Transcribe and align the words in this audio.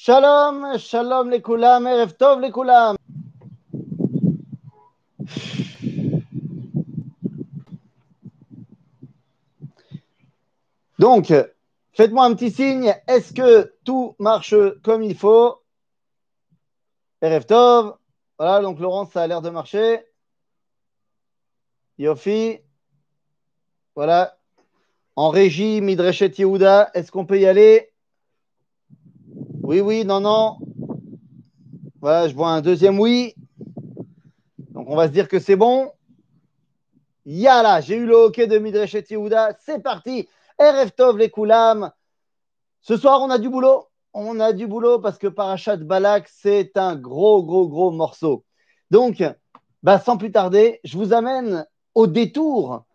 Shalom, 0.00 0.78
shalom 0.78 1.28
les 1.28 1.42
koulam, 1.42 1.88
erev 1.88 2.12
tov 2.16 2.40
les 2.40 2.52
koulam. 2.52 2.96
Donc, 11.00 11.32
faites-moi 11.94 12.24
un 12.26 12.34
petit 12.36 12.52
signe. 12.52 12.94
Est-ce 13.08 13.32
que 13.32 13.74
tout 13.84 14.14
marche 14.20 14.54
comme 14.84 15.02
il 15.02 15.16
faut? 15.16 15.60
Erev 17.20 17.44
tov. 17.44 17.96
Voilà, 18.38 18.60
donc 18.62 18.78
Laurence, 18.78 19.10
ça 19.10 19.22
a 19.22 19.26
l'air 19.26 19.42
de 19.42 19.50
marcher. 19.50 20.06
Yofi. 21.98 22.60
Voilà. 23.96 24.38
En 25.16 25.30
régie, 25.30 25.80
Midreshet 25.80 26.34
Yehuda, 26.38 26.92
est-ce 26.94 27.10
qu'on 27.10 27.26
peut 27.26 27.40
y 27.40 27.46
aller? 27.46 27.90
Oui, 29.68 29.82
oui, 29.82 30.02
non, 30.02 30.20
non. 30.20 30.56
Voilà, 32.00 32.26
je 32.26 32.34
vois 32.34 32.48
un 32.48 32.62
deuxième 32.62 32.98
oui. 32.98 33.34
Donc 34.70 34.88
on 34.88 34.96
va 34.96 35.08
se 35.08 35.12
dire 35.12 35.28
que 35.28 35.38
c'est 35.38 35.56
bon. 35.56 35.92
Yala, 37.26 37.82
j'ai 37.82 37.96
eu 37.96 38.06
le 38.06 38.14
hockey 38.14 38.46
de 38.46 38.56
Midreshet 38.56 39.04
Yehuda. 39.10 39.58
C'est 39.60 39.82
parti. 39.82 40.26
RF 40.58 40.94
Tov 40.96 41.18
les 41.18 41.28
Koulam. 41.28 41.92
Ce 42.80 42.96
soir, 42.96 43.20
on 43.20 43.28
a 43.28 43.36
du 43.36 43.50
boulot. 43.50 43.88
On 44.14 44.40
a 44.40 44.54
du 44.54 44.66
boulot 44.66 45.00
parce 45.00 45.18
que 45.18 45.26
Parachat 45.26 45.76
Balak, 45.76 46.30
c'est 46.32 46.78
un 46.78 46.96
gros, 46.96 47.42
gros, 47.42 47.68
gros 47.68 47.90
morceau. 47.90 48.46
Donc, 48.90 49.22
bah, 49.82 50.00
sans 50.00 50.16
plus 50.16 50.32
tarder, 50.32 50.80
je 50.82 50.96
vous 50.96 51.12
amène 51.12 51.66
au 51.94 52.06
détour 52.06 52.86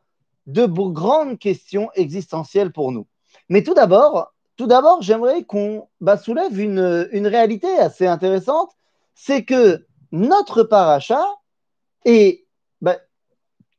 de 0.48 0.66
grandes 0.66 1.38
questions 1.38 1.92
existentielles 1.94 2.72
pour 2.72 2.92
nous. 2.92 3.06
Mais 3.48 3.62
tout 3.62 3.76
d'abord, 3.76 4.33
tout 4.64 4.68
d'abord, 4.68 5.02
j'aimerais 5.02 5.44
qu'on 5.44 5.90
bah, 6.00 6.16
soulève 6.16 6.58
une, 6.58 7.28
réalité 7.28 7.68
assez 7.80 8.08
intéressante, 8.08 8.72
c'est 9.14 9.44
que 9.44 9.86
notre 10.14 10.64
paracha 10.64 11.22
est, 12.06 12.46
bah, 12.80 12.96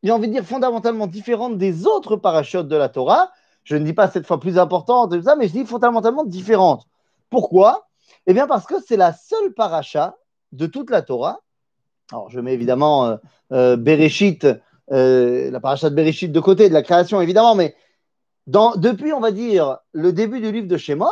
j'ai 0.03 0.13
envie 0.13 0.29
de 0.29 0.35
dire, 0.35 0.45
fondamentalement 0.45 1.07
différente 1.07 1.57
des 1.57 1.87
autres 1.87 2.17
parachutes 2.17 2.69
de 2.69 2.77
la 2.77 2.91
Torah. 2.91 3.31
Je 3.63 3.77
ne 3.77 3.85
dis 3.87 3.95
pas 3.95 4.11
cette 4.11 4.27
fois 4.27 4.39
plus 4.39 4.59
importante, 4.59 5.15
mais 5.39 5.49
je 5.49 5.53
dis 5.53 5.65
fondamentalement 5.65 6.27
différente. 6.27 6.87
Pourquoi? 7.31 7.89
Eh 8.27 8.35
bien, 8.35 8.47
parce 8.47 8.67
que 8.67 8.75
c'est 8.87 8.99
la 8.99 9.15
seule 9.15 9.55
paracha 9.55 10.19
de 10.53 10.67
toute 10.67 10.91
la 10.91 11.01
Torah. 11.01 11.41
Alors, 12.13 12.29
je 12.29 12.41
mets 12.41 12.53
évidemment 12.53 13.07
euh, 13.07 13.17
euh, 13.53 13.77
Bereshit 13.79 14.47
euh, 14.93 15.51
la 15.51 15.61
paracha 15.61 15.89
de 15.89 15.95
Bereshit 15.95 16.31
de 16.31 16.41
côté, 16.41 16.69
de 16.69 16.75
la 16.75 16.83
création 16.83 17.23
évidemment, 17.23 17.55
mais 17.55 17.75
depuis, 18.47 19.13
on 19.13 19.21
va 19.21 19.31
dire, 19.31 19.79
le 19.93 20.13
début 20.13 20.41
du 20.41 20.53
livre 20.53 20.69
de 20.69 20.77
Shemot 20.77 21.07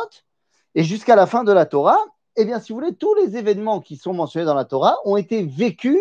et 0.75 0.83
jusqu'à 0.83 1.15
la 1.15 1.25
fin 1.25 1.43
de 1.43 1.51
la 1.51 1.65
Torah, 1.65 1.99
eh 2.35 2.45
bien, 2.45 2.59
si 2.59 2.71
vous 2.71 2.79
voulez, 2.79 2.95
tous 2.95 3.13
les 3.15 3.37
événements 3.37 3.79
qui 3.79 3.95
sont 3.95 4.13
mentionnés 4.13 4.45
dans 4.45 4.55
la 4.55 4.65
Torah 4.65 4.97
ont 5.05 5.17
été 5.17 5.43
vécus 5.43 5.99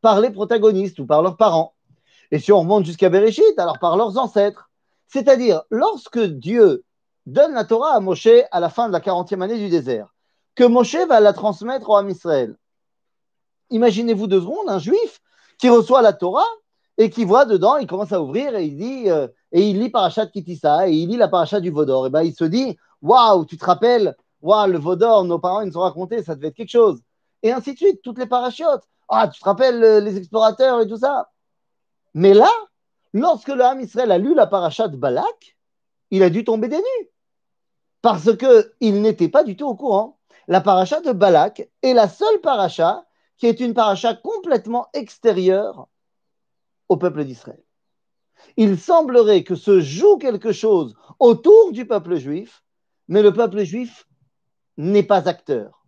par 0.00 0.20
les 0.20 0.30
protagonistes 0.30 0.98
ou 0.98 1.06
par 1.06 1.22
leurs 1.22 1.36
parents. 1.36 1.74
Et 2.30 2.38
si 2.38 2.52
on 2.52 2.60
remonte 2.60 2.84
jusqu'à 2.84 3.08
Bereshit, 3.08 3.58
alors 3.58 3.78
par 3.78 3.96
leurs 3.96 4.18
ancêtres. 4.18 4.70
C'est-à-dire, 5.08 5.62
lorsque 5.70 6.20
Dieu 6.20 6.84
donne 7.26 7.54
la 7.54 7.64
Torah 7.64 7.94
à 7.94 8.00
Moshe 8.00 8.28
à 8.50 8.60
la 8.60 8.68
fin 8.68 8.88
de 8.88 8.92
la 8.92 9.00
40e 9.00 9.42
année 9.42 9.58
du 9.58 9.68
désert, 9.68 10.14
que 10.54 10.64
Moshe 10.64 10.96
va 11.08 11.20
la 11.20 11.32
transmettre 11.32 11.88
au 11.90 11.96
Ham 11.96 12.08
Israël. 12.08 12.56
Imaginez-vous 13.70 14.26
deux 14.26 14.40
secondes 14.40 14.68
un 14.68 14.78
juif 14.78 15.20
qui 15.58 15.68
reçoit 15.68 16.02
la 16.02 16.12
Torah 16.12 16.46
et 16.98 17.10
qui 17.10 17.24
voit 17.24 17.44
dedans, 17.44 17.76
il 17.76 17.86
commence 17.86 18.12
à 18.12 18.20
ouvrir 18.20 18.56
et 18.56 18.64
il 18.66 18.76
dit, 18.76 19.10
euh, 19.10 19.28
et 19.52 19.68
il 19.68 19.80
lit 19.80 19.90
Parachat 19.90 20.26
Kitissa 20.26 20.88
et 20.88 20.92
il 20.92 21.08
lit 21.08 21.16
la 21.16 21.28
Parachat 21.28 21.60
du 21.60 21.70
Vaudor. 21.70 22.06
Et 22.06 22.10
ben 22.10 22.22
il 22.22 22.34
se 22.34 22.44
dit, 22.44 22.76
waouh, 23.02 23.44
tu 23.44 23.56
te 23.56 23.64
rappelles, 23.64 24.16
waouh, 24.42 24.70
le 24.70 24.78
Vaudor, 24.78 25.24
nos 25.24 25.38
parents 25.38 25.62
ils 25.62 25.68
nous 25.68 25.78
ont 25.78 25.82
raconté, 25.82 26.22
ça 26.22 26.34
devait 26.34 26.48
être 26.48 26.56
quelque 26.56 26.70
chose. 26.70 27.00
Et 27.42 27.52
ainsi 27.52 27.72
de 27.72 27.78
suite, 27.78 28.02
toutes 28.02 28.18
les 28.18 28.26
parachutes. 28.26 28.66
Ah, 29.08 29.28
tu 29.28 29.40
te 29.40 29.44
rappelles 29.44 30.04
les 30.04 30.16
explorateurs 30.16 30.80
et 30.80 30.86
tout 30.86 30.98
ça? 30.98 31.30
Mais 32.14 32.34
là, 32.34 32.50
lorsque 33.12 33.48
le 33.48 33.62
Ham 33.62 33.80
Israël 33.80 34.12
a 34.12 34.18
lu 34.18 34.34
la 34.34 34.46
Parachat 34.46 34.88
Balak, 34.88 35.56
il 36.10 36.22
a 36.22 36.30
dû 36.30 36.44
tomber 36.44 36.68
des 36.68 36.78
nues. 36.78 37.10
Parce 38.02 38.30
qu'il 38.36 39.02
n'était 39.02 39.28
pas 39.28 39.44
du 39.44 39.56
tout 39.56 39.66
au 39.66 39.74
courant. 39.74 40.18
La 40.48 40.60
paracha 40.60 41.00
de 41.00 41.12
Balak 41.12 41.68
est 41.82 41.94
la 41.94 42.08
seule 42.08 42.40
paracha 42.40 43.04
qui 43.36 43.46
est 43.46 43.60
une 43.60 43.74
paracha 43.74 44.14
complètement 44.14 44.88
extérieure 44.92 45.88
au 46.88 46.96
peuple 46.96 47.24
d'Israël. 47.24 47.62
Il 48.56 48.78
semblerait 48.78 49.44
que 49.44 49.54
se 49.54 49.80
joue 49.80 50.18
quelque 50.18 50.52
chose 50.52 50.96
autour 51.18 51.72
du 51.72 51.86
peuple 51.86 52.16
juif, 52.16 52.64
mais 53.08 53.22
le 53.22 53.32
peuple 53.32 53.62
juif 53.64 54.06
n'est 54.76 55.02
pas 55.02 55.28
acteur. 55.28 55.84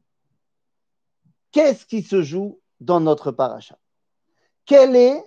Qu'est-ce 1.50 1.86
qui 1.86 2.02
se 2.02 2.22
joue 2.22 2.60
dans 2.80 3.00
notre 3.00 3.30
paracha? 3.30 3.78
Quelle 4.64 4.96
est 4.96 5.22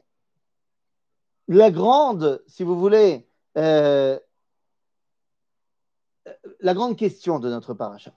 la 1.47 1.71
grande, 1.71 2.43
si 2.47 2.63
vous 2.63 2.77
voulez, 2.77 3.27
euh, 3.57 4.19
la 6.59 6.73
grande 6.73 6.97
question 6.97 7.39
de 7.39 7.49
notre 7.49 7.73
paracha? 7.73 8.11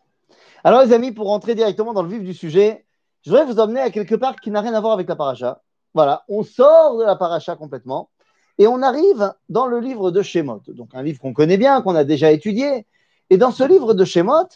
Alors 0.65 0.83
les 0.83 0.93
amis, 0.93 1.13
pour 1.13 1.27
rentrer 1.27 1.55
directement 1.55 1.93
dans 1.93 2.03
le 2.03 2.09
vif 2.09 2.23
du 2.23 2.35
sujet, 2.35 2.87
je 3.23 3.31
voudrais 3.31 3.45
vous 3.45 3.61
emmener 3.61 3.81
à 3.81 3.91
quelque 3.91 4.15
part 4.15 4.37
qui 4.37 4.51
n'a 4.51 4.61
rien 4.61 4.75
à 4.75 4.81
voir 4.81 4.93
avec 4.93 5.09
la 5.09 5.17
paracha. 5.17 5.63
Voilà, 5.95 6.25
on 6.29 6.43
sort 6.43 6.99
de 6.99 7.05
la 7.05 7.17
paracha 7.17 7.57
complètement 7.57 8.11
et 8.59 8.67
on 8.67 8.83
arrive 8.83 9.33
dans 9.49 9.67
le 9.67 9.81
livre 9.81 10.11
de 10.11 10.23
Shemot, 10.23 10.63
donc 10.69 10.91
un 10.95 11.03
livre 11.03 11.21
qu'on 11.21 11.33
connaît 11.33 11.57
bien, 11.57 11.81
qu'on 11.81 11.95
a 11.95 12.05
déjà 12.05 12.33
étudié. 12.33 12.87
Et 13.31 13.37
dans 13.37 13.53
ce 13.53 13.63
livre 13.63 13.95
de 13.95 14.05
Shemot, 14.05 14.49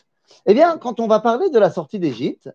eh 0.47 0.55
bien, 0.55 0.77
quand 0.79 1.01
on 1.01 1.07
va 1.07 1.21
parler 1.21 1.51
de 1.51 1.59
la 1.59 1.71
sortie 1.71 1.99
d'Égypte, 1.99 2.51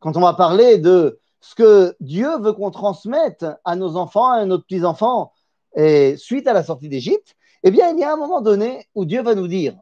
quand 0.00 0.16
on 0.16 0.20
va 0.20 0.34
parler 0.34 0.78
de 0.78 1.18
ce 1.40 1.54
que 1.54 1.96
Dieu 2.00 2.38
veut 2.38 2.52
qu'on 2.52 2.70
transmette 2.70 3.44
à 3.64 3.76
nos 3.76 3.96
enfants, 3.96 4.30
à 4.30 4.44
nos 4.46 4.58
petits-enfants, 4.58 5.32
et 5.74 6.16
suite 6.16 6.46
à 6.46 6.52
la 6.52 6.62
sortie 6.62 6.88
d'Égypte, 6.88 7.36
eh 7.62 7.70
bien, 7.70 7.90
il 7.90 7.98
y 7.98 8.04
a 8.04 8.12
un 8.12 8.16
moment 8.16 8.40
donné 8.40 8.86
où 8.94 9.04
Dieu 9.04 9.22
va 9.22 9.34
nous 9.34 9.48
dire 9.48 9.76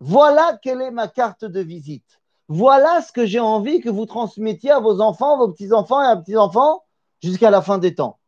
voilà 0.00 0.58
quelle 0.62 0.80
est 0.80 0.90
ma 0.90 1.08
carte 1.08 1.44
de 1.44 1.60
visite. 1.60 2.20
Voilà 2.48 3.02
ce 3.02 3.12
que 3.12 3.26
j'ai 3.26 3.38
envie 3.38 3.80
que 3.80 3.90
vous 3.90 4.06
transmettiez 4.06 4.70
à 4.70 4.80
vos 4.80 5.00
enfants, 5.00 5.36
vos 5.36 5.48
petits-enfants 5.48 6.02
et 6.02 6.06
à 6.06 6.16
petits-enfants 6.16 6.82
jusqu'à 7.22 7.50
la 7.50 7.60
fin 7.60 7.76
des 7.78 7.94
temps. 7.94 8.19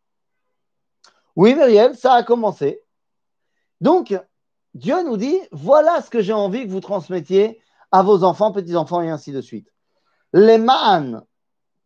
Oui, 1.37 1.55
Myriel, 1.55 1.97
ça 1.97 2.15
a 2.15 2.23
commencé. 2.23 2.83
Donc, 3.81 4.15
Dieu 4.75 5.03
nous 5.03 5.17
dit, 5.17 5.39
voilà 5.51 6.01
ce 6.03 6.11
que 6.11 6.23
j'ai 6.23 6.33
envie 6.33 6.67
que 6.67 6.71
vous 6.71 6.81
transmettiez 6.81 7.61
à 7.91 8.03
vos 8.03 8.25
enfants, 8.25 8.53
petits-enfants 8.53 9.03
et 9.03 9.11
ainsi 9.11 9.33
de 9.33 9.41
suite. 9.41 9.69
Les 10.33 10.59
ma'an, 10.59 11.23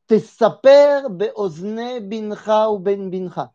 tesaper 0.06 1.02
be'ozne 1.10 2.00
bincha 2.00 2.70
ou 2.70 2.78
ben 2.78 3.10
bincha. 3.10 3.52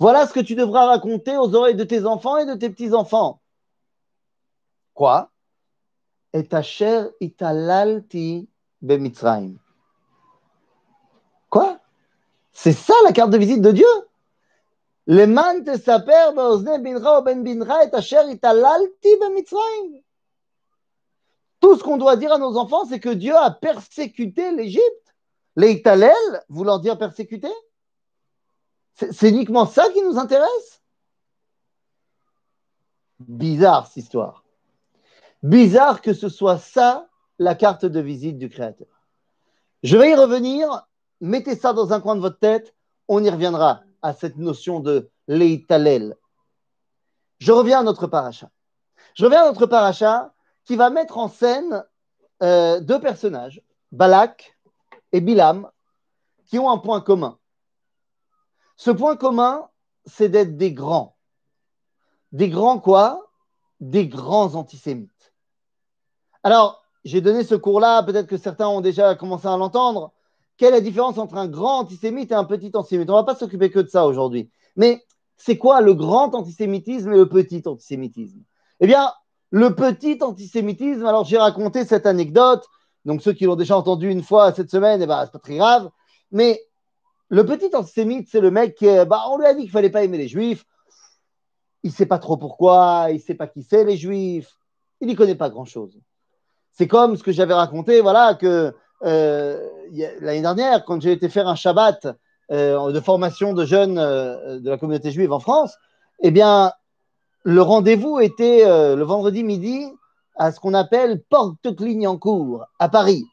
Voilà 0.00 0.26
ce 0.26 0.32
que 0.32 0.40
tu 0.40 0.54
devras 0.54 0.86
raconter 0.86 1.36
aux 1.36 1.54
oreilles 1.54 1.74
de 1.74 1.84
tes 1.84 2.04
enfants 2.04 2.36
et 2.36 2.46
de 2.46 2.54
tes 2.54 2.70
petits-enfants. 2.70 3.40
Quoi? 4.94 5.30
Et 6.32 6.46
ta 6.46 6.62
chère 6.62 7.08
italalti. 7.20 8.48
Quoi? 11.50 11.78
C'est 12.52 12.72
ça 12.72 12.94
la 13.04 13.12
carte 13.12 13.30
de 13.30 13.38
visite 13.38 13.62
de 13.62 13.72
Dieu? 13.72 13.86
Ben. 15.08 15.34
Tout 21.60 21.76
ce 21.76 21.82
qu'on 21.82 21.96
doit 21.96 22.16
dire 22.16 22.32
à 22.32 22.38
nos 22.38 22.56
enfants, 22.56 22.84
c'est 22.84 23.00
que 23.00 23.08
Dieu 23.08 23.34
a 23.34 23.50
persécuté 23.50 24.52
l'Égypte. 24.52 25.14
Les 25.56 25.72
italel, 25.72 26.12
voulant 26.48 26.78
dire 26.78 26.98
persécuter? 26.98 27.52
C'est 28.94 29.30
uniquement 29.30 29.66
ça 29.66 29.88
qui 29.90 30.02
nous 30.02 30.18
intéresse? 30.18 30.82
Bizarre 33.18 33.86
cette 33.86 34.04
histoire. 34.04 34.44
Bizarre 35.42 36.02
que 36.02 36.12
ce 36.12 36.28
soit 36.28 36.58
ça 36.58 37.08
la 37.38 37.54
carte 37.54 37.86
de 37.86 38.00
visite 38.00 38.38
du 38.38 38.48
Créateur. 38.48 39.06
Je 39.82 39.96
vais 39.96 40.10
y 40.10 40.14
revenir 40.14 40.86
mettez 41.20 41.56
ça 41.56 41.72
dans 41.72 41.92
un 41.92 42.00
coin 42.00 42.16
de 42.16 42.20
votre 42.20 42.38
tête, 42.38 42.74
on 43.08 43.22
y 43.22 43.30
reviendra 43.30 43.82
à 44.02 44.12
cette 44.12 44.36
notion 44.36 44.80
de 44.80 45.10
leitalel. 45.26 46.16
Je 47.38 47.52
reviens 47.52 47.80
à 47.80 47.82
notre 47.82 48.06
paracha. 48.06 48.50
Je 49.14 49.24
reviens 49.24 49.42
à 49.42 49.46
notre 49.46 49.66
paracha 49.66 50.32
qui 50.64 50.76
va 50.76 50.90
mettre 50.90 51.18
en 51.18 51.28
scène 51.28 51.84
euh, 52.42 52.80
deux 52.80 53.00
personnages, 53.00 53.62
Balak 53.92 54.56
et 55.12 55.20
Bilam, 55.20 55.70
qui 56.46 56.58
ont 56.58 56.70
un 56.70 56.78
point 56.78 57.00
commun. 57.00 57.38
Ce 58.76 58.90
point 58.90 59.16
commun, 59.16 59.68
c'est 60.06 60.28
d'être 60.28 60.56
des 60.56 60.72
grands. 60.72 61.16
Des 62.32 62.48
grands 62.48 62.78
quoi? 62.78 63.30
Des 63.80 64.06
grands 64.06 64.54
antisémites. 64.54 65.32
Alors, 66.42 66.84
j'ai 67.04 67.20
donné 67.20 67.44
ce 67.44 67.54
cours-là, 67.54 68.02
peut-être 68.02 68.26
que 68.26 68.36
certains 68.36 68.68
ont 68.68 68.80
déjà 68.80 69.14
commencé 69.14 69.46
à 69.46 69.56
l'entendre. 69.56 70.12
Quelle 70.58 70.74
est 70.74 70.78
la 70.78 70.80
différence 70.80 71.18
entre 71.18 71.36
un 71.36 71.46
grand 71.46 71.78
antisémite 71.78 72.32
et 72.32 72.34
un 72.34 72.44
petit 72.44 72.72
antisémite? 72.74 73.08
On 73.08 73.14
ne 73.14 73.18
va 73.18 73.24
pas 73.24 73.36
s'occuper 73.36 73.70
que 73.70 73.78
de 73.78 73.88
ça 73.88 74.06
aujourd'hui. 74.06 74.50
Mais 74.76 75.04
c'est 75.36 75.56
quoi 75.56 75.80
le 75.80 75.94
grand 75.94 76.34
antisémitisme 76.34 77.12
et 77.12 77.16
le 77.16 77.28
petit 77.28 77.62
antisémitisme? 77.64 78.40
Eh 78.80 78.86
bien, 78.88 79.12
le 79.50 79.74
petit 79.74 80.18
antisémitisme, 80.20 81.06
alors 81.06 81.24
j'ai 81.24 81.38
raconté 81.38 81.84
cette 81.84 82.06
anecdote 82.06 82.66
Donc 83.04 83.22
ceux 83.22 83.32
qui 83.32 83.44
l'ont 83.44 83.56
déjà 83.56 83.76
entendu 83.76 84.10
une 84.10 84.22
fois 84.22 84.52
cette 84.52 84.70
semaine, 84.70 85.00
eh 85.00 85.06
ben, 85.06 85.24
c'est 85.24 85.32
pas 85.32 85.38
très 85.38 85.56
grave. 85.56 85.90
Mais 86.32 86.60
le 87.28 87.46
petit 87.46 87.74
antisémite, 87.74 88.28
c'est 88.28 88.40
le 88.40 88.50
mec 88.50 88.74
qui, 88.74 88.86
bah, 89.06 89.22
on 89.30 89.38
lui 89.38 89.46
a 89.46 89.54
dit 89.54 89.62
qu'il 89.62 89.70
fallait 89.70 89.90
pas 89.90 90.02
aimer 90.02 90.18
les 90.18 90.28
juifs. 90.28 90.64
Il 91.84 91.92
sait 91.92 92.06
pas 92.06 92.18
trop 92.18 92.36
pourquoi, 92.36 93.06
il 93.12 93.20
sait 93.20 93.34
pas 93.34 93.46
qui 93.46 93.62
c'est 93.62 93.84
les 93.84 93.96
juifs, 93.96 94.58
il 95.00 95.06
n'y 95.06 95.14
connaît 95.14 95.36
pas 95.36 95.48
grand-chose. 95.48 95.96
C'est 96.72 96.88
comme 96.88 97.16
ce 97.16 97.22
que 97.22 97.30
j'avais 97.30 97.54
raconté, 97.54 98.00
voilà, 98.00 98.34
que 98.34 98.74
l'année 99.00 100.42
dernière, 100.42 100.84
quand 100.84 101.00
j'ai 101.00 101.12
été 101.12 101.28
faire 101.28 101.48
un 101.48 101.54
Shabbat 101.54 102.08
euh, 102.50 102.92
de 102.92 103.00
formation 103.00 103.52
de 103.52 103.64
jeunes 103.64 103.98
euh, 103.98 104.58
de 104.58 104.70
la 104.70 104.78
communauté 104.78 105.10
juive 105.10 105.32
en 105.32 105.40
France, 105.40 105.76
eh 106.22 106.30
bien, 106.30 106.72
le 107.44 107.62
rendez-vous 107.62 108.20
était 108.20 108.64
le 108.66 109.02
vendredi 109.02 109.44
midi 109.44 109.86
à 110.36 110.52
ce 110.52 110.60
qu'on 110.60 110.74
appelle 110.74 111.22
Porte 111.28 111.74
Clignancourt, 111.76 112.64
à 112.78 112.88
Paris. 112.88 113.24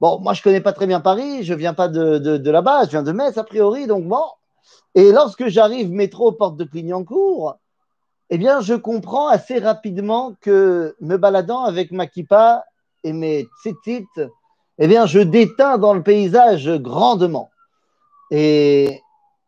Bon, 0.00 0.20
moi, 0.20 0.32
je 0.32 0.40
ne 0.40 0.44
connais 0.44 0.60
pas 0.60 0.72
très 0.72 0.86
bien 0.86 1.00
Paris, 1.00 1.42
je 1.42 1.52
ne 1.52 1.58
viens 1.58 1.74
pas 1.74 1.88
de, 1.88 2.18
de, 2.18 2.50
là-bas, 2.50 2.84
je 2.84 2.90
viens 2.90 3.02
de 3.02 3.12
Metz, 3.12 3.36
a 3.36 3.44
priori, 3.44 3.86
donc 3.86 4.04
bon. 4.04 4.24
Et 4.94 5.10
lorsque 5.10 5.48
j'arrive 5.48 5.90
métro 5.90 6.32
Porte 6.32 6.56
de 6.56 6.64
Clignancourt, 6.64 7.56
eh 8.30 8.38
bien, 8.38 8.60
je 8.60 8.74
comprends 8.74 9.28
assez 9.28 9.58
rapidement 9.58 10.34
que 10.40 10.94
me 11.00 11.16
baladant 11.16 11.64
avec 11.64 11.90
ma 11.90 12.06
kippa 12.06 12.64
et 13.02 13.12
mes 13.12 13.48
tzitzit, 13.62 14.06
eh 14.78 14.86
bien, 14.86 15.06
je 15.06 15.18
déteins 15.18 15.78
dans 15.78 15.92
le 15.92 16.02
paysage 16.02 16.70
grandement. 16.78 17.50
Et 18.30 19.02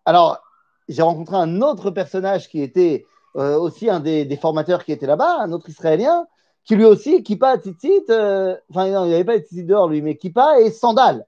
alors, 0.04 0.40
j'ai 0.88 1.02
rencontré 1.02 1.36
un 1.36 1.62
autre 1.62 1.90
personnage 1.90 2.48
qui 2.48 2.60
était 2.62 3.06
euh, 3.36 3.56
aussi 3.56 3.88
un 3.88 4.00
des, 4.00 4.38
formateurs 4.40 4.84
qui 4.84 4.92
était 4.92 5.06
là-bas, 5.06 5.38
un 5.40 5.52
autre 5.52 5.68
Israélien, 5.68 6.26
qui 6.64 6.74
lui 6.74 6.84
aussi, 6.84 7.22
kippa, 7.22 7.58
tzitzit, 7.58 8.04
euh, 8.10 8.56
enfin, 8.70 8.86
il 8.86 9.08
n'y 9.08 9.14
avait 9.14 9.24
pas 9.24 9.38
tzitzit 9.38 9.64
dehors, 9.64 9.88
lui, 9.88 10.02
mais 10.02 10.16
kippa 10.16 10.60
et 10.60 10.70
sandales. 10.70 11.26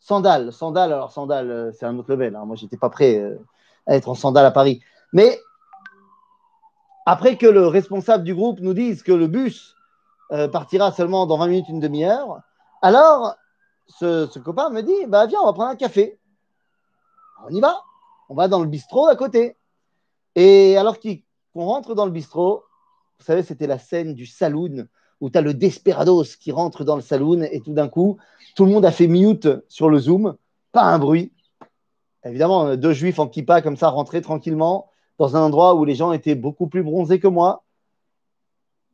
Sandales, 0.00 0.52
sandales, 0.52 0.92
alors 0.92 1.12
sandales, 1.12 1.50
euh, 1.50 1.72
c'est 1.72 1.86
un 1.86 1.98
autre 1.98 2.10
level. 2.10 2.36
Hein. 2.36 2.44
Moi, 2.44 2.56
je 2.56 2.64
n'étais 2.64 2.76
pas 2.76 2.90
prêt 2.90 3.22
à 3.86 3.96
être 3.96 4.08
en 4.08 4.14
sandales 4.14 4.46
à 4.46 4.50
Paris. 4.50 4.82
Mais 5.12 5.38
après 7.06 7.36
que 7.36 7.46
le 7.46 7.66
responsable 7.66 8.24
du 8.24 8.34
groupe 8.34 8.60
nous 8.60 8.74
dise 8.74 9.02
que 9.02 9.12
le 9.12 9.26
bus 9.26 9.74
partira 10.52 10.92
seulement 10.92 11.26
dans 11.26 11.38
20 11.38 11.48
minutes, 11.48 11.68
une 11.68 11.80
demi-heure, 11.80 12.40
alors 12.82 13.36
ce, 13.88 14.38
copain 14.38 14.70
me 14.70 14.82
dit 14.82 15.06
bah, 15.08 15.26
Viens, 15.26 15.40
on 15.42 15.46
va 15.46 15.52
prendre 15.52 15.70
un 15.70 15.76
café. 15.76 16.18
On 17.48 17.54
y 17.54 17.60
va. 17.60 17.82
On 18.28 18.34
va 18.34 18.48
dans 18.48 18.60
le 18.60 18.68
bistrot 18.68 19.08
à 19.08 19.16
côté. 19.16 19.56
Et 20.36 20.76
alors 20.76 20.98
qu'on 21.00 21.64
rentre 21.64 21.94
dans 21.94 22.06
le 22.06 22.12
bistrot, 22.12 22.64
vous 23.18 23.24
savez, 23.24 23.42
c'était 23.42 23.66
la 23.66 23.78
scène 23.78 24.14
du 24.14 24.26
saloon 24.26 24.86
où 25.20 25.28
tu 25.28 25.36
as 25.36 25.42
le 25.42 25.52
Desperados 25.52 26.36
qui 26.40 26.52
rentre 26.52 26.84
dans 26.84 26.96
le 26.96 27.02
saloon 27.02 27.42
et 27.42 27.60
tout 27.60 27.74
d'un 27.74 27.88
coup, 27.88 28.16
tout 28.54 28.64
le 28.64 28.70
monde 28.70 28.86
a 28.86 28.92
fait 28.92 29.06
mute 29.06 29.48
sur 29.68 29.90
le 29.90 29.98
Zoom, 29.98 30.36
pas 30.72 30.82
un 30.82 30.98
bruit. 30.98 31.32
Évidemment, 32.24 32.76
deux 32.76 32.92
juifs 32.92 33.18
en 33.18 33.26
kippa 33.26 33.60
comme 33.60 33.76
ça 33.76 33.88
rentraient 33.88 34.20
tranquillement 34.20 34.90
dans 35.18 35.36
un 35.36 35.42
endroit 35.42 35.74
où 35.74 35.84
les 35.84 35.94
gens 35.94 36.12
étaient 36.12 36.34
beaucoup 36.34 36.68
plus 36.68 36.82
bronzés 36.82 37.20
que 37.20 37.28
moi. 37.28 37.64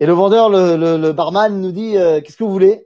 Et 0.00 0.06
le 0.06 0.12
vendeur, 0.12 0.48
le, 0.50 1.12
barman, 1.12 1.60
nous 1.60 1.72
dit 1.72 1.96
euh, 1.96 2.20
Qu'est-ce 2.20 2.36
que 2.36 2.44
vous 2.44 2.50
voulez? 2.50 2.85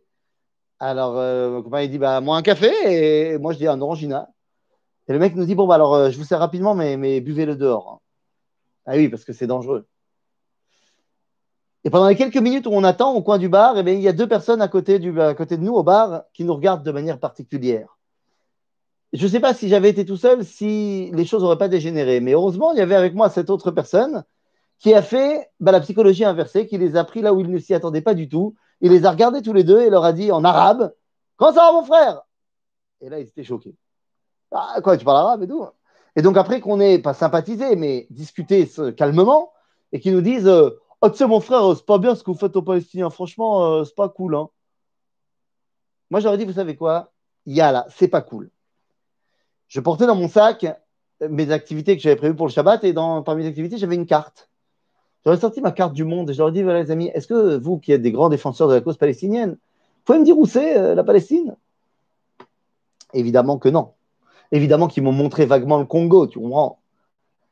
Alors, 0.81 1.19
euh, 1.19 1.51
mon 1.51 1.63
copain, 1.63 1.83
il 1.83 1.91
dit 1.91 1.99
bah, 1.99 2.21
Moi, 2.21 2.37
un 2.37 2.43
café. 2.43 2.73
Et 2.87 3.39
moi, 3.39 3.53
je 3.53 3.59
dis 3.59 3.67
Un 3.67 3.81
orangina. 3.81 4.29
Et 5.09 5.13
le 5.13 5.19
mec 5.19 5.37
nous 5.37 5.45
dit 5.45 5.55
Bon, 5.55 5.67
bah, 5.67 5.77
alors, 5.77 5.95
euh, 5.95 6.11
je 6.11 6.19
vous 6.19 6.25
sers 6.25 6.39
rapidement, 6.39 6.75
mais, 6.75 7.21
buvez-le 7.21 7.57
dehors. 7.57 8.01
Ah 8.87 8.97
oui, 8.97 9.09
parce 9.09 9.25
que 9.25 9.33
c'est 9.33 9.47
dangereux. 9.47 9.87
Et 11.85 11.91
pendant 11.91 12.09
les 12.09 12.17
quelques 12.17 12.37
minutes 12.37 12.67
où 12.67 12.73
on 12.73 12.85
attend 12.85 13.15
au 13.15 13.23
coin 13.23 13.39
du 13.39 13.49
bar, 13.49 13.79
eh 13.79 13.95
il 13.95 14.01
y 14.01 14.09
a 14.09 14.13
deux 14.13 14.29
personnes 14.29 14.61
à 14.61 14.69
côté, 14.69 14.99
du, 14.99 15.19
à 15.21 15.35
côté 15.35 15.57
de 15.57 15.63
nous 15.63 15.75
au 15.75 15.83
bar 15.83 16.25
qui 16.35 16.45
nous 16.45 16.55
regardent 16.55 16.85
de 16.85 16.93
manière 16.93 17.19
particulière 17.19 17.97
je 19.13 19.25
ne 19.25 19.29
sais 19.29 19.41
pas 19.41 19.55
si 19.55 19.69
j'avais 19.69 19.91
été 19.91 20.05
tout 20.05 20.17
seul, 20.17 20.45
si 20.45 21.11
les 21.13 21.25
choses 21.25 21.43
n'auraient 21.43 21.59
pas 21.59 21.69
dégénéré. 21.69 22.21
Mais 22.21 22.33
heureusement, 22.33 22.73
il 22.73 22.79
y 22.79 22.83
avait 22.83 22.95
avec 22.95 23.15
moi 23.15 23.29
cette 23.29 23.51
autre 23.51 23.71
personne 23.71 24.25
qui 24.79 24.95
a 24.95 25.03
fait 25.03 25.51
bah, 25.59 25.73
la 25.73 25.81
psychologie 25.81 26.25
inversée, 26.25 26.67
qui 26.67 26.79
les 26.79 26.97
a 26.97 27.05
pris 27.05 27.21
là 27.21 27.35
où 27.35 27.41
ils 27.41 27.51
ne 27.51 27.59
s'y 27.59 27.75
attendaient 27.75 28.03
pas 28.03 28.15
du 28.15 28.29
tout. 28.29 28.55
Il 28.81 28.93
les 28.93 29.05
a 29.05 29.11
regardés 29.11 29.43
tous 29.43 29.53
les 29.53 29.65
deux 29.65 29.81
et 29.81 29.91
leur 29.91 30.05
a 30.05 30.13
dit 30.13 30.33
en 30.33 30.45
arabe 30.45 30.95
Comment 31.37 31.53
ça 31.53 31.67
va, 31.67 31.73
mon 31.73 31.85
frère? 31.85 32.23
Et 33.01 33.09
là, 33.09 33.19
ils 33.19 33.27
étaient 33.27 33.45
choqués. 33.45 33.75
Ah, 34.53 34.81
quoi, 34.83 34.97
tu 34.97 35.05
parles 35.05 35.19
arabe 35.19 35.43
et 35.43 35.49
tout? 35.49 35.67
Et 36.17 36.23
donc, 36.23 36.37
après 36.37 36.61
qu'on 36.61 36.81
ait 36.81 36.99
pas 36.99 37.15
sympathisé, 37.15 37.77
mais 37.77 38.07
discuté 38.11 38.69
calmement, 38.97 39.53
et 39.93 40.01
qu'ils 40.01 40.15
nous 40.15 40.21
disent 40.21 40.51
Oh, 41.03 41.09
tu 41.09 41.17
sais, 41.17 41.27
mon 41.27 41.41
frère, 41.41 41.63
c'est 41.77 41.87
pas 41.87 41.99
bien 41.99 42.15
ce 42.15 42.23
que 42.23 42.31
vous 42.31 42.39
faites 42.39 42.57
aux 42.57 42.63
Palestiniens. 42.63 43.11
Franchement, 43.11 43.65
euh, 43.65 43.85
c'est 43.85 43.95
pas 43.95 44.09
cool. 44.09 44.35
Hein. 44.35 44.49
Moi, 46.11 46.21
j'aurais 46.21 46.37
dit 46.37 46.45
Vous 46.45 46.53
savez 46.53 46.77
quoi? 46.77 47.13
Yala, 47.47 47.87
c'est 47.91 48.09
pas 48.09 48.21
cool 48.21 48.51
je 49.71 49.81
portais 49.81 50.07
dans 50.07 50.17
mon 50.17 50.29
sac 50.29 50.67
mes 51.21 51.51
activités 51.51 51.97
que 51.97 52.03
j'avais 52.03 52.17
prévues 52.17 52.35
pour 52.35 52.47
le 52.47 52.53
Shabbat 52.53 52.83
et 52.85 52.93
dans, 52.93 53.23
parmi 53.23 53.43
les 53.43 53.49
activités, 53.49 53.79
j'avais 53.79 53.95
une 53.95 54.07
carte. 54.07 54.50
J'aurais 55.25 55.39
sorti 55.39 55.61
ma 55.61 55.73
carte 55.73 55.93
du 55.93 56.05
monde 56.05 56.31
et 56.31 56.33
ai 56.33 56.51
dit 56.53 56.63
voilà, 56.63 56.83
les 56.83 56.91
amis, 56.91 57.09
est-ce 57.09 57.27
que 57.27 57.57
vous 57.57 57.79
qui 57.79 57.93
êtes 57.93 58.03
des 58.03 58.13
grands 58.13 58.31
défenseurs 58.31 58.69
de 58.69 58.75
la 58.75 58.81
cause 58.81 58.97
palestinienne, 58.97 59.51
vous 59.51 60.05
pouvez 60.05 60.19
me 60.19 60.25
dire 60.25 60.39
où 60.39 60.47
c'est 60.47 60.79
euh, 60.79 60.95
la 60.95 61.05
Palestine? 61.05 61.57
Évidemment 63.13 63.59
que 63.59 63.69
non. 63.69 63.93
Évidemment 64.53 64.89
qu'ils 64.89 65.03
m'ont 65.03 65.13
montré 65.13 65.45
vaguement 65.47 65.79
le 65.79 65.85
Congo, 65.85 66.27
tu 66.27 66.39
comprends 66.39 66.81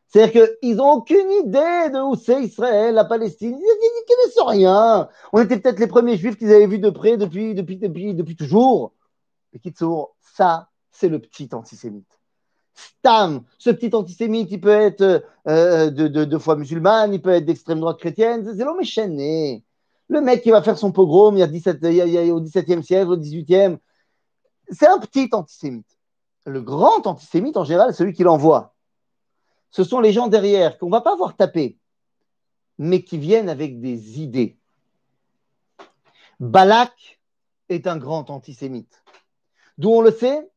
C'est-à-dire 0.08 0.48
qu'ils 0.60 0.76
n'ont 0.76 0.92
aucune 0.92 1.30
idée 1.44 1.90
de 1.92 2.10
où 2.10 2.16
c'est 2.16 2.42
Israël, 2.42 2.94
la 2.94 3.04
Palestine. 3.04 3.56
Ils 3.58 3.60
ne 3.60 4.06
connaissent 4.08 4.56
rien. 4.56 5.08
On 5.32 5.42
était 5.42 5.58
peut-être 5.58 5.78
les 5.78 5.86
premiers 5.86 6.16
juifs 6.16 6.36
qu'ils 6.36 6.52
avaient 6.52 6.66
vus 6.66 6.78
de 6.78 6.90
près 6.90 7.16
depuis, 7.16 7.54
depuis, 7.54 8.36
toujours. 8.36 8.92
Mais 9.52 9.58
Kitsour, 9.58 10.16
ça, 10.20 10.70
c'est 10.90 11.08
le 11.08 11.18
petit 11.18 11.48
antisémite. 11.52 12.17
Stam, 12.78 13.42
ce 13.58 13.70
petit 13.70 13.92
antisémite, 13.92 14.52
il 14.52 14.60
peut 14.60 14.68
être 14.68 15.02
euh, 15.02 15.20
euh, 15.48 15.90
de, 15.90 16.06
de, 16.06 16.38
foi 16.38 16.54
musulmane, 16.54 17.12
il 17.12 17.20
peut 17.20 17.30
être 17.30 17.44
d'extrême 17.44 17.80
droite 17.80 17.98
chrétienne, 17.98 18.48
c'est 18.56 18.64
l'homme 18.64 18.80
échaîné. 18.80 19.64
Le 20.06 20.20
mec 20.20 20.42
qui 20.42 20.50
va 20.50 20.62
faire 20.62 20.78
son 20.78 20.92
pogrom 20.92 21.36
il 21.36 21.40
y 21.40 21.42
a, 21.42 21.48
17, 21.48 21.78
il 21.82 21.94
y 21.94 22.18
a, 22.18 22.34
au 22.34 22.40
XVIIe 22.40 22.84
siècle, 22.84 23.10
au 23.10 23.16
XVIIIe, 23.16 23.78
c'est 24.70 24.86
un 24.86 24.98
petit 24.98 25.28
antisémite. 25.32 25.98
Le 26.46 26.62
grand 26.62 27.04
antisémite, 27.06 27.56
en 27.56 27.64
général, 27.64 27.92
celui 27.94 28.12
qui 28.12 28.22
l'envoie. 28.22 28.74
Ce 29.70 29.82
sont 29.82 29.98
les 29.98 30.12
gens 30.12 30.28
derrière 30.28 30.78
qu'on 30.78 30.86
ne 30.86 30.92
va 30.92 31.00
pas 31.00 31.16
voir 31.16 31.36
taper, 31.36 31.78
mais 32.78 33.02
qui 33.02 33.18
viennent 33.18 33.48
avec 33.48 33.80
des 33.80 34.20
idées. 34.20 34.56
Balak 36.38 37.20
est 37.68 37.88
un 37.88 37.96
grand 37.96 38.30
antisémite. 38.30 39.02
D'où 39.78 39.90
on 39.90 40.00
le 40.00 40.12
sait 40.12 40.48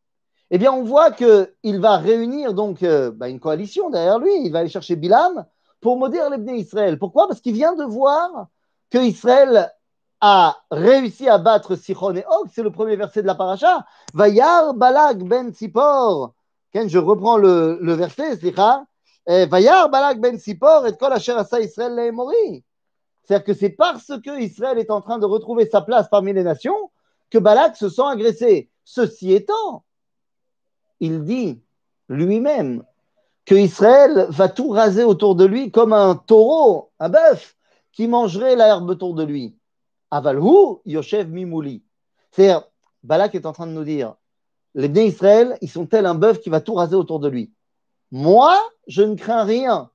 eh 0.54 0.58
bien, 0.58 0.74
on 0.74 0.84
voit 0.84 1.12
qu'il 1.12 1.80
va 1.80 1.98
réunir 1.98 2.54
donc 2.54 2.84
euh, 2.84 3.10
bah, 3.10 3.30
une 3.30 3.40
coalition 3.40 3.90
derrière 3.90 4.20
lui. 4.20 4.34
Il 4.44 4.52
va 4.52 4.60
aller 4.60 4.70
chercher 4.70 4.98
Bilam 4.98 5.46
pour 5.80 5.98
maudire 5.98 6.30
les 6.30 6.54
Israël. 6.56 7.00
Pourquoi? 7.00 7.30
Parce 7.30 7.40
qu'il 7.40 7.54
vient 7.54 7.74
de 7.74 7.86
voir 7.86 8.48
que 8.90 8.98
Israël 8.98 9.72
a 10.20 10.58
réussi 10.70 11.30
à 11.30 11.38
battre 11.38 11.78
Sichon 11.78 12.14
et 12.16 12.26
Og. 12.26 12.50
C'est 12.54 12.64
le 12.64 12.72
premier 12.72 12.98
verset 12.98 13.22
de 13.22 13.28
la 13.28 13.36
paracha. 13.36 13.86
Vayar 14.14 14.74
Balak 14.74 15.20
ben 15.20 15.54
Sipor. 15.54 16.34
je 16.74 16.98
reprends 16.98 17.38
le, 17.38 17.94
verset, 17.94 18.38
eh, 19.28 19.46
Vayar 19.46 19.90
Balak 19.90 20.20
ben 20.20 20.38
Sipor 20.38 20.86
et 20.86 20.98
kol 20.98 21.14
asher 21.14 21.38
Israël 21.62 22.14
C'est-à-dire 23.24 23.46
que 23.46 23.54
c'est 23.54 23.70
parce 23.70 24.12
que 24.22 24.38
Israël 24.42 24.78
est 24.80 24.92
en 24.92 25.00
train 25.00 25.18
de 25.18 25.26
retrouver 25.26 25.70
sa 25.70 25.80
place 25.80 26.10
parmi 26.10 26.34
les 26.34 26.44
nations 26.44 26.92
que 27.30 27.38
Balak 27.38 27.78
se 27.78 27.88
sent 27.88 28.02
agressé. 28.06 28.70
Ceci 28.84 29.32
étant, 29.32 29.86
il 31.02 31.26
dit 31.26 31.60
lui-même 32.08 32.84
que 33.46 33.56
Israël 33.56 34.28
va 34.30 34.48
tout 34.48 34.70
raser 34.70 35.04
autour 35.04 35.36
de 35.36 35.44
lui 35.44 35.72
comme 35.72 35.92
un 35.92 36.16
taureau, 36.16 36.92
un 37.00 37.10
bœuf, 37.10 37.58
qui 37.92 38.08
mangerait 38.08 38.56
l'herbe 38.56 38.90
autour 38.90 39.16
de 39.16 39.24
lui. 39.24 39.58
Avalhu, 40.12 40.78
Yoshev 40.86 41.28
Mimouli. 41.30 41.84
C'est-à-dire, 42.32 42.64
Balak 43.04 43.36
est 43.36 43.46
en 43.46 43.52
train 43.52 43.68
de 43.68 43.74
nous 43.74 43.84
dire, 43.84 44.16
les 44.76 44.88
bénis 44.88 45.10
Israël, 45.10 45.58
ils 45.62 45.70
sont 45.70 45.86
tels 45.86 46.06
un 46.06 46.16
bœuf 46.16 46.40
qui 46.40 46.50
va 46.50 46.62
tout 46.62 46.76
raser 46.76 46.96
autour 46.96 47.20
de 47.20 47.28
lui. 47.28 47.52
Moi, 48.12 48.58
je 48.88 49.02
ne 49.02 49.16
crains 49.16 49.44
rien. 49.44 49.90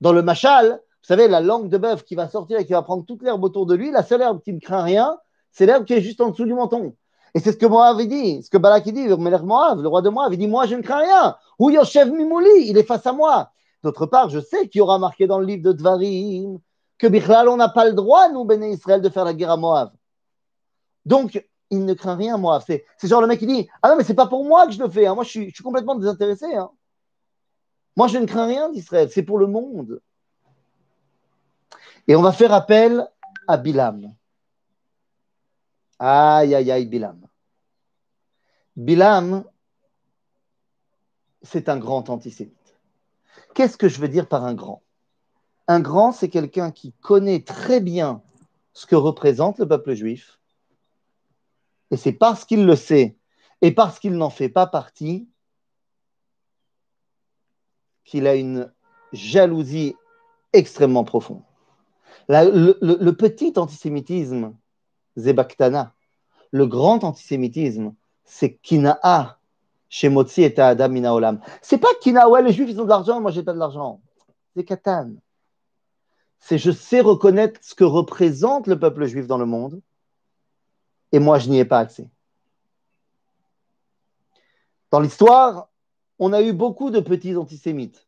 Dans 0.00 0.12
le 0.12 0.22
machal, 0.22 0.72
vous 0.72 1.06
savez, 1.06 1.28
la 1.28 1.40
langue 1.40 1.68
de 1.68 1.78
bœuf 1.78 2.04
qui 2.04 2.14
va 2.14 2.28
sortir 2.28 2.58
et 2.58 2.66
qui 2.66 2.72
va 2.72 2.82
prendre 2.82 3.06
toute 3.06 3.22
l'herbe 3.22 3.44
autour 3.44 3.66
de 3.66 3.74
lui, 3.74 3.90
la 3.90 4.02
seule 4.02 4.22
herbe 4.22 4.42
qui 4.42 4.52
ne 4.52 4.60
craint 4.60 4.82
rien, 4.82 5.16
c'est 5.52 5.64
l'herbe 5.64 5.84
qui 5.84 5.94
est 5.94 6.02
juste 6.02 6.20
en 6.20 6.30
dessous 6.30 6.44
du 6.44 6.54
menton. 6.54 6.94
Et 7.34 7.40
c'est 7.40 7.52
ce 7.52 7.56
que 7.56 7.66
Moab 7.66 7.96
avait 7.96 8.06
dit, 8.06 8.42
ce 8.42 8.50
que 8.50 8.58
Balak 8.58 8.84
dit, 8.84 9.06
le 9.06 9.14
roi 9.14 10.02
de 10.02 10.08
Moab, 10.08 10.32
il 10.32 10.38
dit 10.38 10.48
Moi, 10.48 10.66
je 10.66 10.74
ne 10.74 10.82
crains 10.82 11.00
rien. 11.00 11.36
Ou 11.58 11.70
Yoshev 11.70 12.10
Mimouli, 12.10 12.68
il 12.68 12.78
est 12.78 12.82
face 12.82 13.06
à 13.06 13.12
moi. 13.12 13.50
D'autre 13.82 14.06
part, 14.06 14.28
je 14.28 14.40
sais 14.40 14.68
qu'il 14.68 14.80
y 14.80 14.82
aura 14.82 14.98
marqué 14.98 15.26
dans 15.26 15.38
le 15.38 15.46
livre 15.46 15.62
de 15.62 15.72
Dvarim 15.72 16.58
que 16.98 17.06
Bichlal, 17.06 17.48
on 17.48 17.56
n'a 17.56 17.68
pas 17.68 17.86
le 17.86 17.94
droit, 17.94 18.28
nous, 18.28 18.44
Béné 18.44 18.72
Israël, 18.72 19.00
de 19.00 19.08
faire 19.08 19.24
la 19.24 19.32
guerre 19.32 19.52
à 19.52 19.56
Moab. 19.56 19.92
Donc, 21.06 21.42
il 21.70 21.84
ne 21.84 21.94
craint 21.94 22.16
rien, 22.16 22.36
Moab. 22.36 22.62
C'est, 22.66 22.84
genre 23.02 23.22
le 23.22 23.26
mec 23.26 23.38
qui 23.38 23.46
dit 23.46 23.68
Ah 23.82 23.88
non, 23.88 23.96
mais 23.96 24.04
c'est 24.04 24.14
pas 24.14 24.26
pour 24.26 24.44
moi 24.44 24.66
que 24.66 24.72
je 24.72 24.78
le 24.78 24.88
fais. 24.88 25.06
Hein. 25.06 25.14
Moi, 25.14 25.24
je 25.24 25.30
suis, 25.30 25.52
complètement 25.62 25.94
désintéressé. 25.94 26.54
Hein. 26.54 26.70
Moi, 27.96 28.08
je 28.08 28.18
ne 28.18 28.26
crains 28.26 28.46
rien 28.46 28.70
d'Israël. 28.70 29.08
C'est 29.10 29.22
pour 29.22 29.38
le 29.38 29.46
monde. 29.46 30.00
Et 32.06 32.16
on 32.16 32.22
va 32.22 32.32
faire 32.32 32.52
appel 32.52 33.08
à 33.46 33.56
Bilam. 33.56 34.12
Aïe, 36.00 36.54
aïe, 36.54 36.70
aïe, 36.72 36.86
Bilam. 36.86 37.20
Bilam, 38.74 39.44
c'est 41.42 41.68
un 41.68 41.76
grand 41.76 42.08
antisémite. 42.08 42.56
Qu'est-ce 43.54 43.76
que 43.76 43.88
je 43.88 44.00
veux 44.00 44.08
dire 44.08 44.26
par 44.26 44.44
un 44.44 44.54
grand? 44.54 44.82
Un 45.68 45.80
grand, 45.80 46.12
c'est 46.12 46.30
quelqu'un 46.30 46.70
qui 46.70 46.94
connaît 47.02 47.42
très 47.42 47.80
bien 47.80 48.22
ce 48.72 48.86
que 48.86 48.96
représente 48.96 49.58
le 49.58 49.68
peuple 49.68 49.92
juif. 49.92 50.40
Et 51.90 51.98
c'est 51.98 52.12
parce 52.12 52.46
qu'il 52.46 52.64
le 52.64 52.76
sait 52.76 53.18
et 53.60 53.72
parce 53.72 53.98
qu'il 53.98 54.14
n'en 54.14 54.30
fait 54.30 54.48
pas 54.48 54.66
partie 54.66 55.28
qu'il 58.04 58.26
a 58.26 58.36
une 58.36 58.72
jalousie 59.12 59.96
extrêmement 60.54 61.04
profonde. 61.04 61.42
le, 62.28 63.10
petit 63.10 63.52
antisémitisme, 63.56 64.56
Zebaktana, 65.20 65.94
le 66.50 66.66
grand 66.66 67.04
antisémitisme, 67.04 67.94
c'est 68.24 68.56
Kina'a, 68.56 69.38
chez 69.88 70.08
Motsi 70.08 70.42
et 70.42 70.58
Adam 70.58 70.94
Olam. 71.04 71.40
C'est 71.62 71.78
pas 71.78 71.88
Kina, 72.00 72.28
ouais, 72.28 72.42
les 72.42 72.52
juifs 72.52 72.70
ils 72.70 72.80
ont 72.80 72.84
de 72.84 72.88
l'argent, 72.88 73.20
moi 73.20 73.30
j'ai 73.30 73.42
pas 73.42 73.52
de 73.52 73.58
l'argent. 73.58 74.00
C'est 74.56 74.64
Katan. 74.64 75.14
C'est 76.38 76.58
je 76.58 76.70
sais 76.70 77.00
reconnaître 77.00 77.60
ce 77.62 77.74
que 77.74 77.84
représente 77.84 78.66
le 78.66 78.78
peuple 78.78 79.06
juif 79.06 79.26
dans 79.26 79.38
le 79.38 79.46
monde, 79.46 79.80
et 81.12 81.18
moi 81.18 81.38
je 81.38 81.48
n'y 81.50 81.58
ai 81.58 81.64
pas 81.64 81.80
accès. 81.80 82.08
Dans 84.90 85.00
l'histoire, 85.00 85.68
on 86.18 86.32
a 86.32 86.42
eu 86.42 86.52
beaucoup 86.52 86.90
de 86.90 87.00
petits 87.00 87.36
antisémites. 87.36 88.06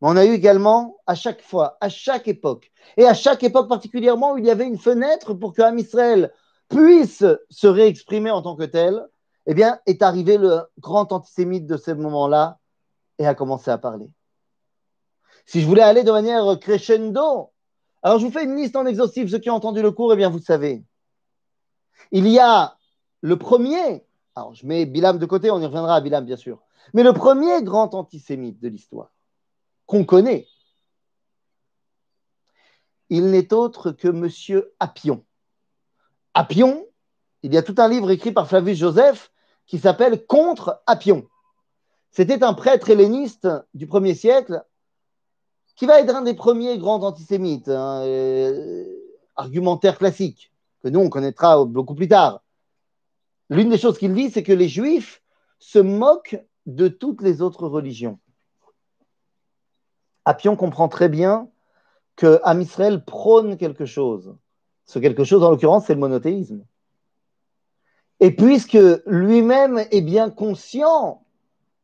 Mais 0.00 0.08
on 0.08 0.16
a 0.16 0.26
eu 0.26 0.32
également, 0.32 0.98
à 1.06 1.14
chaque 1.14 1.40
fois, 1.40 1.78
à 1.80 1.88
chaque 1.88 2.28
époque, 2.28 2.70
et 2.96 3.06
à 3.06 3.14
chaque 3.14 3.42
époque 3.42 3.68
particulièrement 3.68 4.32
où 4.32 4.38
il 4.38 4.44
y 4.44 4.50
avait 4.50 4.66
une 4.66 4.78
fenêtre 4.78 5.34
pour 5.34 5.54
que 5.54 6.30
puisse 6.68 7.24
se 7.48 7.66
réexprimer 7.66 8.30
en 8.30 8.42
tant 8.42 8.56
que 8.56 8.64
tel, 8.64 9.06
eh 9.46 9.54
bien, 9.54 9.78
est 9.86 10.02
arrivé 10.02 10.36
le 10.36 10.62
grand 10.80 11.12
antisémite 11.12 11.66
de 11.66 11.76
ce 11.76 11.92
moment-là 11.92 12.58
et 13.18 13.26
a 13.26 13.34
commencé 13.34 13.70
à 13.70 13.78
parler. 13.78 14.10
Si 15.46 15.60
je 15.60 15.66
voulais 15.66 15.82
aller 15.82 16.02
de 16.02 16.10
manière 16.10 16.58
crescendo, 16.58 17.52
alors 18.02 18.18
je 18.18 18.26
vous 18.26 18.32
fais 18.32 18.44
une 18.44 18.56
liste 18.56 18.76
en 18.76 18.84
exhaustif. 18.84 19.30
Ceux 19.30 19.38
qui 19.38 19.48
ont 19.48 19.54
entendu 19.54 19.80
le 19.80 19.92
cours, 19.92 20.12
eh 20.12 20.16
bien, 20.16 20.28
vous 20.28 20.40
savez. 20.40 20.84
Il 22.10 22.28
y 22.28 22.38
a 22.38 22.76
le 23.20 23.38
premier, 23.38 24.04
alors 24.34 24.54
je 24.54 24.66
mets 24.66 24.86
Bilam 24.86 25.18
de 25.18 25.26
côté, 25.26 25.50
on 25.50 25.60
y 25.60 25.66
reviendra 25.66 25.96
à 25.96 26.00
Bilam, 26.00 26.24
bien 26.24 26.36
sûr, 26.36 26.60
mais 26.92 27.02
le 27.02 27.12
premier 27.12 27.62
grand 27.62 27.94
antisémite 27.94 28.60
de 28.60 28.68
l'histoire 28.68 29.10
qu'on 29.86 30.04
connaît, 30.04 30.46
il 33.08 33.30
n'est 33.30 33.52
autre 33.52 33.92
que 33.92 34.08
Monsieur 34.08 34.74
Appion. 34.80 35.24
Appion, 36.34 36.86
il 37.42 37.54
y 37.54 37.56
a 37.56 37.62
tout 37.62 37.76
un 37.78 37.88
livre 37.88 38.10
écrit 38.10 38.32
par 38.32 38.48
Flavius 38.48 38.78
Joseph 38.78 39.30
qui 39.66 39.78
s'appelle 39.78 40.26
Contre 40.26 40.82
Appion. 40.86 41.26
C'était 42.10 42.42
un 42.42 42.54
prêtre 42.54 42.90
helléniste 42.90 43.48
du 43.74 43.86
1er 43.86 44.14
siècle 44.14 44.64
qui 45.76 45.86
va 45.86 46.00
être 46.00 46.14
un 46.14 46.22
des 46.22 46.34
premiers 46.34 46.78
grands 46.78 47.02
antisémites, 47.02 47.68
hein, 47.68 48.02
euh, 48.04 48.84
argumentaire 49.36 49.98
classique, 49.98 50.52
que 50.82 50.88
nous 50.88 51.00
on 51.00 51.10
connaîtra 51.10 51.64
beaucoup 51.64 51.94
plus 51.94 52.08
tard. 52.08 52.42
L'une 53.50 53.68
des 53.68 53.78
choses 53.78 53.98
qu'il 53.98 54.14
dit, 54.14 54.30
c'est 54.30 54.42
que 54.42 54.52
les 54.52 54.68
juifs 54.68 55.22
se 55.58 55.78
moquent 55.78 56.42
de 56.64 56.88
toutes 56.88 57.22
les 57.22 57.42
autres 57.42 57.66
religions. 57.66 58.18
Appion 60.26 60.56
comprend 60.56 60.88
très 60.88 61.08
bien 61.08 61.48
que 62.16 62.40
Israël 62.60 63.04
prône 63.04 63.56
quelque 63.56 63.86
chose. 63.86 64.36
Ce 64.84 64.98
quelque 64.98 65.24
chose, 65.24 65.42
en 65.44 65.50
l'occurrence, 65.50 65.86
c'est 65.86 65.94
le 65.94 66.00
monothéisme. 66.00 66.64
Et 68.18 68.32
puisque 68.32 68.78
lui-même 69.06 69.78
est 69.90 70.02
bien 70.02 70.28
conscient 70.30 71.22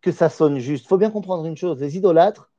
que 0.01 0.11
ça 0.11 0.29
sonne 0.29 0.59
juste, 0.59 0.85
il 0.85 0.89
faut 0.89 0.99
bien 0.99 1.11
comprendre 1.11 1.47
une 1.47 1.57
chose, 1.57 1.81
les 1.81 1.97
idolâtres, 1.97 2.51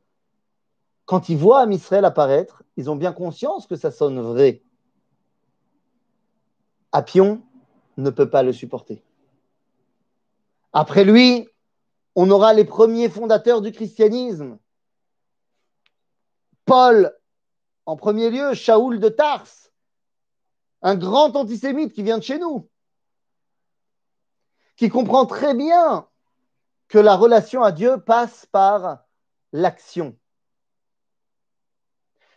quand 1.05 1.27
ils 1.27 1.37
voient 1.37 1.59
Amisraël 1.59 2.05
apparaître, 2.05 2.63
ils 2.77 2.89
ont 2.89 2.95
bien 2.95 3.11
conscience 3.11 3.67
que 3.67 3.75
ça 3.75 3.91
sonne 3.91 4.21
vrai. 4.21 4.61
Apion 6.93 7.41
ne 7.97 8.09
peut 8.09 8.29
pas 8.29 8.43
le 8.43 8.53
supporter. 8.53 9.03
Après 10.71 11.03
lui, 11.03 11.49
on 12.15 12.29
aura 12.31 12.53
les 12.53 12.63
premiers 12.63 13.09
fondateurs 13.09 13.61
du 13.61 13.73
christianisme. 13.73 14.57
Paul, 16.65 17.13
en 17.85 17.95
premier 17.95 18.29
lieu, 18.29 18.53
Shaoul 18.53 18.99
de 18.99 19.09
Tars, 19.09 19.47
un 20.81 20.95
grand 20.95 21.35
antisémite 21.35 21.93
qui 21.93 22.03
vient 22.03 22.17
de 22.17 22.23
chez 22.23 22.39
nous 22.39 22.69
qui 24.75 24.89
comprend 24.89 25.25
très 25.25 25.53
bien 25.53 26.07
que 26.87 26.97
la 26.97 27.15
relation 27.15 27.63
à 27.63 27.71
Dieu 27.71 27.99
passe 27.99 28.45
par 28.47 29.05
l'action. 29.51 30.17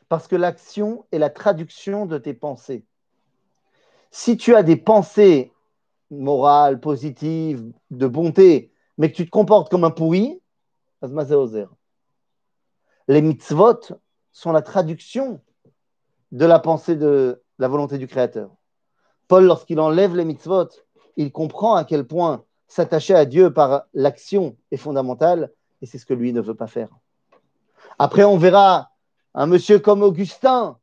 Parce 0.08 0.28
que 0.28 0.36
l'action 0.36 1.06
est 1.10 1.18
la 1.18 1.30
traduction 1.30 2.06
de 2.06 2.18
tes 2.18 2.34
pensées. 2.34 2.86
Si 4.10 4.36
tu 4.36 4.54
as 4.54 4.62
des 4.62 4.76
pensées 4.76 5.52
morales, 6.10 6.80
positives, 6.80 7.72
de 7.90 8.06
bonté, 8.06 8.72
mais 8.98 9.10
que 9.10 9.16
tu 9.16 9.26
te 9.26 9.30
comportes 9.30 9.70
comme 9.70 9.84
un 9.84 9.90
pourri, 9.90 10.40
les 13.08 13.22
mitzvot 13.22 13.80
sont 14.36 14.52
la 14.52 14.60
traduction 14.60 15.40
de 16.30 16.44
la 16.44 16.58
pensée 16.58 16.94
de 16.94 17.42
la 17.58 17.68
volonté 17.68 17.96
du 17.96 18.06
Créateur. 18.06 18.50
Paul, 19.28 19.46
lorsqu'il 19.46 19.80
enlève 19.80 20.14
les 20.14 20.26
mitzvot, 20.26 20.68
il 21.16 21.32
comprend 21.32 21.74
à 21.74 21.84
quel 21.84 22.06
point 22.06 22.44
s'attacher 22.68 23.14
à 23.14 23.24
Dieu 23.24 23.50
par 23.50 23.86
l'action 23.94 24.58
est 24.70 24.76
fondamental, 24.76 25.54
et 25.80 25.86
c'est 25.86 25.96
ce 25.96 26.04
que 26.04 26.12
lui 26.12 26.34
ne 26.34 26.42
veut 26.42 26.54
pas 26.54 26.66
faire. 26.66 26.90
Après, 27.98 28.24
on 28.24 28.36
verra 28.36 28.90
un 29.32 29.46
monsieur 29.46 29.78
comme 29.78 30.02
Augustin, 30.02 30.76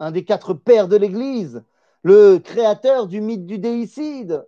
un 0.00 0.10
des 0.10 0.24
quatre 0.24 0.54
pères 0.54 0.88
de 0.88 0.96
l'Église, 0.96 1.62
le 2.02 2.38
créateur 2.38 3.08
du 3.08 3.20
mythe 3.20 3.44
du 3.44 3.58
déicide, 3.58 4.46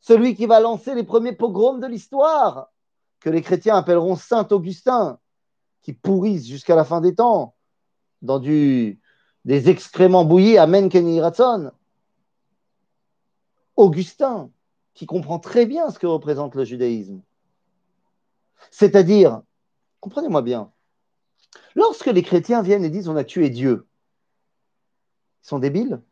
celui 0.00 0.34
qui 0.34 0.46
va 0.46 0.58
lancer 0.58 0.96
les 0.96 1.04
premiers 1.04 1.36
pogroms 1.36 1.78
de 1.78 1.86
l'histoire, 1.86 2.72
que 3.20 3.30
les 3.30 3.40
chrétiens 3.40 3.76
appelleront 3.76 4.16
Saint 4.16 4.48
Augustin, 4.50 5.20
qui 5.82 5.92
pourrissent 5.92 6.48
jusqu'à 6.48 6.74
la 6.74 6.84
fin 6.84 7.00
des 7.00 7.14
temps 7.14 7.54
dans 8.22 8.40
des 8.40 8.98
excréments 9.44 10.24
bouillis, 10.24 10.58
Amen 10.58 10.88
Kenny 10.88 11.20
Ratson. 11.20 11.70
Augustin, 13.76 14.50
qui 14.94 15.06
comprend 15.06 15.38
très 15.38 15.66
bien 15.66 15.90
ce 15.90 15.98
que 15.98 16.06
représente 16.06 16.54
le 16.54 16.64
judaïsme. 16.64 17.22
C'est-à-dire, 18.72 19.42
comprenez-moi 20.00 20.42
bien, 20.42 20.72
lorsque 21.76 22.06
les 22.06 22.22
chrétiens 22.22 22.62
viennent 22.62 22.84
et 22.84 22.90
disent 22.90 23.08
on 23.08 23.16
a 23.16 23.24
tué 23.24 23.50
Dieu, 23.50 23.86
ils 25.44 25.48
sont 25.48 25.60
débiles? 25.60 26.02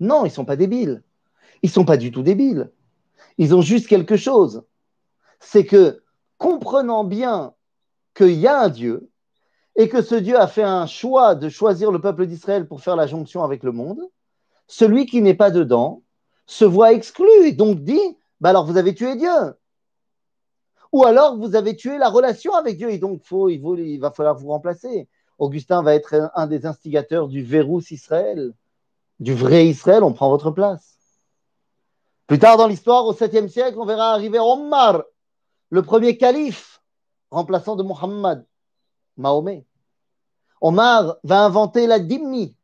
Non, 0.00 0.24
ils 0.24 0.30
ne 0.30 0.34
sont 0.34 0.46
pas 0.46 0.56
débiles. 0.56 1.02
Ils 1.62 1.66
ne 1.66 1.72
sont 1.72 1.84
pas 1.84 1.98
du 1.98 2.10
tout 2.10 2.22
débiles. 2.22 2.70
Ils 3.36 3.54
ont 3.54 3.60
juste 3.60 3.86
quelque 3.86 4.16
chose. 4.16 4.64
C'est 5.40 5.66
que, 5.66 6.02
comprenant 6.38 7.04
bien 7.04 7.54
qu'il 8.14 8.32
y 8.32 8.46
a 8.46 8.62
un 8.62 8.70
Dieu 8.70 9.09
et 9.76 9.88
que 9.88 10.02
ce 10.02 10.14
Dieu 10.14 10.38
a 10.38 10.46
fait 10.46 10.62
un 10.62 10.86
choix 10.86 11.34
de 11.34 11.48
choisir 11.48 11.90
le 11.90 12.00
peuple 12.00 12.26
d'Israël 12.26 12.66
pour 12.66 12.80
faire 12.80 12.96
la 12.96 13.06
jonction 13.06 13.42
avec 13.42 13.62
le 13.62 13.72
monde, 13.72 14.00
celui 14.66 15.06
qui 15.06 15.22
n'est 15.22 15.34
pas 15.34 15.50
dedans 15.50 16.02
se 16.46 16.64
voit 16.64 16.92
exclu 16.92 17.28
et 17.44 17.52
donc 17.52 17.80
dit 17.80 18.16
bah 18.40 18.50
alors 18.50 18.66
vous 18.66 18.76
avez 18.76 18.94
tué 18.94 19.16
Dieu. 19.16 19.28
Ou 20.92 21.04
alors 21.04 21.36
vous 21.36 21.54
avez 21.54 21.76
tué 21.76 21.98
la 21.98 22.08
relation 22.08 22.54
avec 22.54 22.76
Dieu 22.76 22.90
et 22.90 22.98
donc 22.98 23.22
faut, 23.24 23.48
il, 23.48 23.98
va 24.00 24.10
falloir 24.10 24.36
vous 24.36 24.48
remplacer. 24.48 25.08
Augustin 25.38 25.82
va 25.82 25.94
être 25.94 26.30
un 26.34 26.46
des 26.46 26.66
instigateurs 26.66 27.28
du 27.28 27.42
verrou 27.42 27.80
Israël, 27.90 28.52
du 29.20 29.34
vrai 29.34 29.66
Israël, 29.66 30.02
on 30.02 30.12
prend 30.12 30.28
votre 30.28 30.50
place. 30.50 30.98
Plus 32.26 32.38
tard 32.38 32.56
dans 32.56 32.66
l'histoire, 32.66 33.06
au 33.06 33.12
7e 33.12 33.48
siècle, 33.48 33.78
on 33.78 33.86
verra 33.86 34.12
arriver 34.12 34.38
Omar, 34.38 35.02
le 35.70 35.82
premier 35.82 36.16
calife, 36.16 36.82
remplaçant 37.30 37.76
de 37.76 37.82
Mohammed, 37.82 38.44
Mahomet. 39.16 39.64
Omar 40.60 41.16
va 41.24 41.44
inventer 41.44 41.86
la 41.86 41.98
dimni, 41.98 42.56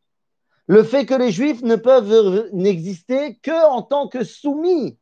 le 0.67 0.83
fait 0.83 1.07
que 1.07 1.15
les 1.15 1.31
juifs 1.31 1.63
ne 1.63 1.77
peuvent 1.77 2.51
n'exister 2.53 3.37
que 3.37 3.69
en 3.69 3.83
tant 3.83 4.09
que 4.09 4.25
soumis. 4.25 4.99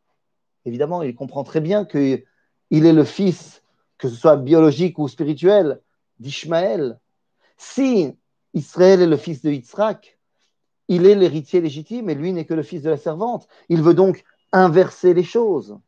Évidemment, 0.65 1.03
il 1.03 1.15
comprend 1.15 1.45
très 1.45 1.61
bien 1.61 1.85
qu'il 1.85 2.23
est 2.71 2.93
le 2.93 3.05
fils, 3.05 3.63
que 3.99 4.09
ce 4.09 4.15
soit 4.15 4.37
biologique 4.37 4.99
ou 4.99 5.09
spirituel, 5.09 5.81
d'Ishmaël. 6.19 7.01
Si 7.57 8.15
Israël 8.53 9.01
est 9.01 9.07
le 9.07 9.17
fils 9.17 9.43
de 9.43 9.51
Yitzhak, 9.51 10.19
il 10.89 11.07
est 11.07 11.15
l'héritier 11.15 11.61
légitime 11.61 12.11
et 12.11 12.15
lui 12.15 12.33
n'est 12.33 12.45
que 12.45 12.55
le 12.55 12.63
fils 12.63 12.83
de 12.83 12.91
la 12.91 12.97
servante. 12.97 13.49
Il 13.69 13.83
veut 13.83 13.95
donc 13.95 14.25
inverser 14.53 15.15
les 15.15 15.25
choses, 15.25 15.79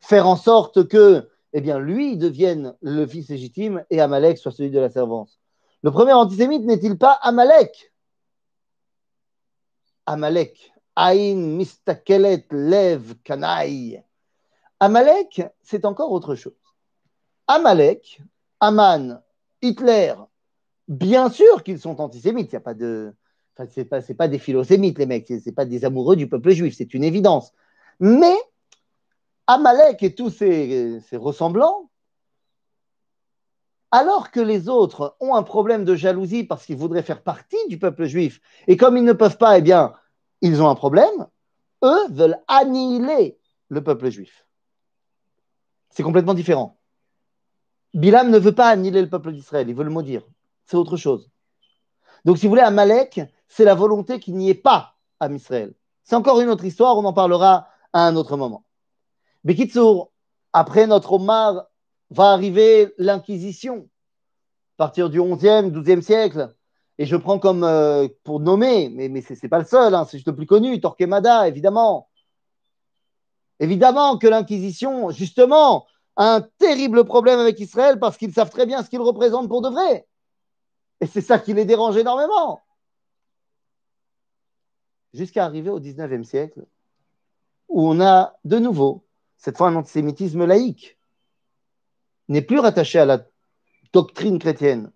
faire 0.00 0.26
en 0.26 0.36
sorte 0.36 0.88
que 0.88 1.28
eh 1.52 1.60
bien, 1.60 1.78
lui 1.78 2.16
devienne 2.16 2.74
le 2.80 3.06
fils 3.06 3.28
légitime 3.28 3.84
et 3.90 4.00
Amalek 4.00 4.38
soit 4.38 4.52
celui 4.52 4.70
de 4.70 4.78
la 4.78 4.90
servante. 4.90 5.38
Le 5.82 5.90
premier 5.90 6.12
antisémite 6.12 6.64
n'est-il 6.64 6.98
pas 6.98 7.12
Amalek? 7.12 7.92
Amalek, 10.06 10.72
Ain 10.96 11.36
Mistakelet 11.36 12.46
Lev 12.50 13.14
Kanaï. 13.22 14.02
Amalek, 14.80 15.42
c'est 15.62 15.84
encore 15.84 16.12
autre 16.12 16.34
chose. 16.34 16.54
Amalek, 17.46 18.20
Aman, 18.60 19.22
Hitler, 19.62 20.14
bien 20.88 21.30
sûr 21.30 21.62
qu'ils 21.62 21.78
sont 21.78 22.00
antisémites. 22.00 22.50
Il 22.50 22.54
y 22.54 22.56
a 22.56 22.60
pas 22.60 22.74
de, 22.74 23.14
enfin, 23.56 23.70
c'est 23.72 23.84
pas, 23.84 24.00
pas 24.00 24.28
des 24.28 24.38
philosémites 24.38 24.98
les 24.98 25.06
mecs, 25.06 25.32
c'est 25.42 25.52
pas 25.52 25.64
des 25.64 25.84
amoureux 25.84 26.16
du 26.16 26.28
peuple 26.28 26.50
juif, 26.50 26.74
c'est 26.76 26.94
une 26.94 27.04
évidence. 27.04 27.52
Mais 28.00 28.36
Amalek 29.48 30.02
et 30.02 30.14
tous 30.14 30.28
ses, 30.28 31.00
ressemblants, 31.14 31.90
alors 33.90 34.30
que 34.30 34.40
les 34.40 34.68
autres 34.68 35.16
ont 35.20 35.34
un 35.34 35.42
problème 35.42 35.86
de 35.86 35.94
jalousie 35.94 36.44
parce 36.44 36.66
qu'ils 36.66 36.76
voudraient 36.76 37.02
faire 37.02 37.22
partie 37.22 37.56
du 37.68 37.78
peuple 37.78 38.04
juif, 38.04 38.42
et 38.66 38.76
comme 38.76 38.98
ils 38.98 39.04
ne 39.04 39.14
peuvent 39.14 39.38
pas, 39.38 39.56
eh 39.56 39.62
bien, 39.62 39.94
ils 40.42 40.60
ont 40.62 40.68
un 40.68 40.74
problème, 40.74 41.26
eux 41.82 42.08
veulent 42.10 42.38
annihiler 42.46 43.38
le 43.70 43.82
peuple 43.82 44.10
juif. 44.10 44.46
C'est 45.88 46.02
complètement 46.02 46.34
différent. 46.34 46.78
Bilam 47.94 48.28
ne 48.30 48.38
veut 48.38 48.54
pas 48.54 48.68
annihiler 48.68 49.00
le 49.00 49.08
peuple 49.08 49.32
d'Israël, 49.32 49.66
il 49.66 49.74
veut 49.74 49.84
le 49.84 49.90
maudire. 49.90 50.28
C'est 50.66 50.76
autre 50.76 50.98
chose. 50.98 51.30
Donc, 52.26 52.36
si 52.36 52.44
vous 52.44 52.50
voulez, 52.50 52.60
Amalek, 52.60 53.22
c'est 53.46 53.64
la 53.64 53.74
volonté 53.74 54.20
qu'il 54.20 54.36
n'y 54.36 54.50
ait 54.50 54.54
pas 54.54 54.98
à 55.20 55.28
Israël. 55.28 55.72
C'est 56.04 56.16
encore 56.16 56.38
une 56.42 56.50
autre 56.50 56.66
histoire, 56.66 56.98
on 56.98 57.04
en 57.06 57.14
parlera 57.14 57.68
à 57.94 58.06
un 58.06 58.14
autre 58.14 58.36
moment. 58.36 58.67
Bekitsour, 59.48 60.12
après 60.52 60.86
notre 60.86 61.14
Omar, 61.14 61.68
va 62.10 62.32
arriver 62.32 62.92
l'Inquisition, 62.98 63.88
à 64.74 64.76
partir 64.76 65.08
du 65.08 65.20
11e, 65.20 65.70
12e 65.70 66.02
siècle. 66.02 66.54
Et 66.98 67.06
je 67.06 67.16
prends 67.16 67.38
comme 67.38 67.64
euh, 67.64 68.08
pour 68.24 68.40
nommer, 68.40 68.90
mais, 68.90 69.08
mais 69.08 69.22
ce 69.22 69.32
n'est 69.32 69.48
pas 69.48 69.58
le 69.58 69.64
seul, 69.64 69.94
hein, 69.94 70.04
c'est 70.04 70.18
juste 70.18 70.28
le 70.28 70.36
plus 70.36 70.44
connu, 70.44 70.78
Torquemada, 70.82 71.48
évidemment. 71.48 72.10
Évidemment 73.58 74.18
que 74.18 74.26
l'Inquisition, 74.26 75.08
justement, 75.12 75.86
a 76.16 76.34
un 76.34 76.40
terrible 76.58 77.06
problème 77.06 77.38
avec 77.38 77.58
Israël 77.58 77.98
parce 77.98 78.18
qu'ils 78.18 78.34
savent 78.34 78.50
très 78.50 78.66
bien 78.66 78.82
ce 78.82 78.90
qu'ils 78.90 79.00
représentent 79.00 79.48
pour 79.48 79.62
de 79.62 79.70
vrai. 79.70 80.06
Et 81.00 81.06
c'est 81.06 81.22
ça 81.22 81.38
qui 81.38 81.54
les 81.54 81.64
dérange 81.64 81.96
énormément. 81.96 82.60
Jusqu'à 85.14 85.46
arriver 85.46 85.70
au 85.70 85.80
19e 85.80 86.24
siècle, 86.24 86.66
où 87.68 87.88
on 87.88 87.98
a 88.02 88.36
de 88.44 88.58
nouveau, 88.58 89.07
cette 89.38 89.56
fois 89.56 89.68
un 89.68 89.76
antisémitisme 89.76 90.44
laïque, 90.44 90.98
n'est 92.28 92.42
plus 92.42 92.58
rattaché 92.58 92.98
à 92.98 93.06
la 93.06 93.24
doctrine 93.92 94.38
chrétienne. 94.38 94.92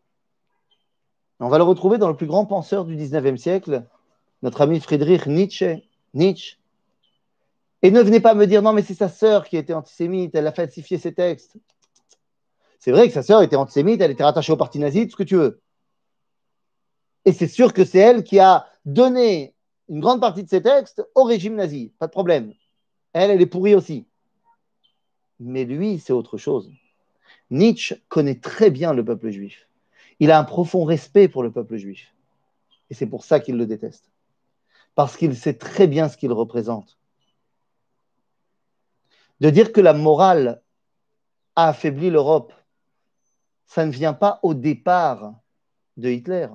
On 1.41 1.49
va 1.49 1.59
le 1.59 1.65
retrouver 1.65 1.99
dans 1.99 2.09
le 2.09 2.17
plus 2.17 2.27
grand 2.27 2.45
penseur 2.45 2.85
du 2.85 2.97
19e 2.97 3.37
siècle, 3.37 3.85
notre 4.43 4.61
ami 4.61 4.81
Friedrich 4.81 5.27
Nietzsche. 5.27 5.83
Nietzsche. 6.15 6.59
Et 7.81 7.91
ne 7.91 8.01
venez 8.01 8.21
pas 8.21 8.35
me 8.35 8.47
dire 8.47 8.63
non, 8.63 8.73
mais 8.73 8.83
c'est 8.83 8.95
sa 8.95 9.09
sœur 9.09 9.49
qui 9.49 9.57
était 9.57 9.73
antisémite, 9.73 10.35
elle 10.35 10.47
a 10.47 10.53
falsifié 10.53 10.99
ses 10.99 11.15
textes. 11.15 11.57
C'est 12.79 12.93
vrai 12.93 13.09
que 13.09 13.15
sa 13.15 13.23
sœur 13.23 13.43
était 13.43 13.57
antisémite, 13.57 14.01
elle 14.01 14.11
était 14.11 14.25
rattachée 14.25 14.53
au 14.53 14.57
parti 14.57 14.79
nazi, 14.79 15.07
tout 15.07 15.13
ce 15.13 15.17
que 15.17 15.23
tu 15.23 15.37
veux. 15.37 15.61
Et 17.25 17.33
c'est 17.33 17.49
sûr 17.49 17.73
que 17.73 17.85
c'est 17.85 17.99
elle 17.99 18.25
qui 18.25 18.39
a 18.39 18.67
donné 18.85 19.55
une 19.89 20.01
grande 20.01 20.21
partie 20.21 20.45
de 20.45 20.49
ses 20.49 20.63
textes 20.63 21.03
au 21.15 21.25
régime 21.25 21.55
nazi, 21.55 21.93
pas 21.99 22.07
de 22.07 22.13
problème. 22.13 22.53
Elle, 23.13 23.31
elle 23.31 23.41
est 23.41 23.47
pourrie 23.47 23.75
aussi. 23.75 24.07
Mais 25.45 25.65
lui, 25.65 25.99
c'est 25.99 26.13
autre 26.13 26.39
chose. 26.39 26.71
Nietzsche 27.51 27.97
connaît 28.09 28.39
très 28.39 28.71
bien 28.71 28.93
le 28.93 29.05
peuple 29.05 29.31
juif. 29.31 29.69
Il 30.21 30.31
a 30.31 30.39
un 30.39 30.45
profond 30.45 30.85
respect 30.85 31.29
pour 31.29 31.43
le 31.43 31.51
peuple 31.51 31.77
juif. 31.77 32.15
Et 32.91 32.95
c'est 32.95 33.09
pour 33.09 33.25
ça 33.25 33.41
qu'il 33.41 33.57
le 33.57 33.67
déteste. 33.67 34.11
Parce 34.95 35.17
qu'il 35.17 35.37
sait 35.37 35.55
très 35.55 35.89
bien 35.89 36.09
ce 36.09 36.17
qu'il 36.17 36.33
représente. 36.33 36.97
De 39.41 39.51
dire 39.51 39.73
que 39.73 39.81
la 39.81 39.95
morale 39.95 40.63
a 41.57 41.69
affaibli 41.69 42.09
l'Europe, 42.09 42.53
ça 43.67 43.85
ne 43.85 43.91
vient 43.91 44.13
pas 44.13 44.39
au 44.43 44.55
départ 44.55 45.35
de 45.97 46.09
Hitler. 46.09 46.49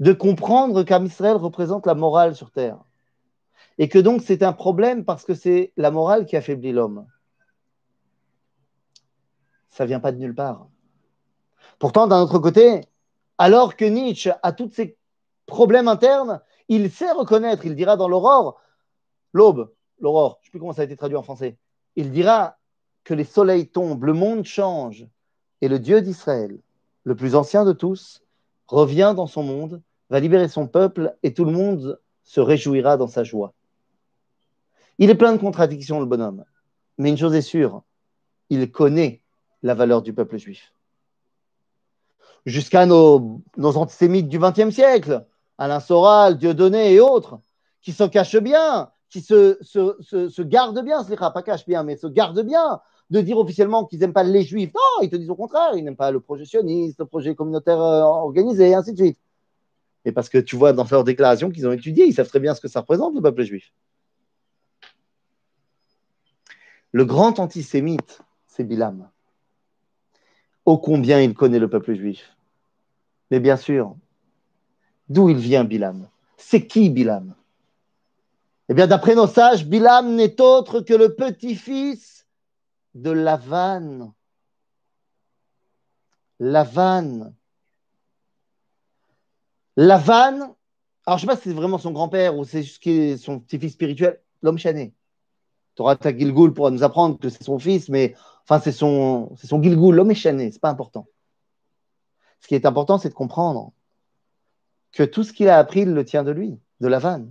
De 0.00 0.12
comprendre 0.12 0.82
qu'Israël 0.82 1.36
représente 1.36 1.86
la 1.86 1.94
morale 1.94 2.34
sur 2.34 2.50
Terre. 2.50 2.78
Et 3.78 3.88
que 3.88 4.00
donc 4.00 4.22
c'est 4.22 4.42
un 4.42 4.52
problème 4.52 5.04
parce 5.04 5.24
que 5.24 5.34
c'est 5.34 5.72
la 5.76 5.92
morale 5.92 6.26
qui 6.26 6.36
affaiblit 6.36 6.72
l'homme 6.72 7.06
ça 9.74 9.86
vient 9.86 9.98
pas 9.98 10.12
de 10.12 10.18
nulle 10.18 10.36
part. 10.36 10.68
Pourtant, 11.80 12.06
d'un 12.06 12.22
autre 12.22 12.38
côté, 12.38 12.82
alors 13.38 13.76
que 13.76 13.84
Nietzsche 13.84 14.30
a 14.42 14.52
tous 14.52 14.70
ses 14.70 14.96
problèmes 15.46 15.88
internes, 15.88 16.40
il 16.68 16.92
sait 16.92 17.10
reconnaître, 17.10 17.66
il 17.66 17.74
dira 17.74 17.96
dans 17.96 18.06
l'aurore, 18.06 18.60
l'aube, 19.32 19.74
l'aurore, 19.98 20.38
je 20.40 20.42
ne 20.42 20.44
sais 20.44 20.50
plus 20.52 20.60
comment 20.60 20.72
ça 20.72 20.82
a 20.82 20.84
été 20.84 20.96
traduit 20.96 21.16
en 21.16 21.24
français, 21.24 21.58
il 21.96 22.12
dira 22.12 22.56
que 23.02 23.14
les 23.14 23.24
soleils 23.24 23.68
tombent, 23.68 24.04
le 24.04 24.12
monde 24.12 24.44
change, 24.44 25.08
et 25.60 25.66
le 25.66 25.80
Dieu 25.80 26.00
d'Israël, 26.00 26.60
le 27.02 27.16
plus 27.16 27.34
ancien 27.34 27.64
de 27.64 27.72
tous, 27.72 28.22
revient 28.68 29.12
dans 29.16 29.26
son 29.26 29.42
monde, 29.42 29.82
va 30.08 30.20
libérer 30.20 30.48
son 30.48 30.68
peuple, 30.68 31.16
et 31.24 31.34
tout 31.34 31.44
le 31.44 31.52
monde 31.52 32.00
se 32.22 32.40
réjouira 32.40 32.96
dans 32.96 33.08
sa 33.08 33.24
joie. 33.24 33.52
Il 34.98 35.10
est 35.10 35.16
plein 35.16 35.32
de 35.32 35.38
contradictions, 35.38 35.98
le 35.98 36.06
bonhomme, 36.06 36.44
mais 36.96 37.10
une 37.10 37.18
chose 37.18 37.34
est 37.34 37.42
sûre, 37.42 37.82
il 38.50 38.70
connaît 38.70 39.23
la 39.64 39.74
valeur 39.74 40.02
du 40.02 40.12
peuple 40.12 40.36
juif. 40.36 40.72
Jusqu'à 42.46 42.84
nos, 42.84 43.42
antisémites 43.56 44.28
du 44.28 44.38
XXe 44.38 44.70
siècle, 44.70 45.26
Alain 45.56 45.80
Soral, 45.80 46.36
Dieudonné 46.36 46.92
et 46.92 47.00
autres, 47.00 47.40
qui 47.80 47.92
se 47.92 48.04
cachent 48.04 48.36
bien, 48.36 48.90
qui 49.08 49.22
se, 49.22 49.56
se, 49.62 50.42
gardent 50.42 50.84
bien, 50.84 51.02
ce 51.02 51.14
pas 51.14 51.42
cache 51.42 51.66
bien, 51.66 51.82
mais 51.82 51.96
se 51.96 52.06
gardent 52.06 52.44
bien 52.44 52.80
de 53.10 53.20
dire 53.22 53.38
officiellement 53.38 53.86
qu'ils 53.86 54.00
n'aiment 54.00 54.12
pas 54.12 54.22
les 54.22 54.42
juifs. 54.42 54.72
Non, 54.74 55.02
ils 55.02 55.08
te 55.08 55.16
disent 55.16 55.30
au 55.30 55.36
contraire, 55.36 55.74
ils 55.76 55.84
n'aiment 55.84 55.96
pas 55.96 56.10
le 56.10 56.20
projet 56.20 56.44
sioniste, 56.44 56.98
le 56.98 57.06
projet 57.06 57.34
communautaire 57.34 57.80
euh, 57.80 58.02
organisé, 58.02 58.70
et 58.70 58.74
ainsi 58.74 58.92
de 58.92 58.98
suite. 58.98 59.18
Et 60.04 60.12
parce 60.12 60.28
que 60.28 60.38
tu 60.38 60.56
vois 60.56 60.74
dans 60.74 60.84
leurs 60.90 61.04
déclarations 61.04 61.50
qu'ils 61.50 61.66
ont 61.66 61.72
étudié, 61.72 62.04
ils 62.06 62.12
savent 62.12 62.28
très 62.28 62.40
bien 62.40 62.54
ce 62.54 62.60
que 62.60 62.68
ça 62.68 62.80
représente, 62.80 63.14
le 63.14 63.22
peuple 63.22 63.42
juif. 63.42 63.72
Le 66.92 67.06
grand 67.06 67.38
antisémite, 67.38 68.20
c'est 68.46 68.64
Bilam 68.64 69.08
ô 70.64 70.78
combien 70.78 71.20
il 71.20 71.34
connaît 71.34 71.58
le 71.58 71.68
peuple 71.68 71.94
juif. 71.94 72.36
Mais 73.30 73.40
bien 73.40 73.56
sûr, 73.56 73.96
d'où 75.08 75.28
il 75.28 75.36
vient 75.36 75.64
Bilam? 75.64 76.08
C'est 76.36 76.66
qui 76.66 76.90
Bilam? 76.90 77.34
Eh 78.68 78.74
bien, 78.74 78.86
d'après 78.86 79.14
nos 79.14 79.26
sages, 79.26 79.66
Bilam 79.66 80.14
n'est 80.14 80.40
autre 80.40 80.80
que 80.80 80.94
le 80.94 81.14
petit-fils 81.14 82.26
de 82.94 83.10
Lavan. 83.10 84.14
Lavan. 86.40 87.34
Lavan, 89.76 90.54
alors 91.04 91.18
je 91.18 91.26
ne 91.26 91.30
sais 91.30 91.36
pas 91.36 91.36
si 91.36 91.48
c'est 91.48 91.54
vraiment 91.54 91.78
son 91.78 91.90
grand-père 91.90 92.36
ou 92.38 92.44
c'est 92.44 92.62
son 93.16 93.40
petit-fils 93.40 93.72
spirituel, 93.72 94.20
l'homme 94.40 94.58
chané. 94.58 94.94
Tu 95.74 95.82
auras 95.82 95.96
ta 95.96 96.12
pour 96.12 96.70
nous 96.70 96.84
apprendre 96.84 97.18
que 97.18 97.28
c'est 97.28 97.42
son 97.42 97.58
fils, 97.58 97.88
mais 97.88 98.14
Enfin, 98.46 98.60
c'est 98.60 98.72
son, 98.72 99.34
c'est 99.36 99.50
l'homme 99.50 100.10
échané, 100.10 100.52
c'est 100.52 100.60
pas 100.60 100.70
important. 100.70 101.06
Ce 102.40 102.46
qui 102.46 102.54
est 102.54 102.66
important, 102.66 102.98
c'est 102.98 103.08
de 103.08 103.14
comprendre 103.14 103.72
que 104.92 105.02
tout 105.02 105.24
ce 105.24 105.32
qu'il 105.32 105.48
a 105.48 105.58
appris, 105.58 105.80
il 105.80 105.94
le 105.94 106.04
tient 106.04 106.22
de 106.22 106.30
lui, 106.30 106.60
de 106.80 106.88
Lavan. 106.88 107.26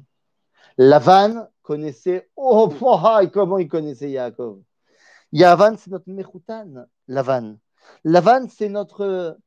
Lavan 0.77 1.47
connaissait, 1.61 2.29
oh, 2.35 2.73
comment 3.33 3.59
il 3.59 3.67
connaissait 3.67 4.09
Yaakov. 4.09 4.61
Yavan, 5.31 5.77
c'est 5.77 5.91
notre 5.91 6.09
Mechoutan, 6.09 6.85
Lavan. 7.07 7.57
Lavan, 8.03 8.47
c'est 8.49 8.69
notre 8.69 9.37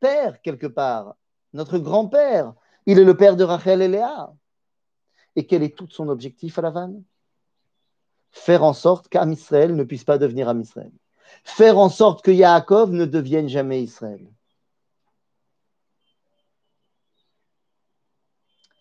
père, 0.00 0.40
quelque 0.42 0.66
part, 0.66 1.14
notre 1.52 1.78
grand-père. 1.78 2.54
Il 2.86 2.98
est 2.98 3.04
le 3.04 3.16
père 3.16 3.36
de 3.36 3.44
Rachel 3.44 3.82
et 3.82 3.88
Léa. 3.88 4.32
Et 5.36 5.46
quel 5.46 5.62
est 5.62 5.76
tout 5.76 5.88
son 5.88 6.08
objectif 6.08 6.58
à 6.58 6.62
Lavan 6.62 7.02
faire 8.32 8.62
en 8.64 8.72
sorte 8.72 9.08
qu'Am 9.08 9.32
Israël 9.32 9.74
ne 9.74 9.84
puisse 9.84 10.04
pas 10.04 10.18
devenir 10.18 10.48
Am 10.48 10.60
Israël. 10.60 10.92
Faire 11.44 11.78
en 11.78 11.88
sorte 11.88 12.22
que 12.22 12.30
Yaakov 12.30 12.92
ne 12.92 13.04
devienne 13.04 13.48
jamais 13.48 13.82
Israël. 13.82 14.26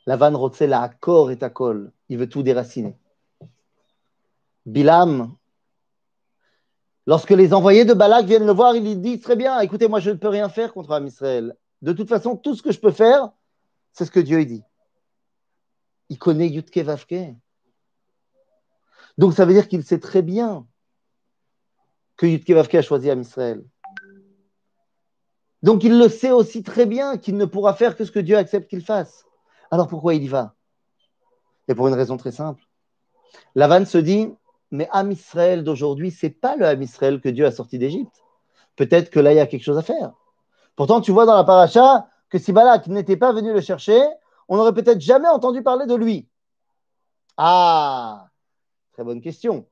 Lavan 0.05 0.35
Rotse 0.35 0.61
la 0.61 0.81
accord 0.81 1.29
et 1.31 1.37
col. 1.53 1.91
Il 2.09 2.17
veut 2.17 2.27
tout 2.27 2.41
déraciner. 2.41 2.97
Bilam, 4.65 5.35
lorsque 7.05 7.29
les 7.29 7.53
envoyés 7.53 7.85
de 7.85 7.93
Balak 7.93 8.25
viennent 8.25 8.45
le 8.45 8.51
voir, 8.51 8.75
il 8.75 9.01
dit 9.01 9.19
très 9.19 9.35
bien, 9.35 9.59
écoutez, 9.59 9.87
moi 9.87 9.99
je 9.99 10.09
ne 10.09 10.15
peux 10.15 10.27
rien 10.27 10.49
faire 10.49 10.73
contre 10.73 10.93
Am 10.93 11.05
Israël. 11.05 11.55
De 11.81 11.93
toute 11.93 12.09
façon, 12.09 12.35
tout 12.35 12.55
ce 12.55 12.63
que 12.63 12.71
je 12.71 12.79
peux 12.79 12.91
faire, 12.91 13.29
c'est 13.93 14.05
ce 14.05 14.11
que 14.11 14.19
Dieu 14.19 14.43
dit. 14.45 14.63
Il 16.09 16.17
connaît 16.17 16.47
Yutke 16.47 16.79
Vavke. 16.79 17.35
Donc 19.19 19.33
ça 19.33 19.43
veut 19.43 19.51
dire 19.51 19.67
qu'il 19.67 19.83
sait 19.83 19.99
très 19.99 20.21
bien 20.21 20.65
que 22.15 22.25
Yudkevavke 22.25 22.75
a 22.75 22.81
choisi 22.81 23.09
Amisraël. 23.09 23.65
Donc 25.61 25.83
il 25.83 25.99
le 25.99 26.07
sait 26.07 26.31
aussi 26.31 26.63
très 26.63 26.85
bien 26.85 27.17
qu'il 27.17 27.35
ne 27.35 27.43
pourra 27.43 27.73
faire 27.73 27.97
que 27.97 28.05
ce 28.05 28.13
que 28.13 28.19
Dieu 28.19 28.37
accepte 28.37 28.69
qu'il 28.69 28.81
fasse. 28.81 29.25
Alors 29.71 29.89
pourquoi 29.89 30.13
il 30.13 30.23
y 30.23 30.29
va? 30.29 30.55
Et 31.67 31.75
pour 31.75 31.89
une 31.89 31.95
raison 31.95 32.15
très 32.15 32.31
simple. 32.31 32.63
Lavan 33.55 33.85
se 33.85 33.97
dit, 33.97 34.33
mais 34.71 34.87
Am 34.93 35.11
Israël 35.11 35.65
d'aujourd'hui, 35.65 36.11
c'est 36.11 36.29
pas 36.29 36.55
le 36.55 36.65
Am 36.65 36.81
Israël 36.81 37.19
que 37.19 37.27
Dieu 37.27 37.45
a 37.45 37.51
sorti 37.51 37.77
d'Égypte. 37.77 38.23
Peut-être 38.77 39.09
que 39.09 39.19
là, 39.19 39.33
il 39.33 39.35
y 39.35 39.41
a 39.41 39.47
quelque 39.47 39.65
chose 39.65 39.77
à 39.77 39.81
faire. 39.81 40.13
Pourtant, 40.77 41.01
tu 41.01 41.11
vois 41.11 41.25
dans 41.25 41.35
la 41.35 41.43
paracha 41.43 42.07
que 42.29 42.37
si 42.39 42.53
Balak 42.53 42.87
n'était 42.87 43.17
pas 43.17 43.33
venu 43.33 43.51
le 43.51 43.59
chercher, 43.59 44.01
on 44.47 44.55
n'aurait 44.55 44.73
peut-être 44.73 45.01
jamais 45.01 45.27
entendu 45.27 45.61
parler 45.61 45.87
de 45.87 45.95
lui. 45.95 46.29
Ah, 47.35 48.28
Très 48.99 49.05
bonne 49.05 49.21
question. 49.21 49.65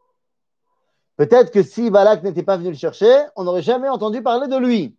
Peut-être 1.18 1.52
que 1.52 1.62
si 1.62 1.90
Balak 1.90 2.24
n'était 2.24 2.44
pas 2.44 2.56
venu 2.56 2.70
le 2.70 2.78
chercher, 2.78 3.26
on 3.36 3.44
n'aurait 3.44 3.62
jamais 3.62 3.90
entendu 3.90 4.24
parler 4.24 4.48
de 4.48 4.56
lui. 4.56 4.96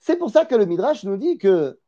C'est 0.00 0.16
pour 0.16 0.30
ça 0.30 0.44
que 0.44 0.56
le 0.56 0.66
Midrash 0.66 1.04
nous 1.04 1.16
dit 1.16 1.38
que 1.38 1.78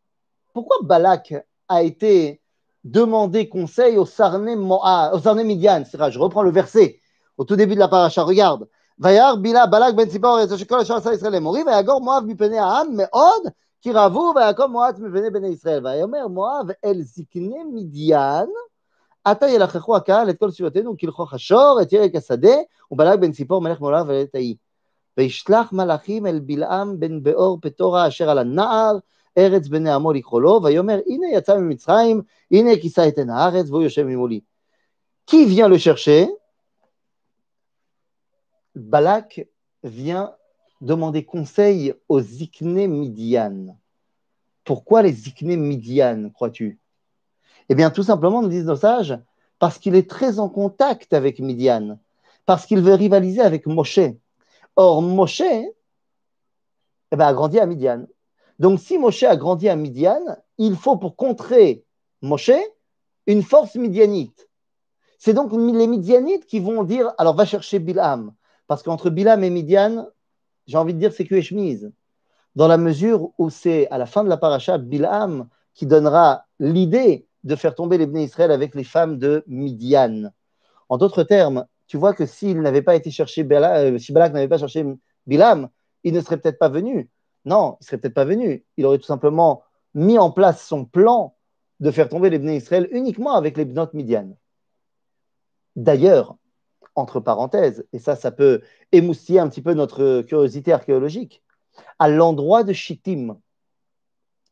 pourquoi 0.55 0.77
Balak 0.85 1.35
a 1.67 1.83
été 1.83 2.41
demandé 2.85 3.49
conseil 3.49 3.99
au 3.99 4.07
Sarné, 4.07 4.55
Moa, 4.55 4.81
ah, 4.85 5.11
au 5.15 5.19
Sarné 5.19 5.43
Midian? 5.43 5.83
Je 5.85 6.19
reprends 6.21 6.43
le 6.43 6.53
verset 6.53 7.01
au 7.39 7.45
tout 7.45 7.57
début 7.57 7.75
de 7.75 7.81
la 7.81 7.89
paracha. 7.89 8.23
Regarde. 8.23 8.69
Ben 8.99 9.11
עתה 19.28 19.48
ילחכו 19.48 19.96
הקהל 19.96 20.30
את 20.30 20.40
כל 20.40 20.52
סביבתנו 20.52 20.98
כלכוך 20.98 21.34
השור 21.34 21.80
את 21.82 21.94
ירק 21.94 22.16
השדה 22.16 22.56
ובלק 22.92 23.20
בן 23.20 23.32
ציפור 23.32 23.62
מלך 23.62 23.80
מואב 23.80 24.06
ולעת 24.08 24.36
ההיא 24.36 24.56
וישלח 25.18 25.72
מלאכים 25.72 26.28
אל 26.28 26.40
בלעם 26.40 27.00
בן 27.00 27.24
באור 27.24 27.58
פטורה 27.62 28.08
אשר 28.08 28.30
על 28.30 28.38
הנער 28.38 28.98
ארץ 29.38 29.68
בני 29.68 29.92
עמו 29.92 30.14
לקרוא 30.14 30.42
לו 30.42 30.60
ויאמר 30.64 31.00
הנה 31.08 31.28
יצא 31.34 31.58
ממצרים 31.58 32.22
הנה 32.52 32.72
כיסה 32.82 33.08
את 33.08 33.18
עין 33.18 33.30
הארץ 33.30 33.70
והוא 33.70 33.84
יושב 33.84 34.04
ממולי 34.04 34.40
Qui 35.26 35.46
vient 35.46 35.70
le 35.70 35.78
chercher 35.78 36.28
Balak 38.76 39.48
vient 39.84 40.34
demander 40.82 41.24
conseil 41.24 41.94
aux 42.10 42.20
Zikné 42.20 42.88
Midian. 42.88 43.78
Pourquoi 44.66 45.02
les 45.02 45.14
Zikné 45.14 45.56
Midian, 45.56 46.30
crois-tu 46.34 46.80
Eh 47.69 47.75
bien, 47.75 47.91
tout 47.91 48.03
simplement, 48.03 48.43
nous 48.43 48.49
disent 48.49 48.67
nos 48.67 48.77
sages, 48.77 49.19
parce 49.59 49.79
qu'il 49.79 49.95
est 49.95 50.09
très 50.09 50.39
en 50.39 50.49
contact 50.49 51.13
avec 51.13 51.41
Midian, 51.41 51.99
parce 52.47 52.67
qu'il 52.67 52.81
veut 52.81 52.95
rivaliser 52.95 53.41
avec 53.41 53.67
Moshe. 53.67 54.01
Or, 54.77 55.03
Moshe 55.03 55.43
eh 55.43 55.75
ben, 57.17 57.27
a 57.27 57.33
grandi 57.33 57.59
à 57.59 57.67
Midian. 57.67 58.07
Donc, 58.59 58.81
si 58.81 58.99
Moshe 58.99 59.25
a 59.25 59.37
grandi 59.37 59.69
à 59.69 59.77
Midian, 59.77 60.21
il 60.57 60.77
faut 60.77 60.97
pour 60.97 61.17
contrer 61.17 61.85
Moshe 62.23 62.53
une 63.27 63.43
force 63.43 63.77
midianite. 63.77 64.49
C'est 65.19 65.35
donc 65.35 65.53
les 65.53 65.87
Midianites 65.87 66.47
qui 66.47 66.61
vont 66.61 66.83
dire 66.83 67.13
alors 67.19 67.35
va 67.35 67.45
chercher 67.45 67.79
Bilham. 67.79 68.33
Parce 68.67 68.83
qu'entre 68.83 69.11
Bilam 69.11 69.45
et 69.45 69.51
Midian, 69.51 70.07
j'ai 70.67 70.79
envie 70.79 70.95
de 70.95 70.99
dire 70.99 71.13
c'est 71.13 71.25
que 71.25 71.41
chemise. 71.41 71.93
Dans 72.55 72.69
la 72.69 72.79
mesure 72.79 73.31
où 73.39 73.51
c'est 73.51 73.89
à 73.91 73.99
la 73.99 74.07
fin 74.07 74.25
de 74.25 74.29
la 74.29 74.37
paracha 74.37 74.79
Bilam 74.79 75.49
qui 75.75 75.87
donnera 75.87 76.47
l'idée 76.59 77.28
de 77.45 77.57
faire 77.57 77.75
tomber 77.75 77.99
les 77.99 78.23
Israël 78.23 78.51
avec 78.51 78.75
les 78.75 78.85
femmes 78.85 79.19
de 79.19 79.45
Midian. 79.47 80.31
En 80.89 80.99
d'autres 80.99 81.23
termes, 81.23 81.67
tu 81.87 81.97
vois 81.97 82.15
que 82.15 82.27
s'il 82.27 82.61
n'avait 82.61 82.83
pas 82.83 82.95
été 82.95 83.11
cherché 83.11 83.47
euh, 83.51 83.99
si 83.99 84.13
Balak 84.13 84.33
n'avait 84.33 84.49
pas 84.49 84.59
cherché 84.59 84.85
Bilam, 85.27 85.69
il 86.05 86.15
ne 86.15 86.21
serait 86.21 86.39
peut-être 86.39 86.59
pas 86.59 86.69
venu. 86.69 87.11
Non, 87.45 87.77
il 87.81 87.85
serait 87.85 87.99
peut-être 87.99 88.15
pas 88.15 88.25
venu. 88.25 88.65
Il 88.77 88.87
aurait 88.87 88.99
tout 88.99 89.05
simplement 89.05 89.63
mis 89.95 90.19
en 90.19 90.31
place 90.31 90.65
son 90.67 90.85
plan 90.85 91.35
de 91.81 91.91
faire 91.91 92.09
tomber 92.09 92.31
les 92.31 92.57
Israël 92.57 92.89
uniquement 92.91 93.35
avec 93.35 93.57
les 93.57 93.65
Bnot 93.65 93.89
Midian. 93.95 94.37
D'ailleurs, 95.77 96.37
entre 96.95 97.21
parenthèses, 97.21 97.87
et 97.93 97.99
ça, 97.99 98.17
ça 98.17 98.33
peut 98.33 98.63
émoustiller 98.91 99.39
un 99.39 99.49
petit 99.49 99.63
peu 99.63 99.75
notre 99.75 100.23
curiosité 100.23 100.73
archéologique, 100.73 101.43
à 101.99 102.09
l'endroit 102.09 102.65
de 102.65 102.73
Shittim, 102.73 103.39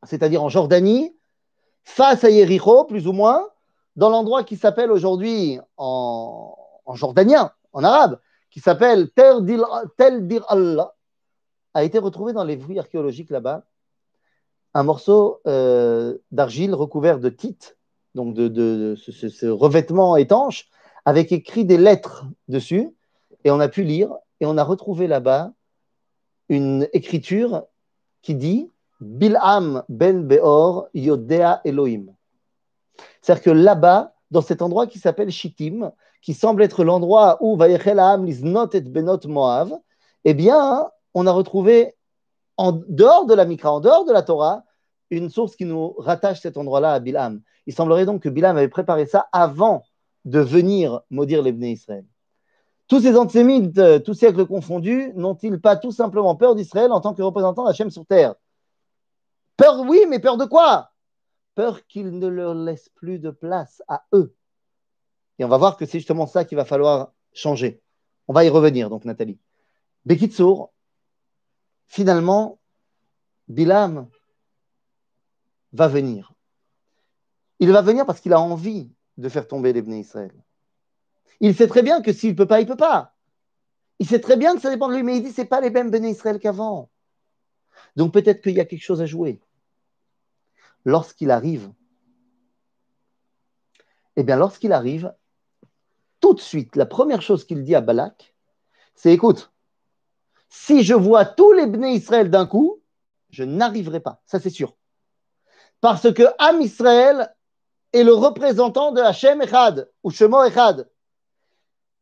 c'est-à-dire 0.04 0.42
en 0.42 0.48
Jordanie, 0.48 1.15
face 1.86 2.24
à 2.24 2.30
Yericho, 2.30 2.84
plus 2.84 3.06
ou 3.06 3.12
moins, 3.12 3.48
dans 3.94 4.10
l'endroit 4.10 4.44
qui 4.44 4.56
s'appelle 4.56 4.90
aujourd'hui 4.90 5.58
en, 5.78 6.54
jordanien, 6.94 7.52
en 7.72 7.84
arabe, 7.84 8.20
qui 8.50 8.60
s'appelle 8.60 9.08
Tel 9.12 9.46
Dir 9.46 10.44
Allah, 10.48 10.94
a 11.72 11.84
été 11.84 11.98
retrouvé 11.98 12.32
dans 12.32 12.44
les 12.44 12.58
fouilles 12.58 12.80
archéologiques 12.80 13.30
là-bas. 13.30 13.64
Un 14.74 14.82
morceau 14.82 15.40
euh, 15.46 16.18
d'argile 16.32 16.74
recouvert 16.74 17.18
de 17.18 17.30
tite, 17.30 17.78
donc 18.14 18.34
de, 18.34 18.94
ce, 18.96 19.46
revêtement 19.46 20.16
étanche, 20.16 20.68
avec 21.04 21.32
écrit 21.32 21.64
des 21.64 21.78
lettres 21.78 22.26
dessus, 22.48 22.94
et 23.44 23.50
on 23.50 23.60
a 23.60 23.68
pu 23.68 23.84
lire, 23.84 24.12
et 24.40 24.46
on 24.46 24.58
a 24.58 24.64
retrouvé 24.64 25.06
là-bas 25.06 25.52
une 26.48 26.88
écriture 26.92 27.64
qui 28.22 28.34
dit 28.34 28.70
Bil'am 29.00 29.82
ben 29.88 30.26
Beor 30.26 30.88
Yodea 30.94 31.60
Elohim. 31.64 32.14
C'est-à-dire 33.20 33.44
que 33.44 33.50
là-bas, 33.50 34.14
dans 34.30 34.40
cet 34.40 34.62
endroit 34.62 34.86
qui 34.86 34.98
s'appelle 34.98 35.30
Shittim, 35.30 35.92
qui 36.22 36.34
semble 36.34 36.62
être 36.62 36.84
l'endroit 36.84 37.38
où 37.40 37.56
Vayechel 37.56 38.00
Liznot 38.24 38.70
et 38.72 38.80
Benot 38.80 39.20
Moav, 39.26 39.72
eh 40.24 40.34
bien, 40.34 40.88
on 41.14 41.26
a 41.26 41.32
retrouvé 41.32 41.94
en 42.56 42.72
dehors 42.72 43.26
de 43.26 43.34
la 43.34 43.44
Mikra, 43.44 43.72
en 43.72 43.80
dehors 43.80 44.04
de 44.04 44.12
la 44.12 44.22
Torah, 44.22 44.64
une 45.10 45.30
source 45.30 45.56
qui 45.56 45.64
nous 45.64 45.94
rattache 45.98 46.40
cet 46.40 46.56
endroit-là 46.56 46.94
à 46.94 47.00
Bil'am. 47.00 47.40
Il 47.66 47.74
semblerait 47.74 48.06
donc 48.06 48.22
que 48.22 48.28
Bil'am 48.28 48.56
avait 48.56 48.68
préparé 48.68 49.06
ça 49.06 49.26
avant 49.32 49.84
de 50.24 50.40
venir 50.40 51.02
maudire 51.10 51.42
les 51.42 51.52
Israël. 51.70 52.04
Tous 52.88 53.00
ces 53.00 53.16
antisémites, 53.16 53.78
euh, 53.78 53.98
tous 53.98 54.14
siècles 54.14 54.46
confondus, 54.46 55.12
n'ont-ils 55.14 55.60
pas 55.60 55.76
tout 55.76 55.90
simplement 55.90 56.36
peur 56.36 56.54
d'Israël 56.54 56.92
en 56.92 57.00
tant 57.00 57.14
que 57.14 57.22
représentant 57.22 57.64
d'Hachem 57.64 57.90
sur 57.90 58.06
terre? 58.06 58.34
Peur, 59.56 59.80
oui, 59.80 60.00
mais 60.08 60.18
peur 60.18 60.36
de 60.36 60.44
quoi? 60.44 60.92
Peur 61.54 61.86
qu'il 61.86 62.18
ne 62.18 62.26
leur 62.26 62.54
laisse 62.54 62.88
plus 62.90 63.18
de 63.18 63.30
place 63.30 63.82
à 63.88 64.04
eux. 64.12 64.34
Et 65.38 65.44
on 65.44 65.48
va 65.48 65.56
voir 65.56 65.76
que 65.76 65.86
c'est 65.86 65.98
justement 65.98 66.26
ça 66.26 66.44
qu'il 66.44 66.56
va 66.56 66.64
falloir 66.64 67.12
changer. 67.32 67.82
On 68.28 68.32
va 68.32 68.44
y 68.44 68.48
revenir, 68.48 68.90
donc, 68.90 69.04
Nathalie. 69.04 69.38
Bekitsour, 70.04 70.72
finalement, 71.86 72.58
Bilam 73.48 74.08
va 75.72 75.88
venir. 75.88 76.32
Il 77.58 77.70
va 77.72 77.82
venir 77.82 78.04
parce 78.04 78.20
qu'il 78.20 78.32
a 78.32 78.40
envie 78.40 78.90
de 79.16 79.28
faire 79.28 79.48
tomber 79.48 79.72
les 79.72 79.82
Bnei 79.82 80.00
Israël. 80.00 80.32
Il 81.40 81.54
sait 81.54 81.68
très 81.68 81.82
bien 81.82 82.02
que 82.02 82.12
s'il 82.12 82.30
ne 82.30 82.36
peut 82.36 82.46
pas, 82.46 82.60
il 82.60 82.64
ne 82.64 82.70
peut 82.70 82.76
pas. 82.76 83.14
Il 83.98 84.06
sait 84.06 84.20
très 84.20 84.36
bien 84.36 84.54
que 84.54 84.60
ça 84.60 84.70
dépend 84.70 84.88
de 84.88 84.94
lui, 84.94 85.02
mais 85.02 85.16
il 85.16 85.22
dit 85.22 85.32
ce 85.32 85.40
n'est 85.40 85.46
pas 85.46 85.60
les 85.60 85.70
mêmes 85.70 85.90
Bnei 85.90 86.10
Israël 86.10 86.38
qu'avant. 86.38 86.90
Donc 87.96 88.12
peut-être 88.12 88.42
qu'il 88.42 88.54
y 88.54 88.60
a 88.60 88.64
quelque 88.64 88.84
chose 88.84 89.02
à 89.02 89.06
jouer. 89.06 89.40
Lorsqu'il 90.84 91.30
arrive, 91.30 91.72
eh 94.16 94.22
bien 94.22 94.36
lorsqu'il 94.36 94.72
arrive, 94.72 95.14
tout 96.20 96.34
de 96.34 96.40
suite, 96.40 96.76
la 96.76 96.86
première 96.86 97.22
chose 97.22 97.44
qu'il 97.44 97.64
dit 97.64 97.74
à 97.74 97.80
Balak, 97.80 98.34
c'est 98.94 99.12
écoute, 99.12 99.52
si 100.48 100.82
je 100.82 100.94
vois 100.94 101.24
tous 101.24 101.52
les 101.52 101.66
Bnei 101.66 101.94
Israël 101.94 102.30
d'un 102.30 102.46
coup, 102.46 102.80
je 103.30 103.44
n'arriverai 103.44 104.00
pas. 104.00 104.22
Ça, 104.26 104.40
c'est 104.40 104.50
sûr. 104.50 104.76
Parce 105.80 106.12
que 106.12 106.22
Am 106.38 106.60
Israël 106.60 107.34
est 107.92 108.04
le 108.04 108.14
représentant 108.14 108.92
de 108.92 109.00
Hachem 109.00 109.42
Echad 109.42 109.90
ou 110.02 110.10
Shemo 110.10 110.42
Echad. 110.44 110.88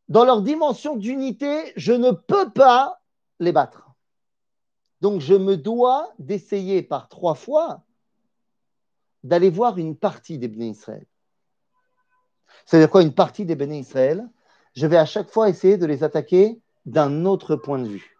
Dans 0.08 0.24
leur 0.24 0.42
dimension 0.42 0.96
d'unité, 0.96 1.72
je 1.76 1.92
ne 1.92 2.10
peux 2.10 2.50
pas 2.50 3.02
les 3.40 3.52
battre. 3.52 3.83
Donc 5.04 5.20
je 5.20 5.34
me 5.34 5.58
dois 5.58 6.14
d'essayer 6.18 6.80
par 6.82 7.10
trois 7.10 7.34
fois 7.34 7.82
d'aller 9.22 9.50
voir 9.50 9.76
une 9.76 9.98
partie 9.98 10.38
des 10.38 10.48
Béné 10.48 10.68
Israël. 10.68 11.04
C'est-à-dire 12.64 12.88
quoi 12.88 13.02
une 13.02 13.12
partie 13.12 13.44
des 13.44 13.54
Béné 13.54 13.80
Israël 13.80 14.26
Je 14.72 14.86
vais 14.86 14.96
à 14.96 15.04
chaque 15.04 15.28
fois 15.28 15.50
essayer 15.50 15.76
de 15.76 15.84
les 15.84 16.04
attaquer 16.04 16.58
d'un 16.86 17.26
autre 17.26 17.54
point 17.54 17.78
de 17.78 17.86
vue. 17.86 18.16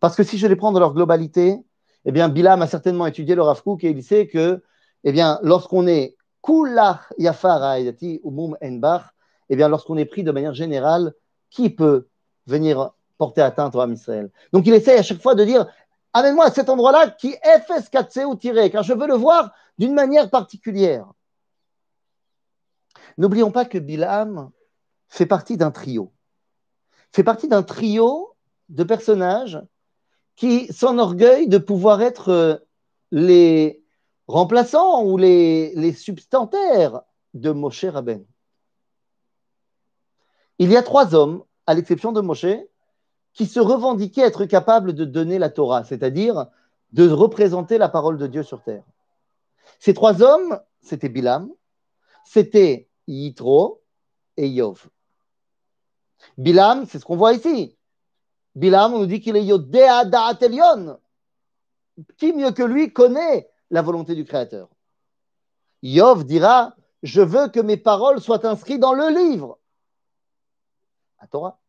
Parce 0.00 0.16
que 0.16 0.22
si 0.22 0.38
je 0.38 0.46
les 0.46 0.56
prends 0.56 0.72
dans 0.72 0.80
leur 0.80 0.94
globalité, 0.94 1.62
eh 2.06 2.12
bien, 2.12 2.30
Bilam 2.30 2.62
a 2.62 2.66
certainement 2.66 3.04
étudié 3.04 3.34
le 3.34 3.42
Rav 3.42 3.60
et 3.66 3.90
il 3.90 4.02
sait 4.02 4.28
que 4.28 4.62
eh 5.04 5.12
bien, 5.12 5.38
lorsqu'on 5.42 5.86
est 5.86 6.16
Kulach 6.42 7.12
Yafar 7.18 7.76
Umum 8.24 8.56
Enbach, 8.62 9.04
eh 9.50 9.56
bien, 9.56 9.68
lorsqu'on 9.68 9.98
est 9.98 10.06
pris 10.06 10.24
de 10.24 10.32
manière 10.32 10.54
générale, 10.54 11.12
qui 11.50 11.68
peut 11.68 12.08
venir 12.46 12.92
porter 13.22 13.42
atteinte 13.42 13.76
au 13.76 13.88
Israël 13.88 14.30
Donc, 14.52 14.66
il 14.66 14.74
essaye 14.74 14.98
à 14.98 15.02
chaque 15.04 15.22
fois 15.22 15.36
de 15.36 15.44
dire 15.44 15.66
Amène-moi 16.12 16.46
à 16.46 16.50
cet 16.50 16.68
endroit-là 16.68 17.10
qui 17.10 17.30
FS4C 17.30 18.24
ou 18.24 18.34
tiré, 18.34 18.68
car 18.68 18.82
je 18.82 18.92
veux 18.92 19.06
le 19.06 19.14
voir 19.14 19.52
d'une 19.78 19.94
manière 19.94 20.28
particulière. 20.28 21.06
N'oublions 23.18 23.52
pas 23.52 23.64
que 23.64 23.78
Bilam 23.78 24.50
fait 25.08 25.26
partie 25.26 25.56
d'un 25.56 25.70
trio. 25.70 26.12
Fait 27.12 27.22
partie 27.22 27.48
d'un 27.48 27.62
trio 27.62 28.34
de 28.68 28.82
personnages 28.82 29.60
qui 30.34 30.72
s'enorgueillent 30.72 31.48
de 31.48 31.58
pouvoir 31.58 32.02
être 32.02 32.30
euh, 32.30 32.56
les 33.12 33.84
remplaçants 34.26 35.04
ou 35.04 35.16
les, 35.16 35.92
substantaires 35.92 37.02
de 37.34 37.50
Moshe 37.52 37.84
Rabben. 37.84 38.24
Il 40.58 40.70
y 40.72 40.76
a 40.76 40.82
trois 40.82 41.14
hommes, 41.14 41.44
à 41.66 41.74
l'exception 41.74 42.12
de 42.12 42.20
Moshe, 42.20 42.46
qui 43.34 43.46
se 43.46 43.60
revendiquaient 43.60 44.22
être 44.22 44.44
capables 44.44 44.92
de 44.92 45.04
donner 45.04 45.38
la 45.38 45.50
Torah, 45.50 45.84
c'est-à-dire 45.84 46.46
de 46.92 47.08
représenter 47.08 47.78
la 47.78 47.88
parole 47.88 48.18
de 48.18 48.26
Dieu 48.26 48.42
sur 48.42 48.62
terre. 48.62 48.84
Ces 49.78 49.94
trois 49.94 50.22
hommes, 50.22 50.60
c'était 50.80 51.08
Bilam, 51.08 51.50
c'était 52.24 52.88
Yitro 53.06 53.82
et 54.36 54.48
Yov. 54.48 54.88
Bilam, 56.36 56.86
c'est 56.86 56.98
ce 56.98 57.04
qu'on 57.04 57.16
voit 57.16 57.32
ici. 57.32 57.76
Bilam, 58.54 58.94
on 58.94 59.00
nous 59.00 59.06
dit 59.06 59.20
qu'il 59.20 59.36
est 59.36 59.58
Da'atelion. 59.58 60.98
Qui 62.18 62.32
mieux 62.32 62.52
que 62.52 62.62
lui 62.62 62.92
connaît 62.92 63.50
la 63.70 63.82
volonté 63.82 64.14
du 64.14 64.24
Créateur? 64.24 64.68
Yov 65.82 66.24
dira 66.24 66.76
Je 67.02 67.22
veux 67.22 67.48
que 67.48 67.60
mes 67.60 67.76
paroles 67.76 68.20
soient 68.20 68.46
inscrites 68.46 68.80
dans 68.80 68.94
le 68.94 69.08
livre. 69.08 69.58
À 71.18 71.26
Torah. 71.26 71.61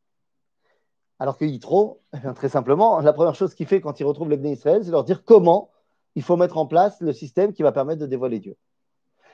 Alors 1.24 1.38
que 1.38 1.46
Yitro, 1.46 2.02
eh 2.12 2.34
très 2.34 2.50
simplement, 2.50 3.00
la 3.00 3.14
première 3.14 3.34
chose 3.34 3.54
qu'il 3.56 3.66
fait 3.66 3.80
quand 3.80 3.98
il 3.98 4.04
retrouve 4.04 4.30
les 4.30 4.52
Israël, 4.52 4.84
c'est 4.84 4.92
leur 4.92 5.06
dire 5.06 5.24
comment 5.24 5.72
il 6.16 6.22
faut 6.22 6.36
mettre 6.36 6.58
en 6.58 6.66
place 6.66 7.00
le 7.00 7.14
système 7.14 7.54
qui 7.54 7.64
va 7.64 7.72
permettre 7.72 8.02
de 8.02 8.08
dévoiler 8.08 8.42
Dieu. 8.42 8.58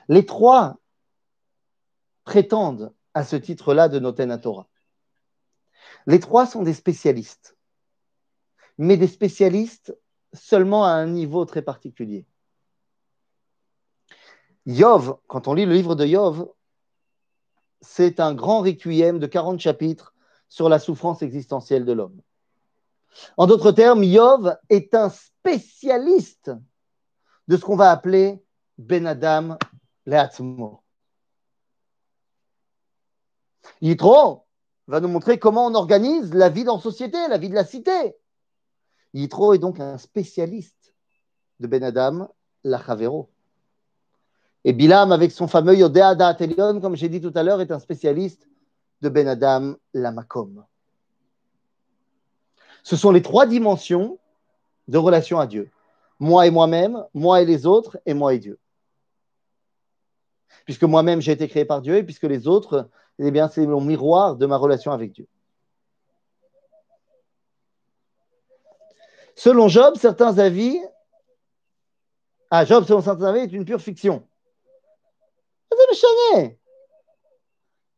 Les 0.06 0.24
trois 0.24 0.76
prétendent 2.22 2.94
à 3.12 3.24
ce 3.24 3.34
titre-là 3.34 3.88
de 3.88 3.98
Noten 3.98 4.40
Torah. 4.40 4.68
Les 6.06 6.20
trois 6.20 6.46
sont 6.46 6.62
des 6.62 6.74
spécialistes, 6.74 7.56
mais 8.78 8.96
des 8.96 9.08
spécialistes 9.08 9.92
seulement 10.32 10.84
à 10.84 10.90
un 10.90 11.08
niveau 11.08 11.44
très 11.44 11.62
particulier. 11.62 12.24
Yov, 14.64 15.16
quand 15.26 15.48
on 15.48 15.54
lit 15.54 15.66
le 15.66 15.74
livre 15.74 15.96
de 15.96 16.06
Yov, 16.06 16.46
c'est 17.80 18.20
un 18.20 18.32
grand 18.32 18.60
requiem 18.60 19.18
de 19.18 19.26
40 19.26 19.58
chapitres 19.58 20.14
sur 20.50 20.68
la 20.68 20.78
souffrance 20.78 21.22
existentielle 21.22 21.86
de 21.86 21.92
l'homme. 21.92 22.20
En 23.38 23.46
d'autres 23.46 23.72
termes, 23.72 24.04
Yov 24.04 24.56
est 24.68 24.94
un 24.94 25.08
spécialiste 25.08 26.50
de 27.48 27.56
ce 27.56 27.64
qu'on 27.64 27.76
va 27.76 27.90
appeler 27.90 28.44
Ben 28.76 29.06
Adam 29.06 29.56
Leatzmo. 30.06 30.82
Yitro 33.80 34.44
va 34.88 35.00
nous 35.00 35.08
montrer 35.08 35.38
comment 35.38 35.66
on 35.66 35.74
organise 35.74 36.34
la 36.34 36.48
vie 36.48 36.64
dans 36.64 36.76
la 36.76 36.82
société, 36.82 37.16
la 37.28 37.38
vie 37.38 37.48
de 37.48 37.54
la 37.54 37.64
cité. 37.64 38.16
Yitro 39.14 39.54
est 39.54 39.58
donc 39.58 39.80
un 39.80 39.98
spécialiste 39.98 40.94
de 41.60 41.68
Ben 41.68 41.82
Adam 41.84 42.28
Lachavero. 42.64 43.30
Et 44.64 44.72
Bilam, 44.72 45.12
avec 45.12 45.30
son 45.30 45.46
fameux 45.46 45.76
Yodea 45.76 46.14
Da'atelion, 46.16 46.80
comme 46.80 46.96
j'ai 46.96 47.08
dit 47.08 47.20
tout 47.20 47.32
à 47.34 47.42
l'heure, 47.42 47.60
est 47.60 47.70
un 47.70 47.78
spécialiste 47.78 48.49
de 49.00 49.08
Ben 49.08 49.28
Adam 49.28 49.74
Lamakom. 49.94 50.64
Ce 52.82 52.96
sont 52.96 53.10
les 53.10 53.22
trois 53.22 53.46
dimensions 53.46 54.18
de 54.88 54.98
relation 54.98 55.38
à 55.38 55.46
Dieu. 55.46 55.70
Moi 56.18 56.46
et 56.46 56.50
moi-même, 56.50 57.04
moi 57.14 57.40
et 57.40 57.44
les 57.44 57.66
autres, 57.66 57.98
et 58.06 58.14
moi 58.14 58.34
et 58.34 58.38
Dieu. 58.38 58.58
Puisque 60.64 60.84
moi-même, 60.84 61.20
j'ai 61.20 61.32
été 61.32 61.48
créé 61.48 61.64
par 61.64 61.80
Dieu, 61.80 61.96
et 61.96 62.02
puisque 62.02 62.24
les 62.24 62.46
autres, 62.46 62.90
eh 63.18 63.30
bien, 63.30 63.48
c'est 63.48 63.66
mon 63.66 63.80
miroir 63.80 64.36
de 64.36 64.46
ma 64.46 64.56
relation 64.56 64.92
avec 64.92 65.12
Dieu. 65.12 65.26
Selon 69.34 69.68
Job, 69.68 69.96
certains 69.96 70.38
avis. 70.38 70.78
Ah, 72.50 72.64
Job, 72.64 72.84
selon 72.84 73.00
certains 73.00 73.26
avis, 73.26 73.40
est 73.40 73.52
une 73.52 73.64
pure 73.64 73.80
fiction. 73.80 74.26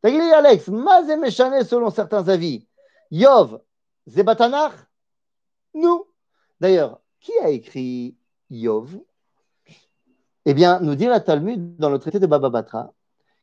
Alex, 0.05 0.65
selon 0.65 1.91
certains 1.91 2.29
avis. 2.29 2.67
Yov, 3.11 3.61
Zebatanach 4.07 4.73
Nous. 5.75 6.07
D'ailleurs, 6.61 7.01
qui 7.21 7.33
a 7.39 7.51
écrit 7.51 8.17
Yov? 8.51 8.99
Eh 10.45 10.55
bien, 10.55 10.81
nous 10.81 10.95
dit 10.95 11.07
la 11.07 11.21
Talmud 11.21 11.77
dans 11.77 11.91
le 11.91 11.99
traité 11.99 12.19
de 12.19 12.27
Baba 12.27 12.51
Batra 12.51 12.93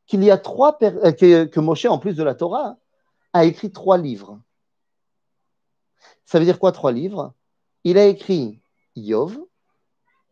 qu'il 0.06 0.24
y 0.24 0.32
a 0.32 0.38
trois 0.38 0.78
euh, 0.82 1.12
que, 1.46 1.60
Moshe, 1.60 1.86
en 1.86 2.00
plus 2.00 2.16
de 2.16 2.24
la 2.24 2.34
Torah, 2.34 2.78
a 3.32 3.46
écrit 3.46 3.72
trois 3.72 3.98
livres. 3.98 4.42
Ça 6.26 6.40
veut 6.40 6.46
dire 6.46 6.60
quoi 6.60 6.72
trois 6.72 6.92
livres? 6.92 7.34
Il 7.84 7.98
a 7.98 8.06
écrit 8.06 8.60
Yov, 8.96 9.38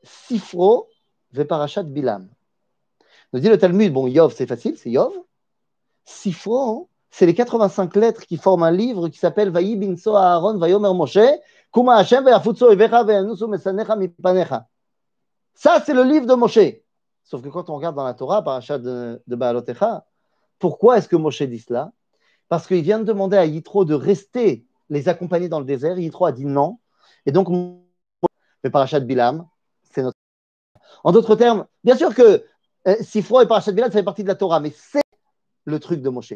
Sifro, 0.04 0.90
Veparashat 1.32 1.84
Bilam. 1.84 2.28
Nous 3.34 3.40
dit 3.40 3.50
le 3.50 3.58
Talmud, 3.60 3.94
bon, 3.94 4.08
Yov, 4.08 4.34
c'est 4.34 4.48
facile, 4.48 4.78
c'est 4.78 4.90
Yov. 4.90 5.14
Sifro, 6.08 6.90
c'est 7.10 7.26
les 7.26 7.34
85 7.34 7.96
lettres 7.98 8.26
qui 8.26 8.38
forment 8.38 8.64
un 8.64 8.72
livre 8.72 9.10
qui 9.10 9.20
s'appelle 9.20 9.50
Vayi 9.50 9.76
binso 9.76 10.16
Aaron 10.16 10.58
Vayomer 10.58 10.94
Moshe, 10.94 11.20
Kuma 11.72 11.98
Hashem 11.98 12.24
Vayafutso 12.24 12.72
Ivecha 12.72 13.04
Vayanusu 13.04 13.46
Mesanecha 13.48 13.96
Mipanecha. 13.98 14.68
Ça, 15.54 15.84
c'est 15.86 15.94
le 15.94 16.04
livre 16.04 16.26
de 16.26 16.34
Moshe. 16.34 16.60
Sauf 17.26 17.42
que 17.42 17.50
quand 17.50 17.70
on 17.70 17.76
regarde 17.76 17.98
dans 17.98 18.06
la 18.06 18.14
Torah, 18.14 18.42
parachat 18.42 18.78
de, 18.80 19.22
de 19.28 19.36
Baalotecha, 19.36 20.06
pourquoi 20.60 20.98
est-ce 20.98 21.10
que 21.10 21.18
Moshe 21.18 21.44
dit 21.44 21.60
cela? 21.60 21.92
Parce 22.48 22.68
qu'il 22.68 22.82
vient 22.82 23.00
de 23.00 23.04
demander 23.04 23.36
à 23.36 23.46
Yitro 23.46 23.84
de 23.84 23.94
rester 23.94 24.66
les 24.90 25.10
accompagner 25.10 25.50
dans 25.50 25.60
le 25.60 25.66
désert. 25.66 26.00
Yitro 26.00 26.26
a 26.26 26.32
dit 26.32 26.46
non. 26.46 26.80
Et 27.26 27.34
donc, 27.34 27.50
le 27.50 28.72
parachat 28.72 29.02
de 29.02 29.06
Bilam, 29.06 29.46
c'est 29.92 30.04
notre. 30.04 30.18
En 31.04 31.12
d'autres 31.12 31.36
termes, 31.36 31.66
bien 31.84 31.98
sûr 31.98 32.16
que 32.16 32.46
euh, 32.88 32.96
Sifro 33.02 33.42
et 33.42 33.46
parachat 33.46 33.72
de 33.72 33.76
Bilam, 33.76 33.92
ça 33.92 33.98
fait 33.98 34.04
partie 34.04 34.24
de 34.24 34.30
la 34.30 34.36
Torah, 34.36 34.62
mais 34.62 34.72
c'est 34.74 35.02
le 35.68 35.80
truc 35.80 36.02
de 36.02 36.10
Moshe. 36.10 36.34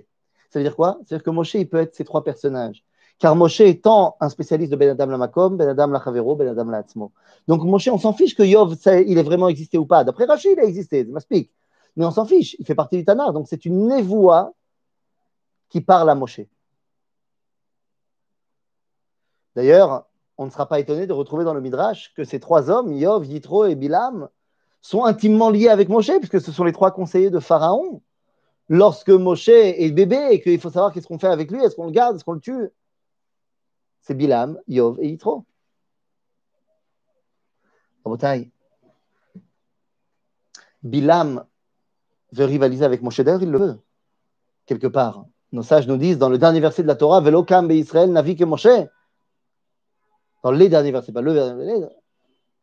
Ça 0.49 0.59
veut 0.59 0.63
dire 0.63 0.75
quoi? 0.75 0.99
C'est-à-dire 1.05 1.23
que 1.23 1.29
Moshe, 1.29 1.55
il 1.55 1.67
peut 1.67 1.79
être 1.79 1.95
ces 1.95 2.03
trois 2.03 2.23
personnages. 2.23 2.83
Car 3.17 3.35
Moshe 3.35 3.61
étant 3.61 4.17
un 4.19 4.29
spécialiste 4.29 4.71
de 4.71 4.75
Ben 4.75 4.89
Adam 4.89 5.05
Lamakom, 5.05 5.55
Ben 5.55 5.69
Adam 5.69 5.87
Lachavero, 5.87 6.35
Ben 6.35 6.49
Adam 6.49 6.65
Latzmo. 6.65 7.11
Donc 7.47 7.63
Moshe, 7.63 7.87
on 7.87 7.97
s'en 7.97 8.13
fiche 8.13 8.35
que 8.35 8.43
Yov, 8.43 8.75
il 9.07 9.17
ait 9.17 9.23
vraiment 9.23 9.47
existé 9.47 9.77
ou 9.77 9.85
pas. 9.85 10.03
D'après 10.03 10.25
Rachid, 10.25 10.51
il 10.57 10.59
a 10.59 10.63
existé, 10.63 11.05
c'est 11.05 11.11
m'explique. 11.11 11.51
Mais 11.95 12.05
on 12.05 12.11
s'en 12.11 12.25
fiche, 12.25 12.55
il 12.59 12.65
fait 12.65 12.75
partie 12.75 12.97
du 12.97 13.05
Tanar. 13.05 13.31
Donc 13.33 13.47
c'est 13.47 13.65
une 13.65 13.87
névoie 13.87 14.53
qui 15.69 15.81
parle 15.81 16.09
à 16.09 16.15
Moshe. 16.15 16.41
D'ailleurs, 19.55 20.07
on 20.37 20.45
ne 20.45 20.49
sera 20.49 20.67
pas 20.67 20.79
étonné 20.79 21.07
de 21.07 21.13
retrouver 21.13 21.43
dans 21.43 21.53
le 21.53 21.61
Midrash 21.61 22.13
que 22.15 22.23
ces 22.23 22.39
trois 22.39 22.69
hommes, 22.69 22.91
Yov, 22.91 23.25
Yitro 23.25 23.65
et 23.65 23.75
Bilam, 23.75 24.29
sont 24.81 25.05
intimement 25.05 25.49
liés 25.49 25.69
avec 25.69 25.87
Moshe, 25.89 26.11
puisque 26.17 26.41
ce 26.41 26.51
sont 26.51 26.63
les 26.63 26.71
trois 26.71 26.91
conseillers 26.91 27.29
de 27.29 27.39
Pharaon. 27.39 28.01
Lorsque 28.73 29.09
Moshe 29.09 29.49
est 29.49 29.91
bébé 29.91 30.29
et 30.31 30.41
qu'il 30.41 30.57
faut 30.57 30.69
savoir 30.69 30.93
qu'est-ce 30.93 31.05
qu'on 31.05 31.19
fait 31.19 31.27
avec 31.27 31.51
lui, 31.51 31.61
est-ce 31.61 31.75
qu'on 31.75 31.87
le 31.87 31.91
garde, 31.91 32.15
est-ce 32.15 32.23
qu'on 32.23 32.31
le 32.31 32.39
tue? 32.39 32.69
C'est 33.99 34.13
Bilam, 34.13 34.57
Yov 34.65 34.97
et 35.01 35.09
Yitro. 35.09 35.43
Bilam 40.83 41.43
veut 42.31 42.45
rivaliser 42.45 42.85
avec 42.85 43.01
Moshe 43.01 43.19
d'ailleurs, 43.19 43.43
il 43.43 43.51
le 43.51 43.57
veut, 43.57 43.79
quelque 44.65 44.87
part. 44.87 45.25
Nos 45.51 45.63
sages 45.63 45.85
nous 45.85 45.97
disent 45.97 46.17
dans 46.17 46.29
le 46.29 46.37
dernier 46.37 46.61
verset 46.61 46.83
de 46.83 46.87
la 46.87 46.95
Torah, 46.95 47.19
Velokam 47.19 47.67
be 47.67 47.73
Israël 47.73 48.09
navi 48.09 48.37
que 48.37 48.45
Moshe. 48.45 48.67
Dans 50.43 50.51
les 50.51 50.69
derniers 50.69 50.93
versets, 50.93 51.11
pas 51.11 51.19
le 51.19 51.33
verset. 51.33 51.89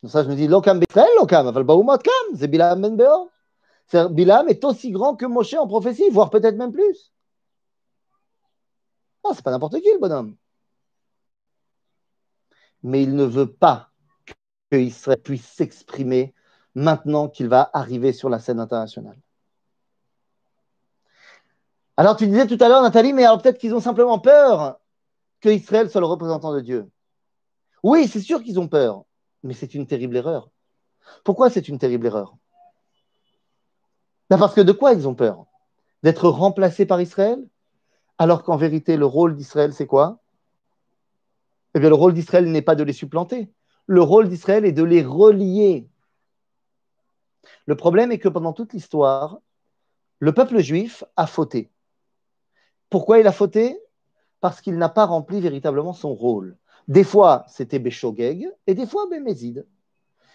Nos 0.03 0.09
sages 0.09 0.27
nous 0.27 0.37
disent 0.37 0.49
Lokam 0.49 0.81
be 0.81 0.85
Israël, 0.89 1.11
Lokam, 1.19 1.49
aval 1.49 1.65
baumot 1.65 1.99
kam, 1.99 2.35
c'est 2.35 2.49
Bilam 2.49 2.81
ben 2.81 2.97
Beor. 2.97 3.29
Bilam 4.11 4.49
est 4.49 4.65
aussi 4.65 4.91
grand 4.91 5.17
que 5.17 5.27
Moshe 5.27 5.55
en 5.55 5.67
prophétie, 5.67 6.11
voire 6.11 6.31
peut-être 6.31 6.57
même 6.57 6.73
plus. 6.73 7.13
Non, 9.25 9.33
c'est 9.35 9.43
pas 9.43 9.51
n'importe 9.51 9.81
qui 9.81 9.91
le 9.93 9.99
bonhomme 9.99 10.37
mais 12.83 13.03
il 13.03 13.15
ne 13.15 13.25
veut 13.25 13.51
pas 13.51 13.91
qu'Israël 14.71 15.21
puisse 15.21 15.47
s'exprimer 15.47 16.35
maintenant 16.75 17.29
qu'il 17.29 17.49
va 17.49 17.71
arriver 17.73 18.13
sur 18.13 18.29
la 18.29 18.39
scène 18.39 18.61
internationale. 18.61 19.19
Alors 21.97 22.17
tu 22.17 22.27
disais 22.27 22.47
tout 22.47 22.63
à 22.63 22.69
l'heure, 22.69 22.83
Nathalie, 22.83 23.13
mais 23.13 23.25
alors 23.25 23.43
peut-être 23.43 23.59
qu'ils 23.59 23.75
ont 23.75 23.81
simplement 23.81 24.21
peur 24.21 24.79
que 25.41 25.49
Israël 25.49 25.91
soit 25.91 26.01
le 26.01 26.07
représentant 26.07 26.53
de 26.53 26.61
Dieu. 26.61 26.89
Oui, 27.83 28.07
c'est 28.07 28.21
sûr 28.21 28.43
qu'ils 28.43 28.61
ont 28.61 28.69
peur, 28.69 29.05
mais 29.43 29.55
c'est 29.55 29.75
une 29.75 29.87
terrible 29.87 30.17
erreur. 30.17 30.51
Pourquoi 31.25 31.51
c'est 31.51 31.69
une 31.69 31.79
terrible 31.79 32.07
erreur? 32.07 32.37
Ben 34.31 34.39
Parce 34.39 34.55
que 34.55 34.61
de 34.61 34.73
quoi 34.73 34.93
ils 34.93 35.09
ont 35.09 35.15
peur? 35.15 35.47
D'être 36.03 36.29
remplacés 36.29 36.87
par 36.87 37.01
Israël? 37.01 37.45
Alors 38.19 38.43
qu'en 38.43 38.57
vérité, 38.57 38.97
le 38.97 39.07
rôle 39.07 39.37
d'Israël, 39.37 39.73
c'est 39.73 39.87
quoi? 39.87 40.19
Eh 41.75 41.81
bien, 41.81 41.89
le 41.89 41.95
rôle 41.95 42.15
d'Israël 42.15 42.51
n'est 42.51 42.63
pas 42.63 42.75
de 42.75 42.83
les 42.83 42.93
supplanter. 42.93 43.53
Le 43.87 44.03
rôle 44.03 44.29
d'Israël 44.29 44.65
est 44.65 44.73
de 44.73 44.83
les 44.83 45.03
relier. 45.03 45.89
Le 47.67 47.77
problème 47.77 48.13
est 48.13 48.19
que 48.19 48.29
pendant 48.29 48.53
toute 48.53 48.73
l'histoire, 48.73 49.39
le 50.19 50.33
peuple 50.33 50.59
juif 50.59 51.05
a 51.17 51.27
fauté. 51.27 51.71
Pourquoi 52.91 53.19
il 53.19 53.27
a 53.27 53.33
fauté? 53.33 53.81
Parce 54.41 54.61
qu'il 54.61 54.77
n'a 54.79 54.89
pas 54.89 55.07
rempli 55.07 55.41
véritablement 55.41 55.93
son 55.93 56.15
rôle. 56.15 56.57
Des 56.89 57.05
fois, 57.05 57.45
c'était 57.49 57.79
Béchogeg 57.79 58.51
et 58.67 58.75
des 58.75 58.87
fois 58.87 59.07
Bémézid. 59.09 59.67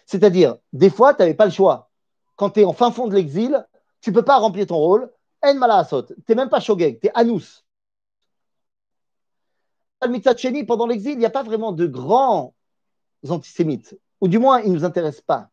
C'est-à-dire, 0.06 0.58
des 0.72 0.90
fois, 0.90 1.14
tu 1.14 1.22
n'avais 1.22 1.34
pas 1.34 1.46
le 1.46 1.52
choix. 1.52 1.90
Quand 2.36 2.52
tu 2.52 2.62
es 2.62 2.66
en 2.66 2.74
fin 2.74 2.92
fond 2.92 3.08
de 3.08 3.16
l'exil, 3.16 3.66
tu 4.04 4.10
ne 4.10 4.16
peux 4.16 4.26
pas 4.26 4.38
remplir 4.38 4.68
ton 4.68 4.76
rôle. 4.76 5.10
En. 5.42 5.84
Tu 6.04 6.14
n'es 6.30 6.36
même 6.36 6.50
pas 6.50 6.60
shogeg, 6.60 7.00
tu 7.00 7.08
es 7.08 7.12
anous. 7.14 7.64
Pendant 10.68 10.88
l'exil, 10.88 11.14
il 11.14 11.20
n'y 11.20 11.26
a 11.26 11.30
pas 11.30 11.44
vraiment 11.44 11.72
de 11.72 11.88
grands 11.88 12.54
antisémites, 13.28 13.98
ou 14.20 14.28
du 14.28 14.38
moins, 14.38 14.60
ils 14.60 14.70
ne 14.70 14.76
nous 14.76 14.84
intéressent 14.84 15.24
pas, 15.24 15.50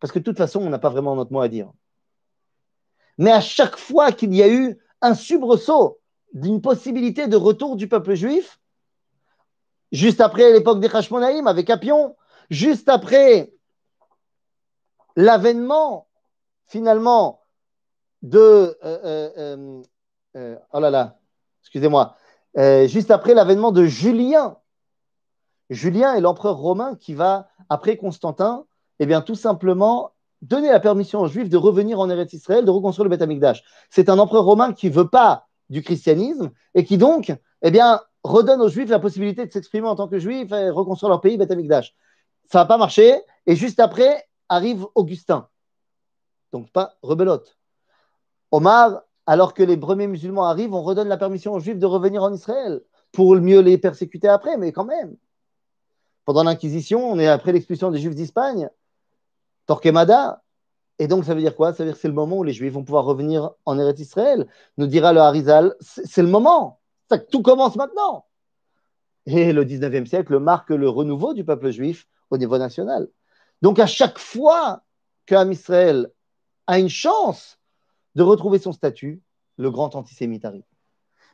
parce 0.00 0.10
que 0.10 0.18
de 0.18 0.24
toute 0.24 0.38
façon, 0.38 0.60
on 0.62 0.70
n'a 0.70 0.78
pas 0.78 0.88
vraiment 0.88 1.14
notre 1.14 1.32
mot 1.32 1.42
à 1.42 1.48
dire. 1.48 1.70
Mais 3.18 3.30
à 3.30 3.42
chaque 3.42 3.76
fois 3.76 4.12
qu'il 4.12 4.34
y 4.34 4.42
a 4.42 4.48
eu 4.48 4.78
un 5.02 5.14
subresaut 5.14 6.00
d'une 6.32 6.62
possibilité 6.62 7.28
de 7.28 7.36
retour 7.36 7.76
du 7.76 7.88
peuple 7.88 8.14
juif, 8.14 8.58
juste 9.92 10.22
après 10.22 10.50
l'époque 10.50 10.80
des 10.80 10.88
Hashmonaïm 10.88 11.46
avec 11.46 11.68
Apion, 11.68 12.16
juste 12.48 12.88
après 12.88 13.52
l'avènement 15.14 16.08
finalement 16.66 17.41
de... 18.22 18.76
Euh, 18.84 19.30
euh, 19.36 19.82
euh, 20.36 20.56
oh 20.72 20.80
là 20.80 20.90
là, 20.90 21.18
excusez-moi, 21.62 22.16
juste 22.86 23.10
après 23.10 23.34
l'avènement 23.34 23.72
de 23.72 23.84
Julien. 23.84 24.56
Julien 25.70 26.14
est 26.14 26.20
l'empereur 26.20 26.56
romain 26.56 26.96
qui 26.96 27.14
va, 27.14 27.48
après 27.68 27.96
Constantin, 27.96 28.66
eh 28.98 29.06
bien, 29.06 29.20
tout 29.20 29.34
simplement 29.34 30.12
donner 30.42 30.70
la 30.70 30.80
permission 30.80 31.20
aux 31.20 31.28
Juifs 31.28 31.48
de 31.48 31.56
revenir 31.56 32.00
en 32.00 32.10
Eretz 32.10 32.32
Israël, 32.32 32.64
de 32.64 32.70
reconstruire 32.70 33.08
le 33.08 33.16
Beth. 33.16 33.56
C'est 33.90 34.08
un 34.08 34.18
empereur 34.18 34.44
romain 34.44 34.72
qui 34.72 34.88
ne 34.88 34.92
veut 34.92 35.08
pas 35.08 35.46
du 35.70 35.82
christianisme 35.82 36.50
et 36.74 36.84
qui 36.84 36.98
donc, 36.98 37.32
eh 37.62 37.70
bien, 37.70 38.00
redonne 38.24 38.60
aux 38.60 38.68
Juifs 38.68 38.90
la 38.90 38.98
possibilité 38.98 39.46
de 39.46 39.52
s'exprimer 39.52 39.86
en 39.86 39.96
tant 39.96 40.08
que 40.08 40.18
Juifs 40.18 40.52
et 40.52 40.70
reconstruire 40.70 41.10
leur 41.10 41.20
pays, 41.20 41.36
Beth 41.36 41.50
Amikdash. 41.50 41.94
Ça 42.50 42.58
n'a 42.60 42.64
pas 42.66 42.76
marché 42.76 43.20
et 43.46 43.56
juste 43.56 43.80
après 43.80 44.24
arrive 44.48 44.86
Augustin. 44.94 45.48
Donc 46.52 46.70
pas 46.70 46.96
rebelote. 47.02 47.56
Omar, 48.52 49.02
alors 49.26 49.54
que 49.54 49.62
les 49.62 49.76
premiers 49.76 50.06
musulmans 50.06 50.44
arrivent, 50.44 50.74
on 50.74 50.82
redonne 50.82 51.08
la 51.08 51.16
permission 51.16 51.54
aux 51.54 51.60
Juifs 51.60 51.78
de 51.78 51.86
revenir 51.86 52.22
en 52.22 52.32
Israël 52.32 52.82
pour 53.10 53.34
mieux 53.34 53.60
les 53.60 53.78
persécuter 53.78 54.28
après, 54.28 54.56
mais 54.56 54.72
quand 54.72 54.84
même. 54.84 55.16
Pendant 56.24 56.44
l'Inquisition, 56.44 57.10
on 57.10 57.18
est 57.18 57.26
après 57.26 57.52
l'expulsion 57.52 57.90
des 57.90 57.98
Juifs 57.98 58.14
d'Espagne, 58.14 58.70
Torquemada, 59.66 60.42
et 60.98 61.08
donc 61.08 61.24
ça 61.24 61.34
veut 61.34 61.40
dire 61.40 61.56
quoi? 61.56 61.72
Ça 61.72 61.82
veut 61.82 61.88
dire 61.90 61.94
que 61.94 62.00
c'est 62.00 62.08
le 62.08 62.14
moment 62.14 62.38
où 62.38 62.44
les 62.44 62.52
Juifs 62.52 62.72
vont 62.72 62.84
pouvoir 62.84 63.04
revenir 63.04 63.50
en 63.64 63.78
Eretz 63.78 63.98
Israël. 63.98 64.46
Nous 64.76 64.86
dira 64.86 65.12
le 65.12 65.20
Harizal, 65.20 65.74
c'est 65.80 66.22
le 66.22 66.28
moment. 66.28 66.80
Tout 67.30 67.42
commence 67.42 67.76
maintenant. 67.76 68.26
Et 69.26 69.52
le 69.52 69.64
19e 69.64 70.06
siècle 70.06 70.38
marque 70.38 70.70
le 70.70 70.88
renouveau 70.88 71.34
du 71.34 71.44
peuple 71.44 71.70
juif 71.70 72.06
au 72.30 72.38
niveau 72.38 72.58
national. 72.58 73.08
Donc 73.62 73.78
à 73.78 73.86
chaque 73.86 74.18
fois 74.18 74.82
qu'Am 75.26 75.52
Israël 75.52 76.10
a 76.66 76.78
une 76.78 76.88
chance 76.88 77.58
de 78.14 78.22
retrouver 78.22 78.58
son 78.58 78.72
statut, 78.72 79.22
le 79.56 79.70
grand 79.70 79.94
antisémite 79.94 80.44
arrive. 80.44 80.64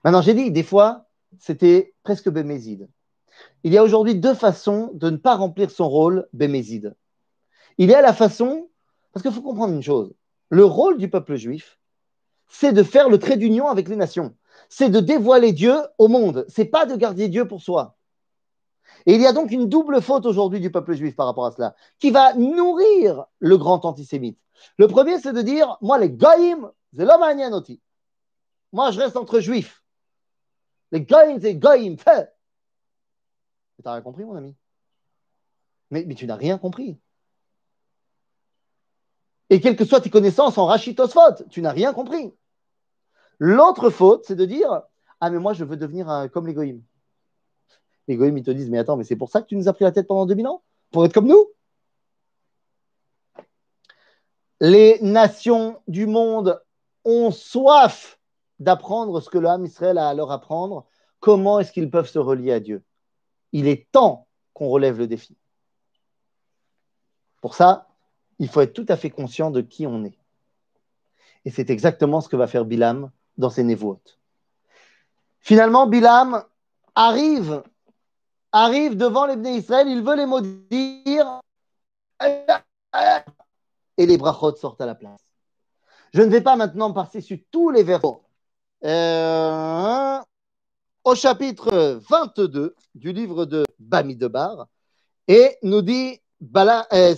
Maintenant, 0.05 0.23
j'ai 0.23 0.35
dit, 0.35 0.51
des 0.51 0.63
fois, 0.63 1.07
c'était 1.39 1.95
presque 2.03 2.31
bémézide. 2.31 2.89
Il 3.63 3.73
y 3.73 3.79
a 3.79 3.83
aujourd'hui 3.83 4.15
deux 4.15 4.35
façons 4.35 4.91
de 4.95 5.11
ne 5.11 5.17
pas 5.17 5.37
remplir 5.37 5.71
son 5.71 5.89
rôle 5.89 6.29
bémézide. 6.33 6.95
Il 7.79 7.91
y 7.91 7.95
a 7.95 8.03
la 8.03 8.13
façon, 8.13 8.69
parce 9.13 9.23
qu'il 9.23 9.33
faut 9.33 9.43
comprendre 9.43 9.75
une 9.75 9.83
chose, 9.83 10.13
le 10.51 10.65
rôle 10.65 10.99
du 10.99 11.11
peuple 11.11 11.37
juif, 11.37 11.79
c'est 12.49 12.73
de 12.73 12.83
faire 12.83 13.09
le 13.09 13.19
trait 13.19 13.37
d'union 13.37 13.69
avec 13.69 13.89
les 13.89 13.97
nations, 13.97 14.35
c'est 14.69 14.89
de 14.89 15.01
dévoiler 15.01 15.53
Dieu 15.53 15.77
au 15.99 16.09
monde, 16.09 16.47
c'est 16.49 16.65
pas 16.65 16.87
de 16.87 16.97
garder 16.97 17.29
Dieu 17.29 17.47
pour 17.47 17.63
soi. 17.63 17.98
Et 19.07 19.15
il 19.15 19.21
y 19.21 19.27
a 19.27 19.33
donc 19.33 19.51
une 19.51 19.69
double 19.69 20.03
faute 20.03 20.27
aujourd'hui 20.27 20.61
du 20.61 20.71
peuple 20.71 20.95
juif 20.95 21.17
par 21.17 21.27
rapport 21.27 21.47
à 21.47 21.53
cela, 21.53 21.75
qui 21.99 22.11
va 22.11 22.35
nourrir 22.35 23.25
le 23.39 23.57
grand 23.57 23.85
antisémite. 23.85 24.39
Le 24.77 24.89
premier, 24.89 25.21
c'est 25.21 25.33
de 25.33 25.43
dire, 25.43 25.77
moi, 25.81 25.99
les 25.99 26.11
goïms, 26.11 26.71
c'est 26.97 27.05
l'homme 27.05 27.53
aussi. 27.53 27.81
Moi, 28.73 28.91
je 28.91 29.01
reste 29.01 29.17
entre 29.17 29.41
juifs. 29.41 29.83
Les 30.93 31.03
goïms, 31.03 31.41
c'est 31.41 31.55
goïm, 31.55 31.99
fait. 31.99 32.35
Tu 33.77 33.83
n'as 33.85 33.93
rien 33.93 34.03
compris, 34.03 34.25
mon 34.25 34.37
ami. 34.37 34.57
Mais, 35.91 36.05
mais 36.07 36.15
tu 36.15 36.27
n'as 36.27 36.37
rien 36.37 36.59
compris. 36.59 36.99
Et 39.51 39.61
quelles 39.61 39.77
que 39.77 39.85
soient 39.85 40.01
tes 40.01 40.11
connaissances 40.11 40.59
en 40.59 40.67
rachitosphot, 40.67 41.45
tu 41.51 41.63
n'as 41.63 41.73
rien 41.73 41.95
compris. 41.95 42.35
L'autre 43.39 43.91
faute, 43.91 44.25
c'est 44.27 44.37
de 44.37 44.45
dire 44.45 44.83
Ah, 45.21 45.31
mais 45.31 45.39
moi, 45.39 45.53
je 45.55 45.65
veux 45.65 45.77
devenir 45.77 46.29
comme 46.33 46.47
les 46.47 46.55
goïms. 46.55 46.83
Les 48.09 48.17
goïms, 48.17 48.37
ils 48.37 48.45
te 48.45 48.51
disent 48.51 48.71
Mais 48.71 48.79
attends, 48.79 48.97
mais 48.97 49.05
c'est 49.05 49.17
pour 49.17 49.31
ça 49.31 49.41
que 49.41 49.47
tu 49.47 49.57
nous 49.57 49.69
as 49.69 49.73
pris 49.73 49.85
la 49.85 49.93
tête 49.93 50.09
pendant 50.09 50.27
2000 50.27 50.47
ans? 50.49 50.63
Pour 50.91 51.05
être 51.05 51.13
comme 51.13 51.29
nous? 51.29 51.47
Les 54.61 54.99
nations 55.01 55.81
du 55.87 56.07
monde 56.07 56.61
ont 57.05 57.31
soif 57.31 58.19
d'apprendre 58.59 59.21
ce 59.21 59.31
que 59.31 59.39
le 59.39 59.49
Israël 59.65 59.99
a 59.99 60.09
à 60.09 60.15
leur 60.15 60.33
apprendre. 60.33 60.87
Comment 61.21 61.61
est-ce 61.61 61.71
qu'ils 61.71 61.91
peuvent 61.91 62.09
se 62.09 62.19
relier 62.19 62.53
à 62.53 62.61
Dieu? 62.61 62.83
Il 63.53 63.69
est 63.69 63.89
temps 63.93 64.27
qu'on 64.53 64.69
relève 64.69 64.99
le 64.99 65.07
défi. 65.07 65.37
Pour 67.41 67.55
ça, 67.55 67.87
il 68.39 68.49
faut 68.49 68.61
être 68.61 68.73
tout 68.73 68.87
à 68.89 68.97
fait 68.97 69.11
conscient 69.11 69.51
de 69.51 69.61
qui 69.61 69.87
on 69.87 70.05
est. 70.05 70.19
Et 71.45 71.51
c'est 71.51 71.71
exactement 71.71 72.21
ce 72.21 72.29
que 72.29 72.37
va 72.37 72.47
faire 72.47 72.65
Bilam 72.65 73.11
dans 73.37 73.51
ses 73.51 73.63
névotes. 73.63 74.19
Finalement, 75.41 75.87
Bilam 75.87 76.45
arrive, 76.95 77.63
arrive 78.53 78.97
devant 78.97 79.27
les 79.27 79.37
Bnei 79.37 79.59
Israël, 79.59 79.89
il 79.89 80.03
veut 80.03 80.17
les 80.17 80.27
maudire, 80.27 81.41
et 83.97 84.07
les 84.07 84.17
brachot 84.19 84.57
sortent 84.57 84.81
à 84.81 84.87
la 84.87 84.95
place. 84.95 85.21
Je 86.13 86.23
ne 86.23 86.31
vais 86.31 86.41
pas 86.41 86.57
maintenant 86.57 86.93
passer 86.93 87.21
sur 87.21 87.39
tous 87.51 87.71
les 87.71 87.83
versets. 87.83 88.07
Euh, 88.85 90.21
au 91.05 91.15
chapitre 91.15 92.01
22 92.09 92.75
du 92.95 93.13
livre 93.13 93.45
de 93.45 93.65
Bamidebar, 93.79 94.67
et 95.27 95.57
nous 95.63 95.83
dit 95.83 96.21
Bala, 96.41 96.87
euh, 96.93 97.15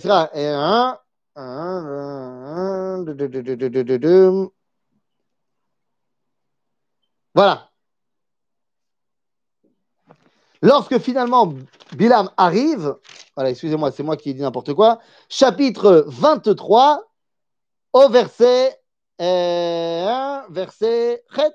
voilà. 7.33 7.70
Lorsque 10.62 10.98
finalement 10.98 11.52
Bilam 11.96 12.30
arrive, 12.36 12.96
voilà, 13.34 13.50
excusez-moi, 13.50 13.90
c'est 13.90 14.02
moi 14.02 14.16
qui 14.16 14.30
ai 14.30 14.34
dit 14.34 14.40
n'importe 14.40 14.72
quoi, 14.74 14.98
chapitre 15.28 16.04
23, 16.08 17.02
au 17.92 18.08
verset 18.08 18.78
euh, 19.20 20.40
verset 20.50 21.22
Chet. 21.34 21.54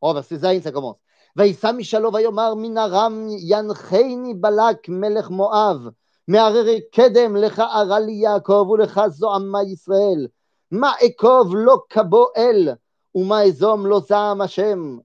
Oh, 0.00 0.12
verset 0.12 0.38
Zayin, 0.38 0.60
ça 0.60 0.72
commence. 0.72 0.96
וישא 1.36 1.70
משלו 1.76 2.12
ויאמר 2.12 2.54
מן 2.54 2.78
ארם 2.78 3.26
ינחני 3.28 4.34
בלק 4.34 4.88
מלך 4.88 5.30
מואב 5.30 5.88
מהררי 6.28 6.80
קדם 6.94 7.36
לך 7.36 7.58
ארה 7.58 8.00
לי 8.00 8.12
יעקב 8.12 8.66
ולך 8.70 9.00
זועמה 9.08 9.62
ישראל 9.62 10.26
מה 10.70 10.92
אקוב 11.06 11.56
לא 11.56 11.82
כבו 11.88 12.26
אל 12.36 12.68
ומה 13.14 13.42
אזום 13.42 13.86
לא 13.86 14.00
זעם 14.00 14.40
השם 14.40 14.98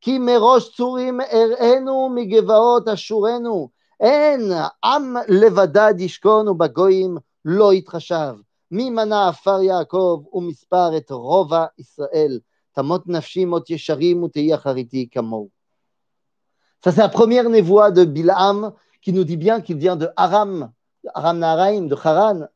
כי 0.00 0.18
מראש 0.18 0.76
צורים 0.76 1.20
אראנו 1.20 2.08
מגבעות 2.14 2.88
אשורנו 2.88 3.68
אין 4.00 4.52
עם 4.84 5.16
לבדד 5.28 5.94
ישכון 5.98 6.48
ובגויים 6.48 7.16
לא 7.44 7.74
יתחשב 7.74 8.34
מי 8.70 8.90
מנה 8.90 9.28
עפר 9.28 9.62
יעקב 9.62 10.22
ומספר 10.32 10.96
את 10.96 11.10
רובע 11.10 11.64
ישראל 11.78 12.38
תמות 12.72 13.08
נפשי 13.08 13.44
מות 13.44 13.70
ישרים 13.70 14.22
ותהי 14.22 14.54
אחריתי 14.54 15.08
כמוהו 15.10 15.48
Ça, 16.84 16.90
c'est 16.90 17.00
la 17.00 17.08
première 17.08 17.48
névoie 17.48 17.92
de 17.92 18.04
Bilham 18.04 18.72
qui 19.02 19.12
nous 19.12 19.22
dit 19.22 19.36
bien 19.36 19.60
qu'il 19.60 19.76
vient 19.76 19.94
de 19.94 20.08
Aram, 20.16 20.72
Aram 21.14 21.38
Naharaim, 21.38 21.82
de 21.82 21.94
Haran. 21.94 22.48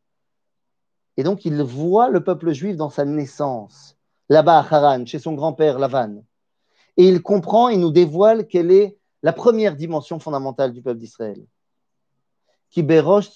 Et 1.17 1.23
donc, 1.23 1.45
il 1.45 1.62
voit 1.62 2.09
le 2.09 2.25
peuple 2.25 2.53
juif 2.53 2.77
dans 2.77 2.91
sa 2.91 3.05
naissance, 3.05 3.97
là-bas 4.29 4.59
à 4.59 4.75
Haran, 4.75 5.07
chez 5.07 5.21
son 5.21 5.35
grand-père 5.35 5.79
Lavan. 5.79 6.25
Et 6.98 7.08
il 7.08 7.22
comprend, 7.22 7.70
il 7.70 7.80
nous 7.80 7.92
dévoile 7.92 8.48
quelle 8.48 8.72
est 8.72 8.98
la 9.24 9.34
première 9.34 9.76
dimension 9.76 10.20
fondamentale 10.20 10.74
du 10.74 10.82
peuple 10.82 11.00
d'Israël. 11.00 11.46
Ki 12.72 12.84
berosh 12.84 13.30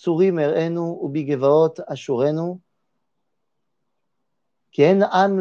ashurenu, 1.88 2.60
ken 4.72 5.04
am 5.12 5.40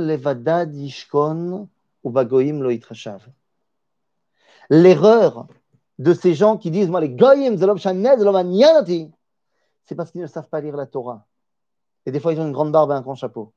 ubagoim 2.05 2.61
lo. 2.61 2.71
L'erreur 4.71 5.47
de 5.99 6.13
ces 6.13 6.35
gens 6.35 6.57
qui 6.57 6.71
disent, 6.71 6.89
moi 6.89 7.01
les 7.01 7.11
goyim, 7.11 7.57
c'est 9.85 9.95
parce 9.95 10.11
qu'ils 10.11 10.21
ne 10.21 10.27
savent 10.27 10.49
pas 10.49 10.61
lire 10.61 10.77
la 10.77 10.87
Torah. 10.87 11.27
Et 12.07 12.11
des 12.11 12.21
fois, 12.21 12.33
ils 12.33 12.41
ont 12.41 12.47
une 12.47 12.53
grande 12.53 12.73
barbe 12.73 12.91
et 12.91 12.95
un 12.95 13.01
grand 13.01 13.15
chapeau. 13.15 13.53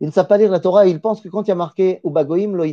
Ils 0.00 0.06
ne 0.06 0.12
savent 0.12 0.26
pas 0.26 0.38
lire 0.38 0.50
la 0.50 0.60
Torah 0.60 0.86
et 0.86 0.90
ils 0.90 1.00
pensent 1.00 1.20
que 1.20 1.28
quand 1.28 1.42
il 1.42 1.48
y 1.48 1.52
a 1.52 1.56
marqué 1.56 2.00
ou 2.04 2.10
bagoim 2.10 2.52
lo 2.52 2.64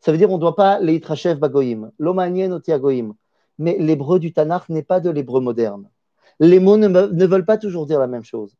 ça 0.00 0.12
veut 0.12 0.18
dire 0.18 0.30
on 0.30 0.36
ne 0.36 0.40
doit 0.40 0.56
pas 0.56 0.80
le 0.80 0.92
itrashev 0.92 1.38
bagoim, 1.38 1.90
lo 1.98 2.14
manien 2.14 2.60
goim. 2.78 3.14
Mais 3.58 3.76
l'hébreu 3.78 4.18
du 4.18 4.32
Tanakh 4.32 4.68
n'est 4.68 4.82
pas 4.82 5.00
de 5.00 5.10
l'hébreu 5.10 5.40
moderne. 5.40 5.88
Les 6.38 6.60
mots 6.60 6.76
ne, 6.76 6.88
ne, 6.88 7.26
veulent 7.26 7.46
pas 7.46 7.56
toujours 7.56 7.86
dire 7.86 7.98
la 7.98 8.06
même 8.06 8.24
chose. 8.24 8.54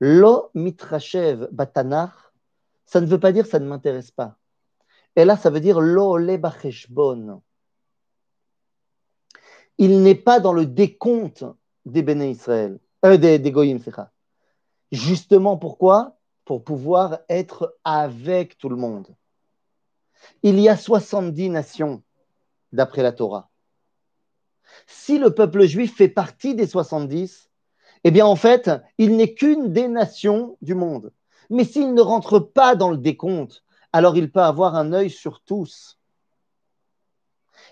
Lo 0.00 0.50
mitrachev 0.54 1.48
batanach, 1.52 2.10
ça 2.86 3.00
ne 3.00 3.06
veut 3.06 3.20
pas 3.20 3.30
dire 3.30 3.46
ça 3.46 3.60
ne 3.60 3.66
m'intéresse 3.66 4.10
pas. 4.10 4.36
Et 5.14 5.24
là, 5.24 5.36
ça 5.36 5.50
veut 5.50 5.60
dire 5.60 5.80
lo 5.80 6.16
le 6.16 6.36
bacheshbon. 6.36 7.42
Il 9.78 10.02
n'est 10.02 10.16
pas 10.16 10.40
dans 10.40 10.52
le 10.52 10.66
décompte 10.66 11.44
des 11.84 12.02
béné 12.02 12.30
Israël, 12.30 12.78
euh, 13.04 13.16
des, 13.16 13.38
des 13.38 13.50
Goyim, 13.52 13.78
Justement, 14.90 15.56
pourquoi? 15.56 16.18
Pour 16.44 16.64
pouvoir 16.64 17.20
être 17.28 17.76
avec 17.84 18.58
tout 18.58 18.68
le 18.68 18.76
monde. 18.76 19.06
Il 20.42 20.60
y 20.60 20.68
a 20.68 20.76
70 20.76 21.50
nations 21.50 22.02
d'après 22.72 23.02
la 23.02 23.12
Torah. 23.12 23.50
Si 24.86 25.18
le 25.18 25.34
peuple 25.34 25.66
juif 25.66 25.96
fait 25.96 26.08
partie 26.08 26.54
des 26.54 26.66
70, 26.66 27.50
eh 28.04 28.10
bien 28.10 28.26
en 28.26 28.36
fait, 28.36 28.70
il 28.98 29.16
n'est 29.16 29.34
qu'une 29.34 29.72
des 29.72 29.88
nations 29.88 30.56
du 30.62 30.74
monde. 30.74 31.12
Mais 31.50 31.64
s'il 31.64 31.94
ne 31.94 32.00
rentre 32.00 32.38
pas 32.38 32.74
dans 32.74 32.90
le 32.90 32.96
décompte, 32.96 33.62
alors 33.92 34.16
il 34.16 34.30
peut 34.30 34.40
avoir 34.40 34.74
un 34.74 34.92
œil 34.92 35.10
sur 35.10 35.42
tous. 35.42 35.98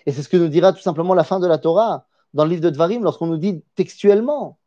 Et 0.05 0.11
c'est 0.11 0.23
ce 0.23 0.29
que 0.29 0.37
nous 0.37 0.47
dira 0.47 0.73
tout 0.73 0.81
simplement 0.81 1.13
la 1.13 1.23
fin 1.23 1.39
de 1.39 1.47
la 1.47 1.57
Torah 1.57 2.07
dans 2.33 2.45
le 2.45 2.51
livre 2.51 2.61
de 2.61 2.69
Dvarim, 2.69 3.03
lorsqu'on 3.03 3.27
nous 3.27 3.37
dit 3.37 3.63
textuellement 3.75 4.57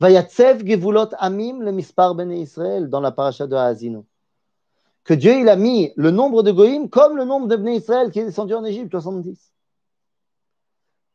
Vayatsev 0.00 0.66
gevulot 0.66 1.08
amim 1.18 1.62
le 1.62 1.72
mispar 1.72 2.14
ben 2.14 2.30
Israël 2.30 2.90
dans 2.90 3.00
la 3.00 3.12
paracha 3.12 3.46
de 3.46 3.54
Haazino. 3.54 4.06
Que 5.06 5.14
Dieu 5.14 5.38
il 5.38 5.48
a 5.48 5.54
mis 5.54 5.92
le 5.94 6.10
nombre 6.10 6.42
de 6.42 6.50
goïms 6.50 6.90
comme 6.90 7.16
le 7.16 7.24
nombre 7.24 7.46
de 7.46 7.54
Bnei 7.54 7.76
Israël 7.76 8.10
qui 8.10 8.18
est 8.18 8.24
descendu 8.24 8.54
en 8.54 8.64
Égypte, 8.64 8.90
70. 8.90 9.52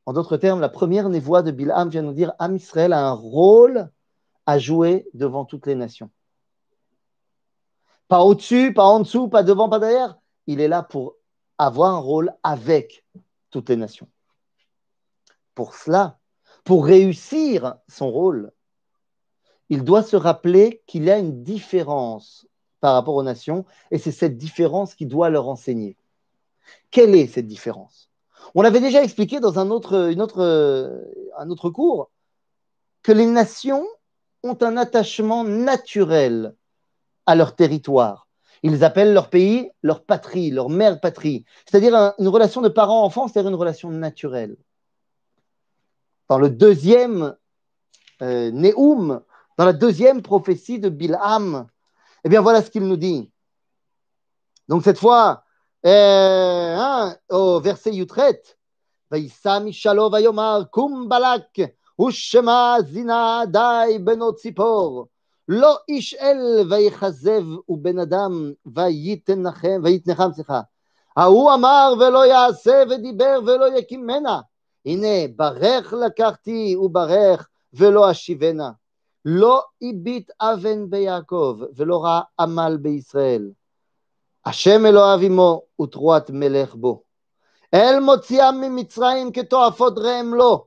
En 0.06 0.14
d'autres 0.14 0.38
termes, 0.38 0.62
la 0.62 0.70
première 0.70 1.10
névoie 1.10 1.42
de 1.42 1.52
Bilham 1.52 1.90
vient 1.90 2.02
nous 2.02 2.14
dire 2.14 2.32
Am 2.40 2.56
Israël 2.56 2.94
a 2.94 3.06
un 3.06 3.12
rôle 3.12 3.92
à 4.46 4.60
jouer 4.60 5.10
devant 5.14 5.44
toutes 5.44 5.68
les 5.68 5.76
nations. 5.76 6.10
Pas 8.08 8.22
au-dessus, 8.24 8.74
pas 8.74 8.86
en 8.86 9.02
dessous, 9.02 9.28
pas 9.28 9.44
devant, 9.44 9.68
pas 9.68 9.80
derrière. 9.80 10.18
Il 10.48 10.62
est 10.62 10.70
là 10.70 10.84
pour 10.84 11.18
avoir 11.58 11.94
un 11.94 12.00
rôle 12.00 12.34
avec 12.44 13.06
toutes 13.50 13.68
les 13.68 13.76
nations. 13.76 14.08
Pour 15.54 15.76
cela, 15.76 16.18
pour 16.64 16.86
réussir 16.86 17.76
son 17.90 18.10
rôle, 18.10 18.54
il 19.68 19.84
doit 19.84 20.04
se 20.04 20.16
rappeler 20.16 20.82
qu'il 20.88 21.04
y 21.04 21.12
a 21.12 21.20
une 21.20 21.44
différence 21.44 22.48
par 22.82 22.96
rapport 22.96 23.16
aux 23.16 23.24
nations 23.24 23.66
et 23.92 23.98
c'est 23.98 24.12
cette 24.12 24.38
différence 24.38 24.96
qui 24.96 25.06
doit 25.06 25.30
leur 25.30 25.48
enseigner. 25.48 25.96
Quelle 26.90 27.16
est 27.16 27.28
cette 27.28 27.48
différence? 27.48 28.10
On 28.56 28.62
l'avait 28.62 28.82
déjà 28.82 29.04
expliqué 29.04 29.40
dans 29.40 29.60
un 29.60 29.70
autre, 29.70 30.10
cours 31.70 32.12
que 33.04 33.12
les 33.12 33.28
nations 33.28 33.88
ont 34.44 34.58
un 34.62 34.76
attachement 34.78 35.44
naturel 35.44 36.56
à 37.26 37.36
leur 37.36 37.56
territoire. 37.56 38.28
Ils 38.64 38.84
appellent 38.84 39.14
leur 39.14 39.30
pays 39.30 39.72
leur 39.82 40.04
patrie, 40.04 40.52
leur 40.52 40.70
mère 40.70 41.00
patrie, 41.00 41.46
c'est-à-dire 41.66 42.14
une 42.20 42.28
relation 42.28 42.62
de 42.62 42.70
parent-enfant, 42.70 43.28
c'est-à-dire 43.28 43.50
une 43.50 43.56
relation 43.56 43.90
naturelle. 43.90 44.58
Dans 46.30 46.38
le 46.40 46.50
deuxième 46.50 47.36
euh, 48.22 48.52
dans 49.58 49.66
la 49.66 49.74
deuxième 49.74 50.22
prophétie 50.22 50.80
de 50.80 50.90
Bilham, 50.90 51.68
eh 52.25 52.29
bien 52.29 52.41
voilà 52.41 52.63
ce 52.63 52.71
qu'il 52.71 52.83
nous 52.83 52.97
dit. 52.97 53.31
Donc 54.69 54.83
cette 54.83 54.99
fois, 54.99 55.45
euh, 55.85 56.77
hein, 56.77 57.17
au 57.31 57.61
verset 57.61 57.93
Yutret, 57.93 58.43
Vaïsam 59.11 59.71
Shalo 59.73 60.11
Vayomar 60.11 60.71
Kum 60.71 61.09
Balak 61.09 61.61
Ushema 61.99 62.79
Zina 62.83 63.47
Dai 63.47 63.99
Benot 63.99 64.37
Tzipor 64.37 65.09
לא 65.49 65.79
איש 65.89 66.15
אל 66.15 66.67
ויכזב 66.71 67.45
ובן 67.69 67.99
אדם 67.99 68.53
ויתנחם, 68.67 69.81
סליחה. 70.35 70.61
ההוא 71.17 71.55
אמר 71.55 71.95
ולא 71.99 72.27
יעשה 72.27 72.83
ודיבר 72.91 73.41
ולא 73.47 73.79
יקימנה. 73.79 74.41
הנה 74.87 75.29
ברך 75.37 75.93
לקחתי 75.93 76.77
וברך 76.77 77.49
ולא 77.73 78.11
אשיבנה. 78.11 78.71
לא 79.26 79.64
הביט 79.82 80.32
אבן 80.42 80.90
ביעקב 80.90 81.60
ולא 81.76 82.04
ראה 82.04 82.22
עמל 82.40 82.78
בישראל. 82.82 83.52
השם 84.46 84.86
אלוהיו 84.86 85.20
עמו 85.20 85.62
ותרועת 85.82 86.30
מלך 86.30 86.76
בו. 86.76 87.04
אל 87.74 88.00
מוציאם 88.00 88.62
ממצרים 88.62 89.32
כתועפות 89.32 89.98
ראם 89.98 90.34
לו, 90.34 90.66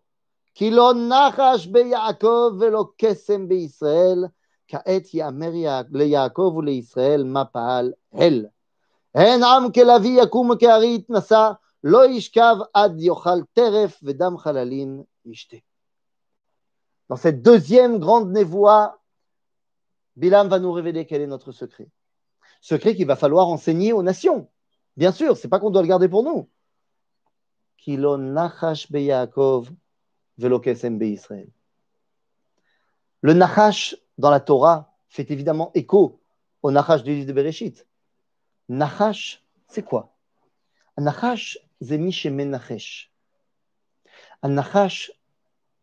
כי 0.54 0.70
לא 0.70 0.92
נחש 1.08 1.66
ביעקב 1.66 2.52
ולא 2.58 2.84
קסם 2.98 3.48
בישראל, 3.48 4.24
כעת 4.68 5.14
יאמר 5.14 5.50
ליעקב 5.92 6.54
ולישראל 6.56 7.24
מה 7.24 7.44
פעל 7.44 7.92
הל. 8.12 8.46
הן 9.14 9.42
עם 9.42 9.72
כלביא 9.72 10.22
יקום 10.22 10.56
כארי 10.58 10.94
יתנשא, 10.94 11.50
לא 11.84 12.06
ישכב 12.06 12.56
עד 12.74 12.92
יאכל 12.98 13.42
טרף 13.52 14.00
ודם 14.02 14.38
חללים 14.38 15.02
ישתה. 15.26 15.56
Dans 17.08 17.16
cette 17.16 17.42
deuxième 17.42 17.98
grande 17.98 18.30
névoie, 18.30 19.02
Bilam 20.16 20.48
va 20.48 20.58
nous 20.58 20.72
révéler 20.72 21.06
quel 21.06 21.20
est 21.20 21.26
notre 21.26 21.52
secret. 21.52 21.88
Secret 22.60 22.94
qu'il 22.94 23.06
va 23.06 23.16
falloir 23.16 23.48
enseigner 23.48 23.92
aux 23.92 24.02
nations. 24.02 24.48
Bien 24.96 25.12
sûr, 25.12 25.36
c'est 25.36 25.48
pas 25.48 25.58
qu'on 25.58 25.70
doit 25.70 25.82
le 25.82 25.88
garder 25.88 26.08
pour 26.08 26.22
nous. 26.22 26.48
Le 33.20 33.32
nachash, 33.32 33.96
dans 34.18 34.30
la 34.30 34.40
Torah 34.40 34.96
fait 35.08 35.30
évidemment 35.30 35.70
écho 35.74 36.20
au 36.62 36.70
Nachash 36.70 37.02
du 37.02 37.14
livre 37.14 37.26
de 37.26 37.32
Bereshit. 37.32 37.86
Nachash, 38.68 39.44
c'est 39.68 39.82
quoi? 39.82 40.16
Nachash, 40.96 41.58
c'est 41.80 42.30
Menachesh. 42.30 43.12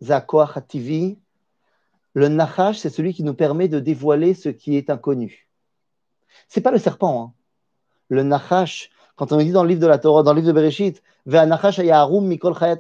C'est 0.02 1.18
Le 2.14 2.28
Nachash, 2.28 2.80
c'est 2.80 2.90
celui 2.90 3.14
qui 3.14 3.24
nous 3.24 3.34
permet 3.34 3.68
de 3.68 3.80
dévoiler 3.80 4.34
ce 4.34 4.50
qui 4.50 4.76
est 4.76 4.90
inconnu. 4.90 5.48
C'est 6.48 6.62
pas 6.62 6.72
le 6.72 6.80
serpent. 6.80 7.24
Hein. 7.24 7.34
Le 8.10 8.24
Nachash, 8.24 8.90
quand 9.16 9.32
on 9.32 9.38
dit 9.38 9.52
dans 9.52 9.64
le 9.64 9.70
livre 9.70 9.82
de 9.82 9.88
la 9.88 10.00
Torah, 10.00 10.24
dans 10.24 10.34
le 10.34 10.42
livre 10.42 10.54
de 10.54 10.54
Bereshit, 10.54 11.02
Ve 11.26 11.46
Nachash 11.46 11.80
Harum 11.80 12.26
Mikol 12.26 12.58
Chayat 12.58 12.80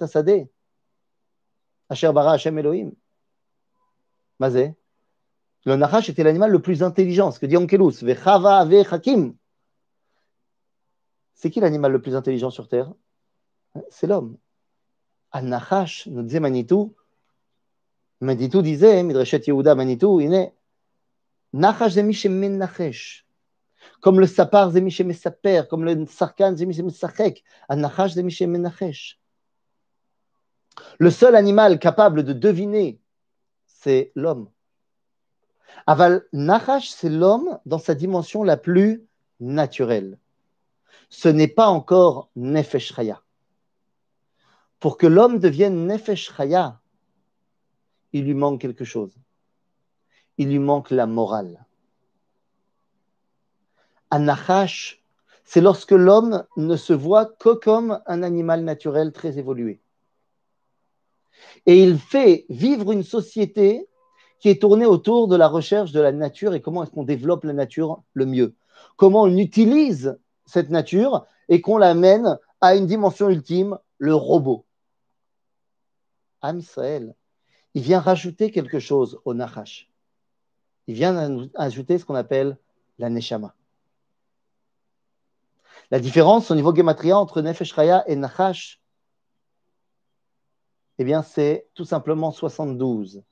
Asher 1.89 2.11
Bara 2.11 2.33
Hashem 2.33 2.57
Elohim. 2.57 2.91
Mazé 4.39 4.75
le 5.65 5.75
Nachash 5.75 6.09
était 6.09 6.23
l'animal 6.23 6.49
le 6.49 6.59
plus 6.59 6.81
intelligent, 6.81 7.29
ce 7.29 7.39
que 7.39 7.45
dit 7.45 7.55
Onkelus. 7.55 8.01
Vechava. 8.01 8.67
C'est 11.35 11.51
qui 11.51 11.59
l'animal 11.59 11.91
le 11.91 12.01
plus 12.01 12.15
intelligent 12.15 12.49
sur 12.49 12.67
Terre? 12.67 12.91
C'est 13.89 14.07
l'homme. 14.07 14.37
Un 15.31 15.43
Nachash, 15.43 16.07
nous 16.07 16.23
disait 16.23 16.39
Manitou, 16.39 16.95
Manitou 18.21 18.61
disait, 18.61 19.01
Midreshet 19.01 19.41
Yehuda 19.47 19.73
Manitou, 19.73 20.21
il 20.21 20.33
est 20.33 20.53
Nachash 21.53 21.95
Menachesh. 22.25 23.25
Comme 23.99 24.19
le 24.19 24.27
sapar 24.27 24.71
Zemishe 24.71 25.01
Mesaper, 25.01 25.67
comme 25.67 25.83
le 25.83 26.05
sarkan 26.05 26.55
Zemishe 26.55 26.81
Mesachek. 26.81 27.43
Un 27.67 27.77
Nachash 27.77 28.13
Zemishe 28.13 28.41
Menachesh. 28.41 29.19
Le 30.99 31.09
seul 31.09 31.35
animal 31.35 31.79
capable 31.79 32.23
de 32.23 32.33
deviner, 32.33 33.01
c'est 33.65 34.11
l'homme. 34.15 34.49
Aval 35.87 36.23
Nachash, 36.31 36.89
c'est 36.89 37.09
l'homme 37.09 37.59
dans 37.65 37.79
sa 37.79 37.95
dimension 37.95 38.43
la 38.43 38.55
plus 38.55 39.03
naturelle. 39.39 40.19
Ce 41.09 41.27
n'est 41.27 41.47
pas 41.47 41.67
encore 41.67 42.29
Nefesh 42.35 42.93
Chaya. 42.93 43.23
Pour 44.79 44.97
que 44.97 45.07
l'homme 45.07 45.39
devienne 45.39 45.87
Nefesh 45.87 46.31
Chaya, 46.35 46.80
il 48.13 48.25
lui 48.25 48.33
manque 48.33 48.61
quelque 48.61 48.85
chose. 48.85 49.15
Il 50.37 50.49
lui 50.49 50.59
manque 50.59 50.91
la 50.91 51.07
morale. 51.07 51.65
Nachash, 54.11 55.01
c'est 55.43 55.61
lorsque 55.61 55.91
l'homme 55.91 56.45
ne 56.57 56.75
se 56.75 56.93
voit 56.93 57.25
que 57.25 57.53
comme 57.53 58.01
un 58.05 58.23
animal 58.23 58.63
naturel 58.63 59.11
très 59.11 59.37
évolué. 59.37 59.81
Et 61.65 61.81
il 61.81 61.97
fait 61.97 62.45
vivre 62.49 62.91
une 62.91 63.03
société 63.03 63.87
qui 64.39 64.49
est 64.49 64.61
tourné 64.61 64.85
autour 64.85 65.27
de 65.27 65.35
la 65.35 65.47
recherche 65.47 65.91
de 65.91 66.01
la 66.01 66.11
nature 66.11 66.53
et 66.53 66.61
comment 66.61 66.83
est-ce 66.83 66.91
qu'on 66.91 67.03
développe 67.03 67.43
la 67.43 67.53
nature 67.53 68.01
le 68.13 68.25
mieux. 68.25 68.55
Comment 68.97 69.23
on 69.23 69.37
utilise 69.37 70.17
cette 70.45 70.69
nature 70.69 71.25
et 71.47 71.61
qu'on 71.61 71.77
l'amène 71.77 72.37
à 72.59 72.75
une 72.75 72.87
dimension 72.87 73.29
ultime, 73.29 73.77
le 73.97 74.15
robot. 74.15 74.65
Am 76.41 76.61
il 77.73 77.81
vient 77.81 77.99
rajouter 77.99 78.51
quelque 78.51 78.79
chose 78.79 79.19
au 79.25 79.33
Nachash. 79.33 79.89
Il 80.87 80.95
vient 80.95 81.49
ajouter 81.55 81.97
ce 81.97 82.05
qu'on 82.05 82.15
appelle 82.15 82.57
la 82.97 83.09
Neshama. 83.09 83.55
La 85.89 85.99
différence 85.99 86.51
au 86.51 86.55
niveau 86.55 86.73
gematria 86.73 87.17
entre 87.17 87.41
Nefesh 87.41 87.73
Raya 87.73 88.03
et 88.07 88.15
Nachash, 88.15 88.81
eh 90.97 91.03
bien, 91.03 91.23
c'est 91.23 91.67
tout 91.73 91.85
simplement 91.85 92.31
72 92.31 93.23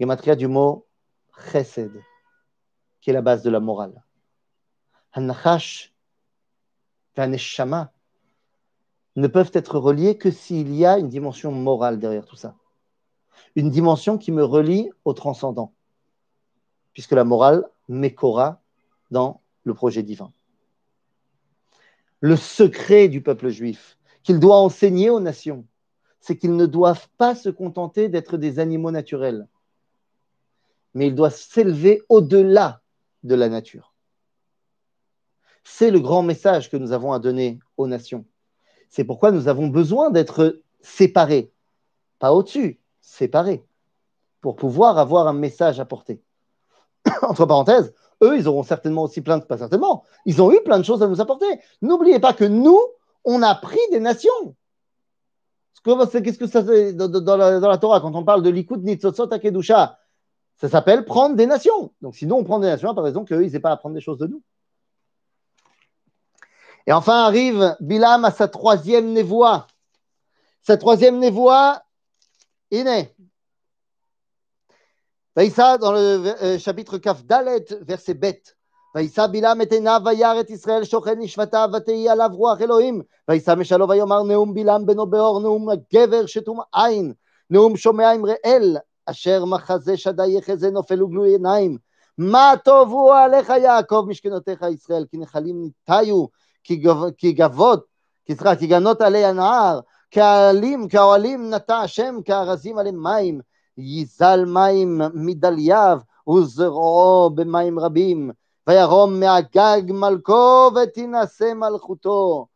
gematria 0.00 0.34
du 0.34 0.48
mot 0.48 0.86
chesed, 1.52 1.92
qui 3.00 3.10
est 3.10 3.12
la 3.12 3.22
base 3.22 3.42
de 3.42 3.50
la 3.50 3.60
morale. 3.60 4.02
Hanachash 5.12 5.94
et 7.16 7.26
Neshama 7.26 7.92
ne 9.16 9.28
peuvent 9.28 9.52
être 9.54 9.78
reliés 9.78 10.18
que 10.18 10.30
s'il 10.30 10.74
y 10.74 10.84
a 10.84 10.98
une 10.98 11.08
dimension 11.08 11.52
morale 11.52 12.00
derrière 12.00 12.24
tout 12.24 12.36
ça. 12.36 12.56
Une 13.56 13.70
dimension 13.70 14.18
qui 14.18 14.32
me 14.32 14.44
relie 14.44 14.90
au 15.04 15.12
transcendant, 15.12 15.72
puisque 16.92 17.12
la 17.12 17.24
morale 17.24 17.64
m'écora 17.88 18.60
dans 19.10 19.40
le 19.64 19.74
projet 19.74 20.02
divin. 20.02 20.32
Le 22.20 22.36
secret 22.36 23.08
du 23.08 23.20
peuple 23.20 23.48
juif 23.48 23.98
qu'il 24.22 24.40
doit 24.40 24.56
enseigner 24.56 25.10
aux 25.10 25.20
nations, 25.20 25.66
c'est 26.20 26.38
qu'ils 26.38 26.56
ne 26.56 26.66
doivent 26.66 27.08
pas 27.18 27.34
se 27.34 27.50
contenter 27.50 28.08
d'être 28.08 28.38
des 28.38 28.58
animaux 28.58 28.90
naturels, 28.90 29.46
mais 30.94 31.08
ils 31.08 31.14
doivent 31.14 31.36
s'élever 31.36 32.02
au-delà 32.08 32.80
de 33.24 33.34
la 33.34 33.48
nature. 33.48 33.94
C'est 35.64 35.90
le 35.90 36.00
grand 36.00 36.22
message 36.22 36.70
que 36.70 36.76
nous 36.76 36.92
avons 36.92 37.12
à 37.12 37.18
donner 37.18 37.58
aux 37.76 37.86
nations. 37.86 38.24
C'est 38.88 39.04
pourquoi 39.04 39.32
nous 39.32 39.48
avons 39.48 39.66
besoin 39.66 40.10
d'être 40.10 40.62
séparés, 40.80 41.50
pas 42.18 42.32
au-dessus, 42.32 42.78
séparés, 43.04 43.64
pour 44.40 44.56
pouvoir 44.56 44.98
avoir 44.98 45.28
un 45.28 45.32
message 45.32 45.80
à 45.80 45.84
porter. 45.84 46.22
Entre 47.22 47.46
parenthèses, 47.46 47.94
eux, 48.22 48.36
ils 48.36 48.48
auront 48.48 48.62
certainement 48.62 49.02
aussi 49.02 49.20
plein 49.20 49.38
de, 49.38 49.44
pas 49.44 49.58
certainement, 49.58 50.04
ils 50.24 50.40
ont 50.42 50.50
eu 50.52 50.60
plein 50.62 50.78
de 50.78 50.84
choses 50.84 51.02
à 51.02 51.06
nous 51.06 51.20
apporter. 51.20 51.46
N'oubliez 51.82 52.18
pas 52.18 52.32
que 52.32 52.44
nous, 52.44 52.80
on 53.24 53.42
a 53.42 53.54
pris 53.54 53.80
des 53.90 54.00
nations. 54.00 54.56
Qu'est-ce 55.84 56.38
que 56.38 56.46
ça 56.46 56.62
dans, 56.62 57.36
la, 57.36 57.78
Torah 57.78 58.00
quand 58.00 58.14
on 58.14 58.24
parle 58.24 58.42
de 58.42 58.48
l'Ikut 58.48 58.80
Akedusha 59.30 59.98
Ça 60.56 60.68
s'appelle 60.70 61.04
prendre 61.04 61.36
des 61.36 61.46
nations. 61.46 61.92
Donc 62.00 62.16
sinon, 62.16 62.38
on 62.38 62.44
prend 62.44 62.58
des 62.58 62.68
nations, 62.68 62.94
pas 62.94 63.02
raison 63.02 63.24
qu'eux, 63.24 63.44
ils 63.44 63.52
n'aient 63.52 63.60
pas 63.60 63.72
à 63.72 63.76
prendre 63.76 63.94
des 63.94 64.00
choses 64.00 64.18
de 64.18 64.26
nous. 64.26 64.42
Et 66.86 66.92
enfin 66.92 67.24
arrive 67.24 67.76
Bilam 67.80 68.24
à 68.24 68.30
sa 68.30 68.48
troisième 68.48 69.12
névoie. 69.12 69.66
Sa 70.62 70.78
troisième 70.78 71.18
névoie, 71.18 71.83
Iné. 72.70 73.14
Vaïssa, 75.36 75.78
dans 75.78 75.92
le 75.92 76.58
chapitre 76.58 76.98
Dalet, 77.24 77.64
verset 77.82 78.14
bête. 78.14 78.54
וישא 78.94 79.26
בלעם 79.26 79.62
את 79.62 79.72
עיניו 79.72 80.00
וירא 80.04 80.40
את 80.40 80.50
ישראל 80.50 80.84
שוכן 80.84 81.18
נשבתיו 81.18 81.68
ותהי 81.76 82.08
עליו 82.08 82.30
רוח 82.32 82.60
אלוהים 82.60 83.02
וישא 83.28 83.54
משלו 83.58 83.88
ויאמר 83.88 84.22
נאום 84.22 84.54
בלעם 84.54 84.86
בנו 84.86 85.06
באור 85.06 85.40
נאום 85.40 85.68
הגבר 85.70 86.26
שתום 86.26 86.60
עין 86.72 87.12
נאום 87.50 87.76
שומע 87.76 88.10
עם 88.10 88.26
ראל 88.26 88.76
אשר 89.06 89.44
מחזה 89.44 89.96
שדי 89.96 90.26
יחזה 90.28 90.70
נופל 90.70 91.02
וגלוי 91.02 91.30
עיניים 91.30 91.78
מה 92.18 92.52
טובו 92.64 93.12
עליך 93.12 93.48
יעקב 93.48 94.04
משכנותיך 94.08 94.64
ישראל 94.74 95.04
כי 95.10 95.18
נחלים 95.18 95.62
ניטיו 95.62 96.26
כי 97.16 97.32
גבות 97.32 97.84
כסליחה 98.26 98.56
כי 98.56 98.66
גנות 98.66 99.00
עלי 99.00 99.24
הנהר 99.24 99.80
כאלים 100.14 100.88
כאוהלים 100.88 101.54
נטע 101.54 101.76
השם 101.76 102.16
כארזים 102.24 102.78
עלי 102.78 102.90
מים 102.90 103.40
ייזל 103.78 104.44
מים 104.44 105.00
מדלייו 105.14 105.98
וזרעו 106.28 107.30
במים 107.34 107.78
רבים 107.78 108.30
וירום 108.66 109.20
מהגג 109.20 109.82
מלכו 109.88 110.70
ותינשא 110.74 111.52
מלכותו. 111.54 112.46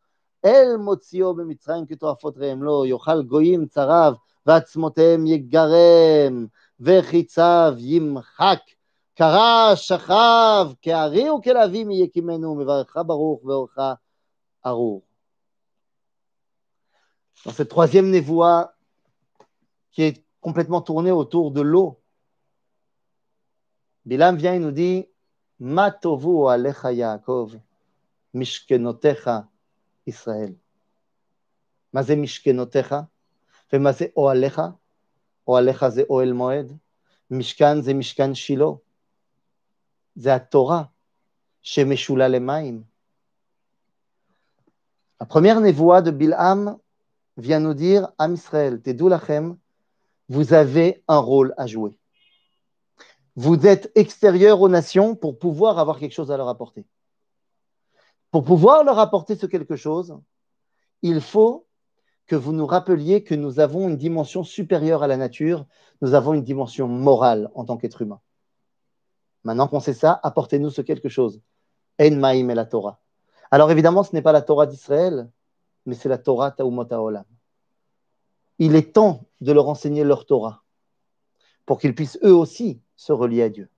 אל 0.45 0.77
מוציאו 0.77 1.33
במצרים 1.33 1.85
כתועפות 1.85 2.37
ראם 2.37 2.63
לו, 2.63 2.85
יאכל 2.85 3.23
גויים 3.23 3.65
צריו, 3.65 4.13
ועצמותיהם 4.45 5.27
יגרם, 5.27 6.45
וחיציו 6.79 7.73
ימחק. 7.77 8.59
קרא 9.15 9.71
שכב, 9.75 10.67
כארי 10.81 11.29
וכלהבים 11.29 11.91
יקימנו, 11.91 12.55
מברכך 12.55 13.01
ברוך 13.05 13.45
ואורך 13.45 13.77
ארור. 14.65 15.08
dans 17.45 17.51
cette 17.51 17.69
troisième 17.69 18.09
névoie 18.09 18.75
qui 19.91 20.03
est 20.03 20.23
complètement 20.41 20.81
tournée 20.81 21.11
autour 21.11 21.51
de 21.51 21.61
l'eau, 21.61 21.99
Bilam 24.05 24.37
vient 24.37 24.53
et 24.53 24.59
nous 24.59 24.71
dit 24.71 25.07
Matovu 25.59 26.47
alecha 26.47 26.91
Yaakov, 26.91 27.59
Mishkenotecha 28.33 29.47
Israël. 30.05 30.55
Mazé 31.93 32.15
Mishkenotecha, 32.15 33.07
Mazé 33.73 34.11
Oalecha, 34.15 34.77
Oalecha 35.45 35.91
ze 35.91 36.05
Oel 36.09 36.33
Moed, 36.33 36.77
Mishkan 37.29 37.81
ze 37.81 37.93
Mishkan 37.93 38.33
Shilo, 38.33 38.81
ze 40.17 40.39
Torah, 40.49 40.91
Shemeshula 41.61 42.29
Lemaim. 42.29 42.83
La 45.19 45.25
première 45.25 45.59
névoie 45.59 46.01
de 46.01 46.11
Bilam 46.11 46.79
vient 47.39 47.59
nous 47.59 47.73
dire, 47.73 48.09
Am 48.17 48.33
Israël, 48.33 48.81
Tedou 48.81 49.07
Lachem, 49.07 49.57
vous 50.27 50.53
avez 50.53 51.03
un 51.07 51.19
rôle 51.19 51.53
à 51.57 51.65
jouer. 51.65 51.97
Vous 53.35 53.65
êtes 53.65 53.91
extérieur 53.95 54.61
aux 54.61 54.69
nations 54.69 55.15
pour 55.15 55.39
pouvoir 55.39 55.79
avoir 55.79 55.99
quelque 55.99 56.13
chose 56.13 56.31
à 56.31 56.37
leur 56.37 56.49
apporter. 56.49 56.85
Pour 58.31 58.43
pouvoir 58.43 58.83
leur 58.83 58.99
apporter 58.99 59.35
ce 59.35 59.45
quelque 59.45 59.75
chose, 59.75 60.19
il 61.01 61.21
faut 61.21 61.65
que 62.27 62.35
vous 62.35 62.51
nous 62.51 62.67
rappeliez 62.67 63.23
que 63.23 63.33
nous 63.33 63.59
avons 63.59 63.87
une 63.87 63.97
dimension 63.97 64.43
supérieure 64.43 65.01
à 65.01 65.07
la 65.07 65.17
nature, 65.17 65.65
nous 66.01 66.13
avons 66.13 66.33
une 66.33 66.43
dimension 66.43 66.87
morale 66.87 67.49
en 67.55 67.65
tant 67.65 67.77
qu'être 67.77 68.01
humain. 68.01 68.21
Maintenant 69.43 69.67
qu'on 69.67 69.79
sait 69.79 69.93
ça, 69.93 70.19
apportez-nous 70.21 70.69
ce 70.69 70.81
quelque 70.81 71.09
chose. 71.09 71.41
En 71.99 72.11
Maïm 72.11 72.51
et 72.51 72.55
la 72.55 72.65
Torah. 72.65 72.99
Alors 73.51 73.71
évidemment, 73.71 74.03
ce 74.03 74.13
n'est 74.13 74.21
pas 74.21 74.31
la 74.31 74.43
Torah 74.43 74.67
d'Israël, 74.67 75.29
mais 75.89 75.95
c'est 75.95 76.07
la 76.07 76.19
Torah 76.19 76.51
Taumot. 76.51 76.87
Il 78.59 78.75
est 78.75 78.93
temps 78.93 79.25
de 79.41 79.51
leur 79.51 79.67
enseigner 79.67 80.03
leur 80.03 80.25
Torah 80.25 80.63
pour 81.65 81.79
qu'ils 81.79 81.95
puissent 81.95 82.19
eux 82.23 82.33
aussi 82.33 82.79
se 82.95 83.11
relier 83.11 83.41
à 83.41 83.49
Dieu. 83.49 83.69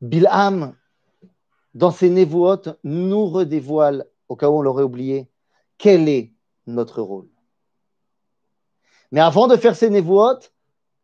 Bilham, 0.00 0.76
dans 1.74 1.90
ses 1.90 2.10
névotes, 2.10 2.78
nous 2.84 3.26
redévoile, 3.26 4.06
au 4.28 4.36
cas 4.36 4.48
où 4.48 4.58
on 4.58 4.62
l'aurait 4.62 4.84
oublié, 4.84 5.28
quel 5.78 6.08
est 6.08 6.32
notre 6.66 7.00
rôle. 7.00 7.28
Mais 9.10 9.20
avant 9.20 9.48
de 9.48 9.56
faire 9.56 9.74
ses 9.74 9.88
névotes, 9.88 10.52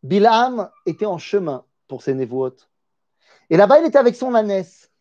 Bilham 0.03 0.69
était 0.85 1.07
en 1.07 1.17
chemin 1.17 1.65
pour 1.87 2.03
ses 2.03 2.13
névotes. 2.13 2.69
Et 3.49 3.57
là-bas, 3.57 3.79
il 3.79 3.87
était 3.87 3.97
avec 3.97 4.15
son 4.15 4.35
ânesse. 4.35 4.91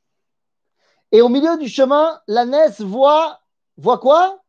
Et 1.14 1.22
au 1.22 1.30
milieu 1.30 1.58
du 1.58 1.68
chemin, 1.68 2.20
l'ânesse 2.28 2.82
voit, 2.82 3.40
voit 3.78 3.98
quoi 3.98 4.42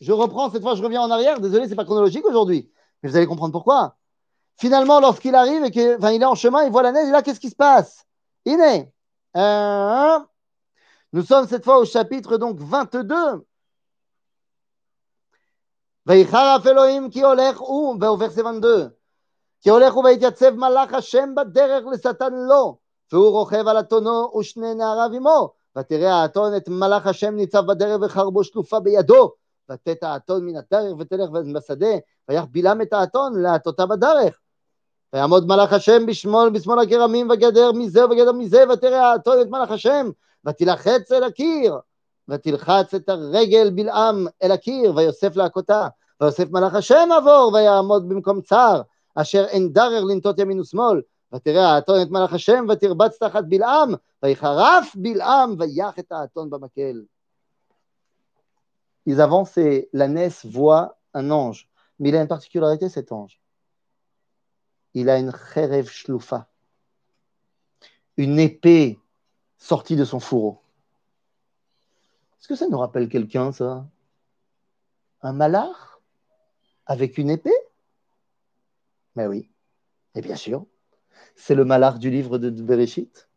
Je 0.00 0.12
reprends, 0.12 0.50
cette 0.50 0.62
fois 0.62 0.74
je 0.74 0.82
reviens 0.82 1.02
en 1.02 1.10
arrière. 1.10 1.40
Désolé, 1.40 1.68
c'est 1.68 1.74
pas 1.74 1.84
chronologique 1.84 2.24
aujourd'hui. 2.24 2.70
Mais 3.02 3.08
vous 3.08 3.16
allez 3.16 3.26
comprendre 3.26 3.52
pourquoi. 3.52 3.96
Finalement, 4.58 5.00
lorsqu'il 5.00 5.34
arrive 5.34 5.64
et 5.64 5.70
qu'il 5.70 5.82
est 5.82 6.24
en 6.24 6.34
chemin, 6.34 6.62
il 6.64 6.70
voit 6.70 6.82
la 6.82 6.92
neige, 6.92 7.08
et 7.08 7.10
là, 7.10 7.22
qu'est-ce 7.22 7.40
qui 7.40 7.50
se 7.50 7.56
passe 7.56 8.06
Il 8.44 8.60
est. 8.60 8.92
Euh, 9.36 10.18
nous 11.12 11.22
sommes 11.22 11.48
cette 11.48 11.64
fois 11.64 11.78
au 11.78 11.84
chapitre 11.84 12.36
donc 12.36 12.58
22. 12.58 13.44
ויחרף 16.06 16.66
אלוהים 16.66 17.10
כי 17.10 17.22
הולך 17.22 17.58
הוא, 17.58 17.96
verset 18.00 18.42
22, 18.42 18.88
כי 19.60 19.70
הולך 19.70 19.94
הוא 19.94 20.04
ויתייצב 20.04 20.50
מלאך 20.50 20.94
השם 20.94 21.34
בדרך 21.34 21.84
לשטן 21.92 22.34
לו, 22.34 22.78
והוא 23.12 23.30
רוכב 23.30 23.68
על 23.68 23.80
אתונו 23.80 24.36
ושני 24.38 24.74
נעריו 24.74 25.12
עמו, 25.14 25.52
ותראה 25.77 26.13
האתון 26.13 26.55
את 26.57 26.69
מלאך 26.69 27.07
השם 27.07 27.35
ניצב 27.35 27.65
בדרך 27.65 28.01
וחרבו 28.01 28.43
שלופה 28.43 28.79
בידו, 28.79 29.31
ותת 29.71 30.03
האתון 30.03 30.45
מן 30.45 30.55
הדרך 30.55 30.93
ותלך 30.99 31.29
בשדה, 31.29 31.95
ויח 32.29 32.45
בלעם 32.51 32.81
את 32.81 32.93
האתון 32.93 33.41
להטותה 33.41 33.85
בדרך. 33.85 34.39
ויעמוד 35.13 35.47
מלאך 35.47 35.73
השם 35.73 36.05
בשמאל, 36.05 36.49
בשמאל 36.49 36.79
הכרמים 36.79 37.29
וגדר 37.29 37.71
מזה 37.71 38.05
וגדר 38.05 38.31
מזה, 38.31 38.63
ותראה 38.73 39.11
האתון 39.11 39.41
את 39.41 39.47
מלאך 39.47 39.71
השם, 39.71 40.09
ותילחץ 40.45 41.11
אל 41.11 41.23
הקיר, 41.23 41.77
ותלחץ 42.27 42.93
את 42.93 43.09
הרגל 43.09 43.69
בלעם 43.69 44.27
אל 44.43 44.51
הקיר, 44.51 44.95
ויוסף 44.95 45.35
להכותה, 45.35 45.87
ויוסף 46.21 46.51
מלאך 46.51 46.75
השם 46.75 47.09
עבור, 47.17 47.51
ויעמוד 47.53 48.09
במקום 48.09 48.41
צר, 48.41 48.81
אשר 49.15 49.45
אין 49.45 49.73
דרר 49.73 50.03
לנטות 50.03 50.39
ימין 50.39 50.59
ושמאל, 50.59 51.01
ותראה 51.34 51.74
האתון 51.74 52.02
את 52.02 52.08
מלאך 52.10 52.32
השם, 52.32 52.66
ותרבץ 52.68 53.18
תחת 53.18 53.44
בלעם, 53.48 53.94
ויחרף 54.22 54.96
בלעם, 54.96 55.54
ויח 55.58 55.98
את 55.98 56.12
האתון 56.12 56.50
במקל. 56.50 57.04
Ils 59.06 59.20
avancent 59.20 59.58
et 59.58 59.88
l'ânesse 59.92 60.46
voit 60.46 60.98
un 61.14 61.30
ange. 61.30 61.68
Mais 61.98 62.10
il 62.10 62.16
a 62.16 62.22
une 62.22 62.28
particularité, 62.28 62.88
cet 62.88 63.12
ange. 63.12 63.40
Il 64.94 65.08
a 65.08 65.18
une 65.18 65.32
cherev 65.32 65.88
shlufa, 65.88 66.48
une 68.16 68.38
épée 68.38 68.98
sortie 69.56 69.96
de 69.96 70.04
son 70.04 70.20
fourreau. 70.20 70.60
Est-ce 72.38 72.48
que 72.48 72.56
ça 72.56 72.68
nous 72.68 72.78
rappelle 72.78 73.08
quelqu'un, 73.08 73.52
ça 73.52 73.86
Un 75.22 75.32
malard 75.32 76.00
avec 76.86 77.16
une 77.16 77.30
épée 77.30 77.50
Mais 79.14 79.26
oui, 79.26 79.48
Et 80.14 80.20
bien 80.20 80.36
sûr, 80.36 80.66
c'est 81.35 81.55
le 81.55 81.65
malheur 81.65 81.99
du 81.99 82.09
livre 82.09 82.37
de 82.37 82.49
Bereshit 82.49 83.27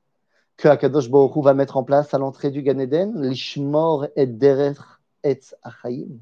que 0.61 0.69
Akadosh 0.69 1.09
Baruch 1.09 1.43
va 1.43 1.55
mettre 1.55 1.77
en 1.79 1.85
place 1.85 2.13
à 2.13 2.19
l'entrée 2.19 2.51
du 2.51 2.63
Gan 2.63 2.79
Eden, 2.79 3.21
l'ishmor 3.23 4.07
et 4.15 4.27
derech 4.27 4.79
etz 5.23 5.55
achaim. 5.63 6.21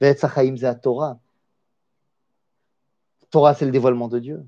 Etz 0.00 0.24
achaim, 0.24 0.56
c'est 0.56 0.64
la 0.64 0.74
Torah. 0.74 1.18
Torah, 3.30 3.54
c'est 3.54 3.64
le 3.64 3.70
dévoilement 3.70 4.08
de 4.08 4.18
Dieu. 4.18 4.44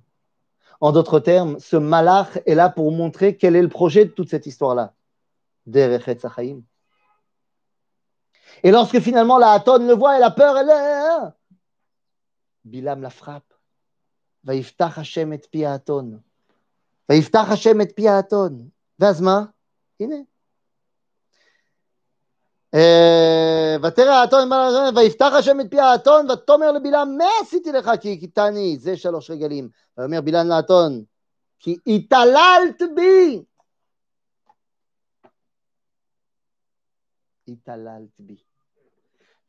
En 0.81 0.93
d'autres 0.93 1.21
termes, 1.21 1.59
ce 1.61 1.77
malach 1.77 2.41
est 2.45 2.55
là 2.55 2.69
pour 2.71 2.91
montrer 2.91 3.37
quel 3.37 3.57
est 3.57 3.63
le 3.63 3.69
projet 3.69 4.05
de 4.05 4.11
toute 4.11 4.31
cette 4.31 4.47
histoire-là. 4.47 4.95
Derech 5.67 6.09
etz. 6.09 6.27
Et 8.65 8.71
lorsque 8.73 8.99
finalement 8.99 9.39
la 9.39 9.53
Haton 9.53 9.87
le 9.87 9.95
voit 9.95 10.17
et 10.17 10.21
la 10.21 10.33
peur, 10.33 10.59
elle 10.59 10.71
est. 10.71 11.31
Bilam 12.65 13.01
la 13.01 13.11
frappe. 13.11 13.48
ויפתח 14.48 14.98
השם 14.98 15.34
את 15.34 15.48
פי 15.52 15.66
האתון. 15.66 16.20
ויפתח 17.10 17.46
השם 17.52 17.82
את 17.82 17.92
פי 17.96 18.08
האתון. 18.10 18.70
ואז 19.00 19.22
מה? 19.22 19.46
הנה. 20.00 20.16
ותראה 23.84 24.22
האתון, 24.22 24.50
ויפתח 24.96 25.32
השם 25.40 25.60
את 25.62 25.66
פי 25.70 25.80
האתון, 25.80 26.32
ותאמר 26.32 26.72
לבלעם, 26.72 27.18
מה 27.18 27.26
עשיתי 27.42 27.72
לך 27.72 27.92
כי 28.02 28.14
הכיתני? 28.14 28.78
זה 28.80 28.98
שלוש 28.98 29.30
רגלים. 29.30 29.70
ויאמר 29.98 30.22
בלעם 30.22 30.48
לאתון, 30.48 31.04
כי 31.60 31.78
התעללת 31.88 32.82
בי. 32.96 33.44
התעללת 37.48 38.20
בי. 38.20 38.36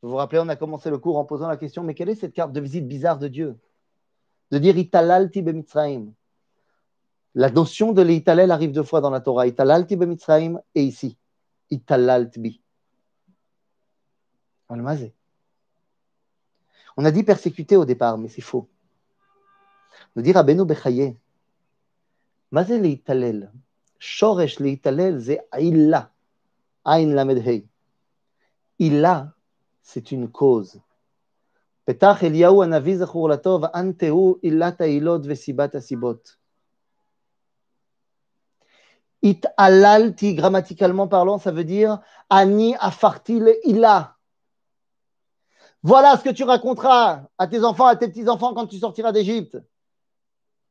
Vous 0.01 0.11
vous 0.11 0.17
rappelez, 0.17 0.39
on 0.39 0.49
a 0.49 0.55
commencé 0.55 0.91
le 0.91 0.99
cours 0.99 1.17
en 1.17 1.25
posant 1.25 1.47
la 1.47 1.57
question, 1.57 1.81
mais 1.81 1.95
quelle 1.95 2.09
est 2.09 2.15
cette 2.15 2.33
carte 2.33 2.51
de 2.51 2.59
visite 2.59 2.87
bizarre 2.87 3.17
de 3.17 3.27
Dieu 3.27 3.57
De 4.50 4.58
dire 4.58 4.76
Italalti 4.76 5.42
bemitzraim. 5.42 6.12
La 7.34 7.50
notion 7.50 7.92
de 7.92 8.02
l'italel 8.02 8.50
arrive 8.50 8.72
deux 8.72 8.82
fois 8.82 9.00
dans 9.00 9.10
la 9.10 9.20
Torah. 9.20 9.46
Italalti 9.46 9.96
bemitzraim 9.96 10.60
et 10.74 10.82
ici. 10.82 11.16
Italalt 11.70 12.38
bi. 12.38 12.60
On 16.96 17.04
a 17.04 17.10
dit 17.10 17.22
persécuté 17.22 17.76
au 17.76 17.84
départ, 17.84 18.18
mais 18.18 18.28
c'est 18.28 18.40
faux. 18.40 18.68
Nous 20.16 20.22
dire 20.22 20.36
Abeno 20.36 20.64
Bechaye. 20.64 21.16
Mazé 22.50 22.78
l'italel? 22.78 23.52
Shoresh 23.98 24.58
l'italel, 24.60 25.22
c'est 25.22 25.46
Aïlla. 25.50 26.10
Aïn 26.84 27.14
lamedhei. 27.14 27.66
Illa, 28.78 29.34
c'est 29.82 30.10
une 30.10 30.30
cause. 30.30 30.80
פתח 31.89 32.23
אליהו 32.23 32.63
הנביא 32.63 32.97
זכור 32.97 33.29
לטוב, 33.29 33.65
אנטה 33.65 34.09
הוא 34.09 34.35
עילת 34.41 34.81
העילות 34.81 35.21
וסיבת 35.25 35.75
הסיבות. 35.75 36.45
It'alalti, 39.25 40.35
grammaticalement 40.35 41.07
parlant, 41.07 41.39
ça 41.39 41.51
veut 41.51 41.63
dire 41.63 41.99
Ani 42.29 42.75
afartil 42.79 43.55
illa. 43.63 44.17
Voilà 45.81 46.17
ce 46.17 46.23
que 46.23 46.29
tu 46.29 46.43
raconteras 46.43 47.23
à 47.37 47.47
tes 47.47 47.63
enfants, 47.63 47.87
à 47.87 47.95
tes 47.95 48.07
petits-enfants 48.07 48.53
quand 48.53 48.67
tu 48.67 48.77
sortiras 48.77 49.11
d'Égypte. 49.11 49.57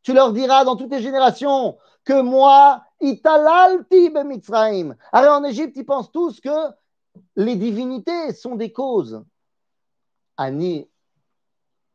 Tu 0.02 0.12
leur 0.12 0.32
diras 0.32 0.64
dans 0.64 0.76
toutes 0.76 0.90
les 0.90 1.02
générations 1.02 1.78
que 2.04 2.20
moi, 2.20 2.84
italalti 3.00 4.10
bemitzraim. 4.10 4.94
Alors 5.12 5.38
en 5.40 5.44
Égypte, 5.44 5.76
ils 5.76 5.86
pensent 5.86 6.12
tous 6.12 6.40
que 6.40 6.72
les 7.36 7.56
divinités 7.56 8.32
sont 8.34 8.54
des 8.54 8.72
causes. 8.72 9.24
Ani, 10.36 10.87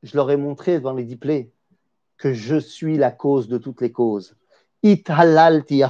je 0.05 0.17
leur 0.17 0.31
ai 0.31 0.37
montré 0.37 0.81
dans 0.81 0.93
les 0.93 1.05
diplés 1.05 1.51
que 2.19 2.35
je 2.35 2.57
suis 2.57 2.99
la 2.99 3.11
cause 3.11 3.49
de 3.49 3.57
toutes 3.57 3.81
les 3.81 3.91
causes. 3.91 4.37
It 4.83 5.09
halalti. 5.09 5.83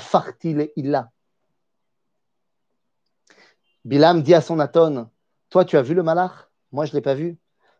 Bilam 3.84 4.22
dit 4.22 4.34
à 4.34 4.40
son 4.40 4.60
atone 4.60 5.10
Toi, 5.50 5.64
tu 5.64 5.76
as 5.76 5.82
vu 5.82 5.94
le 5.94 6.04
malach? 6.04 6.48
Moi, 6.70 6.86
je 6.86 6.92
ne 6.92 6.96
l'ai 6.96 7.02
pas 7.02 7.14
vu. 7.14 7.36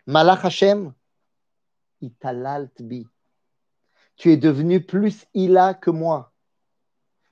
Malach 0.06 0.44
Hashem, 0.44 0.92
italalt 2.00 2.82
bi. 2.82 3.06
Tu 4.16 4.32
es 4.32 4.36
devenu 4.36 4.84
plus 4.84 5.26
illa 5.34 5.72
que 5.72 5.90
moi, 5.90 6.32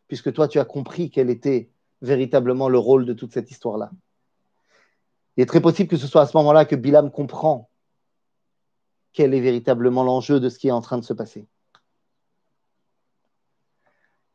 puisque 0.06 0.32
toi, 0.32 0.46
tu 0.46 0.60
as 0.60 0.64
compris 0.64 1.10
quel 1.10 1.28
était 1.28 1.70
véritablement 2.02 2.68
le 2.68 2.78
rôle 2.78 3.04
de 3.04 3.12
toute 3.12 3.32
cette 3.32 3.50
histoire-là. 3.50 3.90
Il 5.36 5.42
est 5.42 5.46
très 5.46 5.60
possible 5.60 5.88
que 5.88 5.96
ce 5.96 6.06
soit 6.06 6.22
à 6.22 6.26
ce 6.26 6.36
moment-là 6.36 6.64
que 6.64 6.76
Bilam 6.76 7.10
comprend 7.10 7.68
quel 9.12 9.34
est 9.34 9.40
véritablement 9.40 10.04
l'enjeu 10.04 10.40
de 10.40 10.48
ce 10.48 10.58
qui 10.58 10.68
est 10.68 10.72
en 10.72 10.80
train 10.80 10.98
de 10.98 11.04
se 11.04 11.12
passer. 11.12 11.46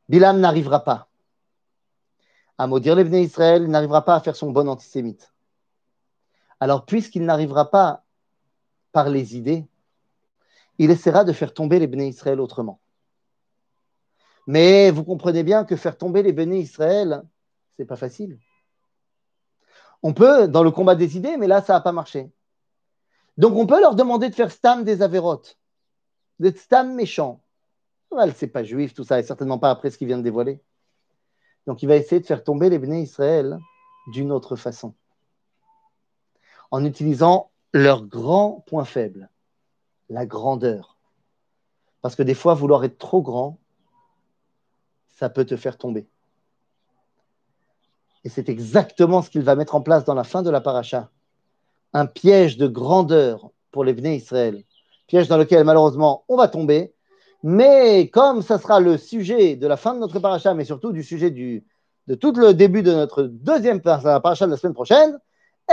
Bilam 0.10 0.40
n'arrivera 0.40 0.84
pas 0.84 1.08
à 2.58 2.66
maudire 2.66 2.96
les 2.96 3.04
Bnei 3.04 3.24
Israël, 3.24 3.64
il 3.64 3.70
n'arrivera 3.70 4.04
pas 4.04 4.16
à 4.16 4.20
faire 4.20 4.36
son 4.36 4.52
bon 4.52 4.68
antisémite. 4.68 5.32
Alors, 6.60 6.86
puisqu'il 6.86 7.24
n'arrivera 7.24 7.70
pas 7.70 8.04
par 8.92 9.10
les 9.10 9.38
idées, 9.38 9.68
il 10.80 10.90
essaiera 10.90 11.24
de 11.24 11.34
faire 11.34 11.54
tomber 11.54 11.80
les 11.80 11.88
Bnei 11.88 12.10
Israël 12.10 12.40
autrement. 12.40 12.80
Mais 14.48 14.92
vous 14.92 15.04
comprenez 15.04 15.44
bien 15.44 15.66
que 15.66 15.76
faire 15.76 15.98
tomber 15.98 16.24
les 16.24 16.34
Bnei 16.34 16.62
Israël, 16.62 17.22
c'est 17.76 17.86
pas 17.86 17.96
facile. 17.96 18.40
On 20.02 20.14
peut, 20.14 20.48
dans 20.48 20.64
le 20.64 20.72
combat 20.72 20.96
des 20.96 21.18
idées, 21.18 21.38
mais 21.38 21.48
là, 21.48 21.62
ça 21.62 21.74
n'a 21.74 21.82
pas 21.82 21.92
marché. 21.92 22.32
Donc, 23.38 23.54
on 23.54 23.68
peut 23.68 23.80
leur 23.80 23.96
demander 23.96 24.30
de 24.30 24.36
faire 24.36 24.52
stam 24.52 24.84
des 24.84 25.02
avérotes, 25.02 25.58
d'être 26.40 26.58
stam 26.58 26.94
méchants. 26.96 27.42
Well, 28.12 28.34
c'est 28.36 28.48
pas 28.48 28.64
juif, 28.64 28.94
tout 28.94 29.04
ça, 29.04 29.20
et 29.20 29.24
certainement 29.24 29.60
pas 29.60 29.70
après 29.70 29.92
ce 29.92 29.98
qu'il 29.98 30.08
vient 30.08 30.18
de 30.18 30.24
dévoiler. 30.24 30.62
Donc, 31.68 31.84
il 31.84 31.88
va 31.88 31.96
essayer 31.96 32.22
de 32.22 32.26
faire 32.26 32.44
tomber 32.44 32.70
les 32.70 32.80
béné 32.80 33.02
Israël 33.02 33.60
d'une 34.14 34.32
autre 34.32 34.56
façon, 34.56 34.96
en 36.72 36.86
utilisant 36.86 37.52
leur 37.74 38.06
grand 38.06 38.64
point 38.68 38.86
faible, 38.86 39.30
la 40.10 40.26
grandeur. 40.26 40.98
Parce 42.02 42.16
que 42.16 42.24
des 42.24 42.34
fois, 42.34 42.54
vouloir 42.54 42.86
être 42.86 42.98
trop 42.98 43.22
grand, 43.22 43.60
ça 45.10 45.30
peut 45.30 45.46
te 45.46 45.58
faire 45.58 45.78
tomber. 45.78 46.08
Et 48.24 48.30
c'est 48.30 48.50
exactement 48.50 49.22
ce 49.22 49.30
qu'il 49.30 49.42
va 49.42 49.56
mettre 49.56 49.76
en 49.76 49.82
place 49.82 50.06
dans 50.06 50.14
la 50.14 50.24
fin 50.24 50.42
de 50.42 50.50
la 50.50 50.62
paracha. 50.62 51.12
Un 51.94 52.06
piège 52.06 52.58
de 52.58 52.68
grandeur 52.68 53.52
pour 53.72 53.84
les 53.84 53.94
Bnei 53.94 54.18
Israël. 54.18 54.64
Piège 55.08 55.28
dans 55.28 55.38
lequel, 55.38 55.64
malheureusement, 55.64 56.26
on 56.28 56.36
va 56.36 56.48
tomber. 56.48 56.94
Mais 57.44 58.10
comme 58.10 58.42
ça 58.42 58.58
sera 58.58 58.80
le 58.80 58.98
sujet 58.98 59.56
de 59.56 59.68
la 59.68 59.78
fin 59.78 59.94
de 59.94 60.00
notre 60.00 60.20
paracha, 60.20 60.54
mais 60.54 60.66
surtout 60.66 60.92
du 60.92 61.04
sujet 61.04 61.32
du, 61.32 61.66
de 62.08 62.16
tout 62.16 62.34
le 62.34 62.54
début 62.54 62.84
de 62.84 62.94
notre 62.94 63.24
deuxième 63.24 63.82
paracha 63.82 64.46
de 64.46 64.52
la 64.52 64.58
semaine 64.58 64.74
prochaine, 64.74 65.18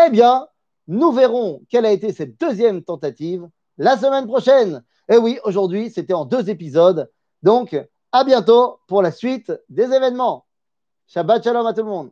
eh 0.07 0.11
bien, 0.11 0.47
nous 0.87 1.13
verrons 1.13 1.63
quelle 1.69 1.87
a 1.87 1.91
été 1.91 2.13
cette 2.13 2.39
deuxième 2.39 2.83
tentative 2.83 3.49
la 3.79 3.97
semaine 3.97 4.27
prochaine. 4.27 4.83
Et 5.09 5.17
oui, 5.17 5.39
aujourd'hui, 5.45 5.91
c'était 5.91 6.15
en 6.15 6.25
deux 6.25 6.51
épisodes. 6.51 7.11
Donc, 7.43 7.77
à 8.13 8.25
bientôt 8.25 8.79
pour 8.87 9.03
la 9.03 9.11
suite 9.11 9.53
des 9.69 9.93
événements. 9.93 10.47
Shabbat 11.07 11.43
shalom 11.45 11.67
à 11.67 11.75
tout 11.75 11.83
le 11.83 11.89
monde. 11.89 12.11